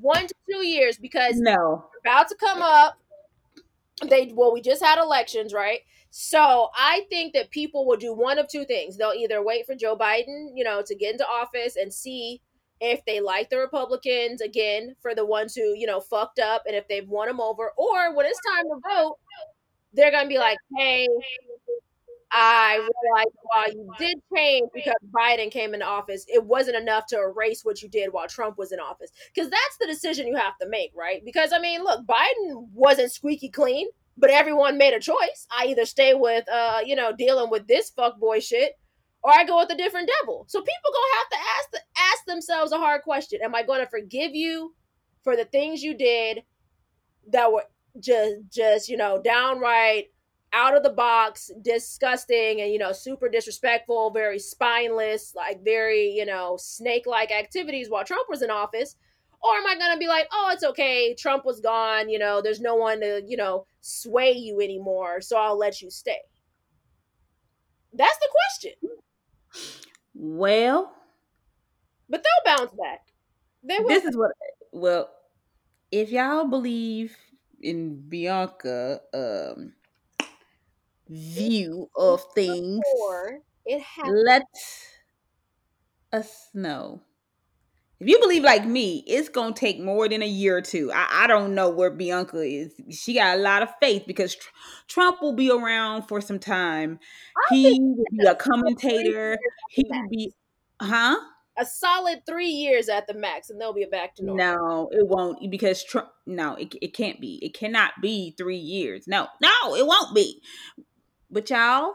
one 0.00 0.26
to 0.26 0.34
two 0.50 0.66
years, 0.66 0.96
because 0.96 1.36
no, 1.36 1.86
about 2.04 2.28
to 2.28 2.36
come 2.36 2.62
up. 2.62 2.98
They 4.08 4.32
well, 4.34 4.52
we 4.52 4.60
just 4.60 4.82
had 4.82 4.98
elections, 4.98 5.52
right? 5.52 5.80
So 6.10 6.70
I 6.76 7.06
think 7.10 7.32
that 7.34 7.50
people 7.50 7.86
will 7.86 7.96
do 7.96 8.14
one 8.14 8.38
of 8.38 8.46
two 8.46 8.64
things. 8.64 8.96
They'll 8.96 9.12
either 9.12 9.42
wait 9.42 9.66
for 9.66 9.74
Joe 9.74 9.96
Biden, 9.96 10.50
you 10.54 10.62
know, 10.62 10.80
to 10.86 10.94
get 10.94 11.12
into 11.12 11.26
office 11.26 11.74
and 11.74 11.92
see 11.92 12.40
if 12.84 13.04
they 13.04 13.20
like 13.20 13.50
the 13.50 13.58
Republicans 13.58 14.40
again 14.40 14.94
for 15.00 15.14
the 15.14 15.24
ones 15.24 15.54
who, 15.54 15.74
you 15.74 15.86
know, 15.86 16.00
fucked 16.00 16.38
up 16.38 16.64
and 16.66 16.76
if 16.76 16.86
they've 16.88 17.08
won 17.08 17.28
them 17.28 17.40
over, 17.40 17.72
or 17.76 18.14
when 18.14 18.26
it's 18.26 18.40
time 18.54 18.64
to 18.64 18.80
vote, 18.94 19.16
they're 19.92 20.10
gonna 20.10 20.28
be 20.28 20.38
like, 20.38 20.58
hey, 20.76 21.08
I 22.30 22.74
realized 22.74 23.36
while 23.42 23.72
you 23.72 23.90
did 23.98 24.18
change 24.34 24.68
because 24.74 24.94
Biden 25.12 25.50
came 25.50 25.72
into 25.72 25.86
office, 25.86 26.26
it 26.28 26.44
wasn't 26.44 26.76
enough 26.76 27.06
to 27.06 27.16
erase 27.16 27.64
what 27.64 27.80
you 27.80 27.88
did 27.88 28.12
while 28.12 28.26
Trump 28.26 28.58
was 28.58 28.72
in 28.72 28.80
office. 28.80 29.10
Because 29.32 29.50
that's 29.50 29.76
the 29.80 29.86
decision 29.86 30.26
you 30.26 30.36
have 30.36 30.58
to 30.60 30.68
make, 30.68 30.90
right? 30.96 31.24
Because 31.24 31.52
I 31.52 31.60
mean, 31.60 31.84
look, 31.84 32.04
Biden 32.06 32.68
wasn't 32.72 33.12
squeaky 33.12 33.48
clean 33.48 33.86
but 34.16 34.30
everyone 34.30 34.78
made 34.78 34.94
a 34.94 35.00
choice. 35.00 35.46
I 35.50 35.66
either 35.66 35.84
stay 35.84 36.14
with, 36.14 36.48
uh, 36.48 36.80
you 36.84 36.94
know, 36.96 37.12
dealing 37.12 37.50
with 37.50 37.66
this 37.66 37.90
fuck 37.90 38.18
boy 38.18 38.40
shit, 38.40 38.78
or 39.24 39.32
I 39.32 39.42
go 39.44 39.56
with 39.56 39.72
a 39.72 39.76
different 39.76 40.10
devil. 40.20 40.44
So 40.48 40.60
people 40.60 40.92
gonna 40.92 41.16
have 41.16 41.30
to 41.30 41.48
ask 41.56 41.70
the, 41.70 41.80
ask 41.98 42.24
themselves 42.26 42.72
a 42.72 42.78
hard 42.78 43.02
question: 43.02 43.40
Am 43.42 43.54
I 43.54 43.62
to 43.62 43.86
forgive 43.86 44.34
you 44.34 44.74
for 45.24 45.34
the 45.34 45.46
things 45.46 45.82
you 45.82 45.96
did 45.96 46.42
that 47.32 47.50
were 47.50 47.64
just, 47.98 48.34
just 48.50 48.88
you 48.88 48.98
know, 48.98 49.20
downright 49.22 50.08
out 50.52 50.76
of 50.76 50.82
the 50.82 50.90
box, 50.90 51.50
disgusting, 51.62 52.60
and 52.60 52.70
you 52.70 52.78
know, 52.78 52.92
super 52.92 53.30
disrespectful, 53.30 54.10
very 54.10 54.38
spineless, 54.38 55.34
like 55.34 55.64
very 55.64 56.10
you 56.10 56.26
know, 56.26 56.58
snake 56.60 57.06
like 57.06 57.32
activities 57.32 57.88
while 57.88 58.04
Trump 58.04 58.28
was 58.28 58.42
in 58.42 58.50
office? 58.50 58.94
Or 59.42 59.56
am 59.56 59.66
I 59.66 59.74
to 59.74 59.98
be 59.98 60.06
like, 60.06 60.26
oh, 60.32 60.50
it's 60.52 60.64
okay. 60.64 61.14
Trump 61.14 61.44
was 61.44 61.60
gone. 61.60 62.08
You 62.08 62.18
know, 62.18 62.40
there's 62.40 62.62
no 62.62 62.76
one 62.76 63.00
to, 63.00 63.22
you 63.26 63.36
know, 63.36 63.66
sway 63.82 64.32
you 64.32 64.62
anymore. 64.62 65.20
So 65.20 65.36
I'll 65.36 65.58
let 65.58 65.82
you 65.82 65.90
stay. 65.90 66.16
That's 67.92 68.16
the 68.18 68.28
question. 68.30 68.94
Well, 70.14 70.94
but 72.08 72.22
they'll 72.22 72.56
bounce 72.56 72.72
back. 72.72 73.00
They 73.62 73.78
will. 73.80 73.88
This 73.88 74.04
is 74.04 74.16
what, 74.16 74.32
well, 74.72 75.10
if 75.92 76.10
y'all 76.10 76.48
believe 76.48 77.16
in 77.60 78.08
Bianca, 78.08 79.00
um, 79.14 79.74
view 81.08 81.90
of 81.96 82.22
things, 82.34 83.14
it 83.64 83.80
has- 83.80 84.14
let 84.24 84.44
us 86.12 86.50
know 86.54 87.02
if 88.04 88.10
you 88.10 88.20
believe 88.20 88.42
like 88.42 88.66
me, 88.66 89.02
it's 89.06 89.30
gonna 89.30 89.54
take 89.54 89.80
more 89.80 90.10
than 90.10 90.20
a 90.20 90.26
year 90.26 90.58
or 90.58 90.60
two. 90.60 90.92
I, 90.92 91.24
I 91.24 91.26
don't 91.26 91.54
know 91.54 91.70
where 91.70 91.90
Bianca 91.90 92.42
is. 92.42 92.74
She 92.90 93.14
got 93.14 93.38
a 93.38 93.40
lot 93.40 93.62
of 93.62 93.70
faith 93.80 94.02
because 94.06 94.34
tr- 94.34 94.50
Trump 94.88 95.22
will 95.22 95.32
be 95.32 95.50
around 95.50 96.02
for 96.02 96.20
some 96.20 96.38
time. 96.38 96.98
he 97.48 97.78
will 97.80 98.04
be 98.12 98.26
a 98.26 98.34
commentator. 98.34 99.38
He 99.70 99.86
will 99.88 100.08
be, 100.10 100.34
huh? 100.82 101.16
a 101.56 101.64
solid 101.64 102.20
three 102.26 102.48
years 102.48 102.90
at 102.90 103.06
the 103.06 103.14
max, 103.14 103.48
and 103.48 103.58
they'll 103.58 103.72
be 103.72 103.86
back 103.90 104.14
to 104.16 104.24
normal. 104.24 104.44
No, 104.44 104.88
it 104.92 105.08
won't 105.08 105.50
because 105.50 105.82
Trump. 105.82 106.10
No, 106.26 106.56
it 106.56 106.74
it 106.82 106.92
can't 106.92 107.22
be. 107.22 107.38
It 107.40 107.54
cannot 107.54 107.92
be 108.02 108.34
three 108.36 108.58
years. 108.58 109.06
No, 109.08 109.28
no, 109.40 109.74
it 109.76 109.86
won't 109.86 110.14
be. 110.14 110.42
But 111.30 111.48
y'all, 111.48 111.94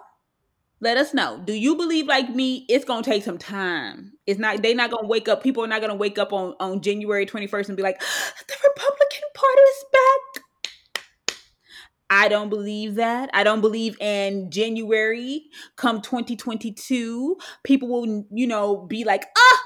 let 0.81 0.97
us 0.97 1.13
know. 1.13 1.41
Do 1.43 1.53
you 1.53 1.75
believe 1.75 2.07
like 2.07 2.29
me? 2.33 2.65
It's 2.69 2.85
gonna 2.85 3.03
take 3.03 3.23
some 3.23 3.37
time. 3.37 4.13
It's 4.25 4.39
not. 4.39 4.61
They're 4.61 4.75
not 4.75 4.91
gonna 4.91 5.07
wake 5.07 5.27
up. 5.27 5.43
People 5.43 5.63
are 5.63 5.67
not 5.67 5.81
gonna 5.81 5.95
wake 5.95 6.17
up 6.17 6.33
on 6.33 6.55
on 6.59 6.81
January 6.81 7.25
twenty 7.25 7.47
first 7.47 7.69
and 7.69 7.75
be 7.75 7.83
like, 7.83 7.99
the 7.99 8.55
Republican 8.63 9.29
Party 9.33 9.61
is 9.61 9.85
back. 9.91 10.43
I 12.09 12.27
don't 12.27 12.49
believe 12.49 12.95
that. 12.95 13.29
I 13.33 13.43
don't 13.43 13.61
believe 13.61 13.99
in 14.01 14.49
January 14.49 15.43
come 15.75 16.01
2022, 16.01 17.37
people 17.63 17.87
will, 17.87 18.25
you 18.31 18.47
know, 18.47 18.77
be 18.77 19.03
like, 19.03 19.25
ah, 19.37 19.63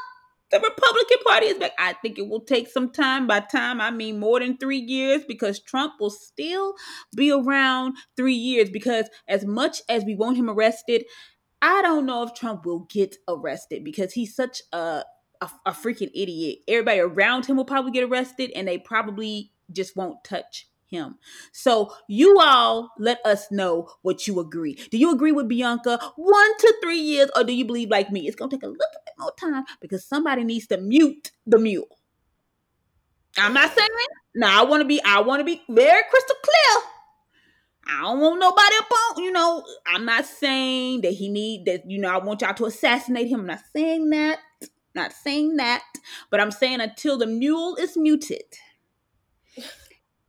the 0.54 0.60
Republican 0.60 1.18
Party 1.26 1.48
is 1.48 1.58
back. 1.58 1.72
I 1.80 1.94
think 1.94 2.20
it 2.20 2.30
will 2.30 2.42
take 2.42 2.68
some 2.68 2.92
time. 2.92 3.26
By 3.26 3.40
time, 3.40 3.82
I 3.82 3.90
mean 3.90 4.20
more 4.20 4.40
than 4.40 4.56
three 4.56 4.78
years 4.78 5.24
because 5.28 5.60
Trump 5.60 5.94
will 6.00 6.12
still 6.12 6.76
be 7.16 7.32
around 7.32 7.96
three 8.16 8.36
years. 8.36 8.70
Because 8.70 9.10
as 9.28 9.44
much 9.44 9.82
as 9.90 10.06
we 10.06 10.16
want 10.16 10.38
him 10.38 10.52
arrested, 10.52 11.06
I 11.60 11.82
don't 11.82 12.06
know 12.06 12.22
if 12.22 12.36
Trump 12.36 12.68
will 12.68 12.82
get 12.88 13.16
arrested 13.28 13.84
because 13.84 14.14
he's 14.14 14.36
such 14.36 14.62
a, 14.72 15.04
a, 15.42 15.50
a 15.66 15.72
freaking 15.72 16.12
idiot. 16.14 16.60
Everybody 16.68 17.00
around 17.00 17.48
him 17.48 17.58
will 17.58 17.66
probably 17.66 17.92
get 17.92 18.04
arrested 18.04 18.52
and 18.56 18.68
they 18.68 18.78
probably 18.78 19.52
just 19.72 19.96
won't 19.96 20.24
touch 20.24 20.68
him. 20.94 21.16
So 21.52 21.94
you 22.08 22.40
all 22.40 22.92
let 22.98 23.20
us 23.26 23.52
know 23.52 23.90
what 24.04 24.28
you 24.28 24.40
agree. 24.40 24.76
Do 24.92 24.98
you 24.98 25.12
agree 25.12 25.32
with 25.32 25.48
Bianca? 25.48 26.00
One 26.16 26.58
to 26.60 26.76
three 26.82 27.00
years, 27.00 27.30
or 27.36 27.44
do 27.44 27.54
you 27.54 27.66
believe 27.66 27.90
like 27.90 28.12
me? 28.12 28.28
It's 28.28 28.36
gonna 28.36 28.52
take 28.52 28.64
a 28.64 28.68
little 28.68 28.78
bit 28.78 29.14
more 29.18 29.34
time 29.40 29.64
because 29.82 30.06
somebody 30.06 30.44
needs 30.44 30.68
to 30.68 30.78
mute 30.78 31.32
the 31.46 31.58
mule. 31.58 31.88
I'm 33.38 33.54
not 33.54 33.76
saying 33.76 33.90
now 34.36 34.62
I 34.62 34.66
want 34.66 34.82
to 34.82 34.88
be 34.88 35.02
I 35.04 35.22
want 35.22 35.40
to 35.40 35.44
be 35.44 35.62
very 35.68 36.04
crystal 36.10 36.36
clear. 36.44 36.84
I 37.86 38.02
don't 38.04 38.22
want 38.22 38.40
nobody 38.40 38.76
up 38.80 38.92
on, 38.92 39.24
you 39.24 39.32
know, 39.32 39.66
I'm 39.86 40.06
not 40.06 40.26
saying 40.26 41.02
that 41.02 41.12
he 41.12 41.28
need 41.28 41.66
that, 41.66 41.90
you 41.90 42.00
know, 42.00 42.10
I 42.10 42.18
want 42.18 42.42
y'all 42.42 42.54
to 42.54 42.66
assassinate 42.66 43.28
him. 43.28 43.42
I'm 43.42 43.48
not 43.48 43.60
saying 43.76 44.10
that. 44.12 44.40
Not 44.96 45.12
saying 45.12 45.58
that. 45.58 45.84
But 46.30 46.40
I'm 46.40 46.52
saying 46.52 46.80
until 46.80 47.18
the 47.18 47.28
mule 47.28 47.76
is 47.76 47.98
muted 47.98 48.44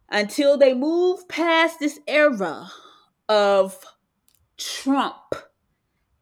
until 0.08 0.56
they 0.56 0.74
move 0.74 1.28
past 1.28 1.78
this 1.80 1.98
era 2.06 2.70
of 3.28 3.84
Trump. 4.56 5.34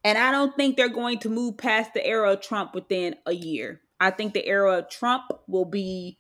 And 0.05 0.19
I 0.19 0.33
don't 0.33 0.57
think 0.57 0.77
they're 0.77 0.89
going 0.89 1.19
to 1.21 1.29
move 1.29 1.57
past 1.57 1.95
the 1.95 2.05
era 2.05 2.33
of 2.33 2.41
Trump 2.41 2.75
within 2.75 3.17
a 3.27 3.33
year. 3.33 3.81
I 4.01 4.11
think 4.11 4.35
the 4.35 4.47
era 4.47 4.79
of 4.79 4.91
Trump 4.91 5.25
will 5.47 5.65
be 5.65 6.19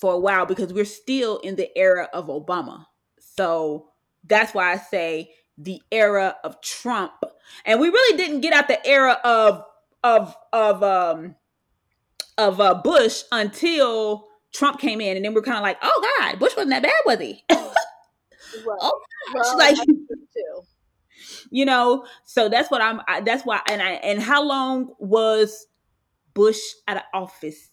for 0.00 0.12
a 0.12 0.18
while 0.18 0.46
because 0.46 0.72
we're 0.72 0.84
still 0.84 1.38
in 1.38 1.56
the 1.56 1.76
era 1.76 2.08
of 2.12 2.26
Obama. 2.26 2.86
So 3.18 3.88
that's 4.24 4.54
why 4.54 4.72
I 4.72 4.76
say 4.76 5.32
the 5.58 5.80
era 5.90 6.36
of 6.44 6.60
Trump. 6.60 7.14
And 7.64 7.80
we 7.80 7.88
really 7.88 8.16
didn't 8.16 8.40
get 8.40 8.52
out 8.52 8.68
the 8.68 8.84
era 8.86 9.18
of 9.24 9.64
of 10.04 10.36
of 10.52 10.82
um 10.82 11.34
of 12.38 12.60
uh, 12.60 12.74
Bush 12.74 13.22
until 13.32 14.28
Trump 14.52 14.80
came 14.80 15.00
in, 15.00 15.16
and 15.16 15.24
then 15.24 15.34
we're 15.34 15.42
kind 15.42 15.56
of 15.56 15.62
like, 15.62 15.78
oh 15.82 16.14
God, 16.18 16.38
Bush 16.38 16.56
wasn't 16.56 16.70
that 16.70 16.82
bad, 16.82 16.92
was 17.04 17.20
he? 17.20 17.44
Oh, 18.80 19.00
well, 19.34 19.58
like 19.58 19.76
you 21.50 21.64
know. 21.64 22.06
So 22.24 22.48
that's 22.48 22.70
what 22.70 22.80
I'm. 22.80 23.00
I, 23.06 23.20
that's 23.20 23.44
why. 23.44 23.60
And 23.68 23.82
I 23.82 23.92
and 23.92 24.22
how 24.22 24.42
long 24.42 24.94
was 24.98 25.66
Bush 26.34 26.58
out 26.88 26.96
of 26.96 27.02
office 27.12 27.70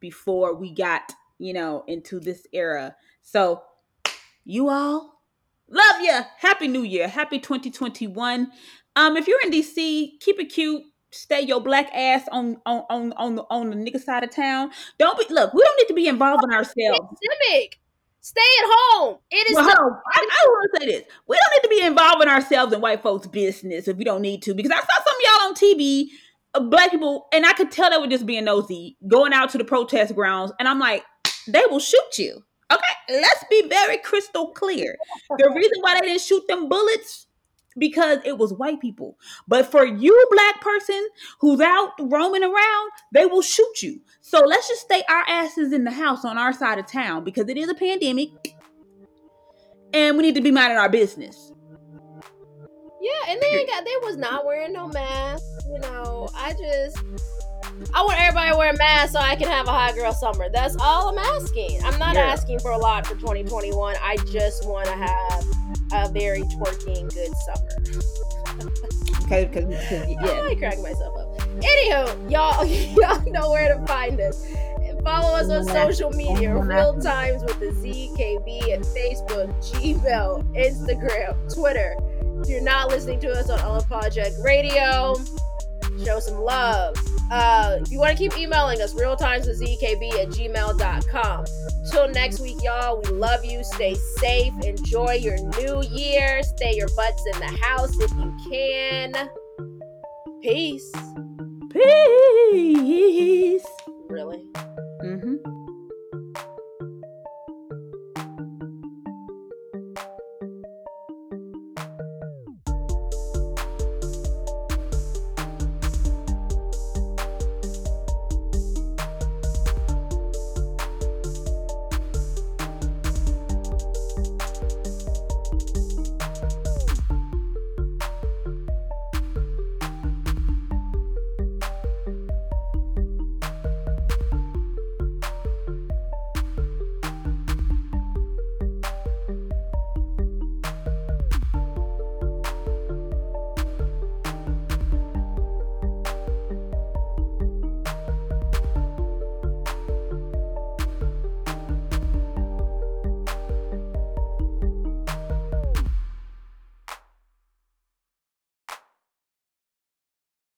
before 0.00 0.54
we 0.54 0.72
got 0.72 1.12
you 1.38 1.52
know 1.52 1.84
into 1.86 2.20
this 2.20 2.46
era? 2.52 2.96
So 3.22 3.62
you 4.44 4.68
all 4.68 5.22
love 5.68 6.00
you. 6.00 6.20
Happy 6.38 6.68
New 6.68 6.82
Year. 6.82 7.08
Happy 7.08 7.38
2021. 7.38 8.50
Um, 8.94 9.16
if 9.16 9.28
you're 9.28 9.40
in 9.42 9.50
DC, 9.50 10.20
keep 10.20 10.40
it 10.40 10.46
cute 10.46 10.82
stay 11.16 11.40
your 11.40 11.60
black 11.60 11.90
ass 11.94 12.28
on 12.30 12.58
on 12.66 12.84
on 12.90 13.12
on 13.14 13.34
the 13.36 13.44
on 13.50 13.70
the 13.70 13.76
nigga 13.76 14.00
side 14.00 14.24
of 14.24 14.30
town. 14.30 14.70
Don't 14.98 15.18
be 15.18 15.32
look. 15.32 15.52
We 15.54 15.62
don't 15.62 15.76
need 15.78 15.88
to 15.88 15.94
be 15.94 16.08
involved 16.08 16.44
in 16.44 16.52
ourselves. 16.52 17.00
Pandemic. 17.00 17.80
Stay 18.20 18.40
at 18.40 18.66
home. 18.68 19.18
It 19.30 19.48
is. 19.48 19.54
Well, 19.54 19.64
hold 19.64 19.78
on. 19.78 20.00
I, 20.12 20.28
I 20.28 20.46
want 20.48 20.70
to 20.74 20.80
say 20.80 20.86
this. 20.86 21.04
We 21.28 21.36
don't 21.36 21.62
need 21.62 21.68
to 21.68 21.80
be 21.80 21.86
involving 21.86 22.28
ourselves 22.28 22.72
in 22.72 22.80
white 22.80 23.02
folks' 23.02 23.28
business 23.28 23.86
if 23.86 23.96
we 23.96 24.04
don't 24.04 24.20
need 24.20 24.42
to. 24.42 24.54
Because 24.54 24.72
I 24.72 24.80
saw 24.80 25.04
some 25.04 25.14
of 25.14 25.22
y'all 25.22 25.48
on 25.48 25.54
TV, 25.54 26.08
uh, 26.54 26.60
black 26.60 26.90
people, 26.90 27.28
and 27.32 27.46
I 27.46 27.52
could 27.52 27.70
tell 27.70 27.88
they 27.88 27.98
were 27.98 28.08
just 28.08 28.26
being 28.26 28.44
nosy, 28.44 28.96
going 29.06 29.32
out 29.32 29.50
to 29.50 29.58
the 29.58 29.64
protest 29.64 30.14
grounds, 30.16 30.52
and 30.58 30.66
I'm 30.66 30.80
like, 30.80 31.04
they 31.46 31.62
will 31.70 31.78
shoot 31.78 32.18
you. 32.18 32.42
Okay, 32.72 33.20
let's 33.20 33.44
be 33.48 33.68
very 33.68 33.98
crystal 33.98 34.48
clear. 34.48 34.96
The 35.38 35.52
reason 35.54 35.78
why 35.82 35.94
they 35.94 36.08
didn't 36.08 36.22
shoot 36.22 36.42
them 36.48 36.68
bullets 36.68 37.26
because 37.78 38.18
it 38.24 38.38
was 38.38 38.52
white 38.52 38.80
people. 38.80 39.18
But 39.46 39.70
for 39.70 39.84
you, 39.84 40.28
black 40.32 40.60
person 40.60 41.08
who's 41.40 41.60
out 41.60 41.92
roaming 42.00 42.42
around, 42.42 42.90
they 43.12 43.26
will 43.26 43.42
shoot 43.42 43.82
you. 43.82 44.00
So 44.20 44.40
let's 44.40 44.68
just 44.68 44.82
stay 44.82 45.02
our 45.08 45.24
asses 45.28 45.72
in 45.72 45.84
the 45.84 45.90
house 45.90 46.24
on 46.24 46.38
our 46.38 46.52
side 46.52 46.78
of 46.78 46.86
town 46.86 47.24
because 47.24 47.48
it 47.48 47.56
is 47.56 47.68
a 47.68 47.74
pandemic 47.74 48.30
and 49.92 50.16
we 50.16 50.22
need 50.22 50.34
to 50.34 50.40
be 50.40 50.50
minding 50.50 50.78
our 50.78 50.88
business. 50.88 51.52
Yeah, 53.00 53.32
and 53.32 53.40
they 53.40 53.58
ain't 53.58 53.68
got 53.68 53.84
they 53.84 53.96
was 54.02 54.16
not 54.16 54.44
wearing 54.44 54.72
no 54.72 54.88
mask. 54.88 55.44
You 55.68 55.78
know, 55.78 56.28
I 56.34 56.52
just 56.52 57.04
I 57.94 58.02
want 58.02 58.20
everybody 58.20 58.50
to 58.50 58.56
wear 58.56 58.70
a 58.72 58.76
mask 58.76 59.12
so 59.12 59.20
I 59.20 59.36
can 59.36 59.48
have 59.48 59.68
a 59.68 59.70
hot 59.70 59.94
girl 59.94 60.12
summer. 60.12 60.48
That's 60.52 60.76
all 60.80 61.08
I'm 61.08 61.18
asking. 61.18 61.82
I'm 61.84 61.98
not 61.98 62.14
yeah. 62.14 62.22
asking 62.22 62.60
for 62.60 62.72
a 62.72 62.78
lot 62.78 63.06
for 63.06 63.14
2021. 63.14 63.96
I 64.02 64.16
just 64.30 64.66
want 64.66 64.86
to 64.86 64.94
have 64.94 65.75
a 65.92 66.08
very 66.10 66.42
twerking 66.42 67.12
good 67.12 67.32
summer. 67.44 67.70
okay, 69.24 69.44
because 69.46 69.90
yeah, 69.90 70.46
I 70.48 70.54
crack 70.54 70.78
myself 70.80 71.16
up. 71.18 71.38
Anywho, 71.60 72.30
y'all, 72.30 72.64
y'all 72.66 73.32
know 73.32 73.50
where 73.50 73.74
to 73.76 73.86
find 73.86 74.20
us. 74.20 74.46
Follow 75.04 75.36
us 75.36 75.48
on 75.50 75.64
social 75.64 76.10
media, 76.10 76.52
real 76.52 77.00
times 77.00 77.40
with 77.44 77.60
the 77.60 77.66
ZKB 77.66 78.72
at 78.72 78.80
Facebook, 78.80 79.54
Gmail, 79.62 80.42
Instagram, 80.56 81.54
Twitter. 81.54 81.96
If 82.42 82.48
you're 82.48 82.60
not 82.60 82.88
listening 82.88 83.20
to 83.20 83.30
us 83.30 83.48
on 83.48 83.58
Unapologetic 83.60 84.42
Radio, 84.42 85.14
show 86.04 86.20
some 86.20 86.38
love. 86.38 86.96
Uh, 87.30 87.78
you 87.88 87.98
want 87.98 88.16
to 88.16 88.22
keep 88.22 88.36
emailing 88.38 88.80
us, 88.80 88.94
realtimeswithzkb 88.94 90.12
at 90.14 90.28
gmail.com. 90.28 91.44
Till 91.90 92.08
next 92.08 92.40
week, 92.40 92.56
y'all, 92.62 93.00
we 93.02 93.10
love 93.10 93.44
you. 93.44 93.64
Stay 93.64 93.94
safe. 94.18 94.52
Enjoy 94.64 95.12
your 95.12 95.38
new 95.58 95.82
year. 95.90 96.42
Stay 96.42 96.74
your 96.74 96.88
butts 96.96 97.22
in 97.34 97.40
the 97.40 97.58
house 97.60 97.98
if 98.00 98.10
you 98.12 98.36
can. 98.50 99.30
Peace. 100.42 100.92
Peace. 101.72 103.66
Really? 104.08 104.46
Mm-hmm. 105.02 105.55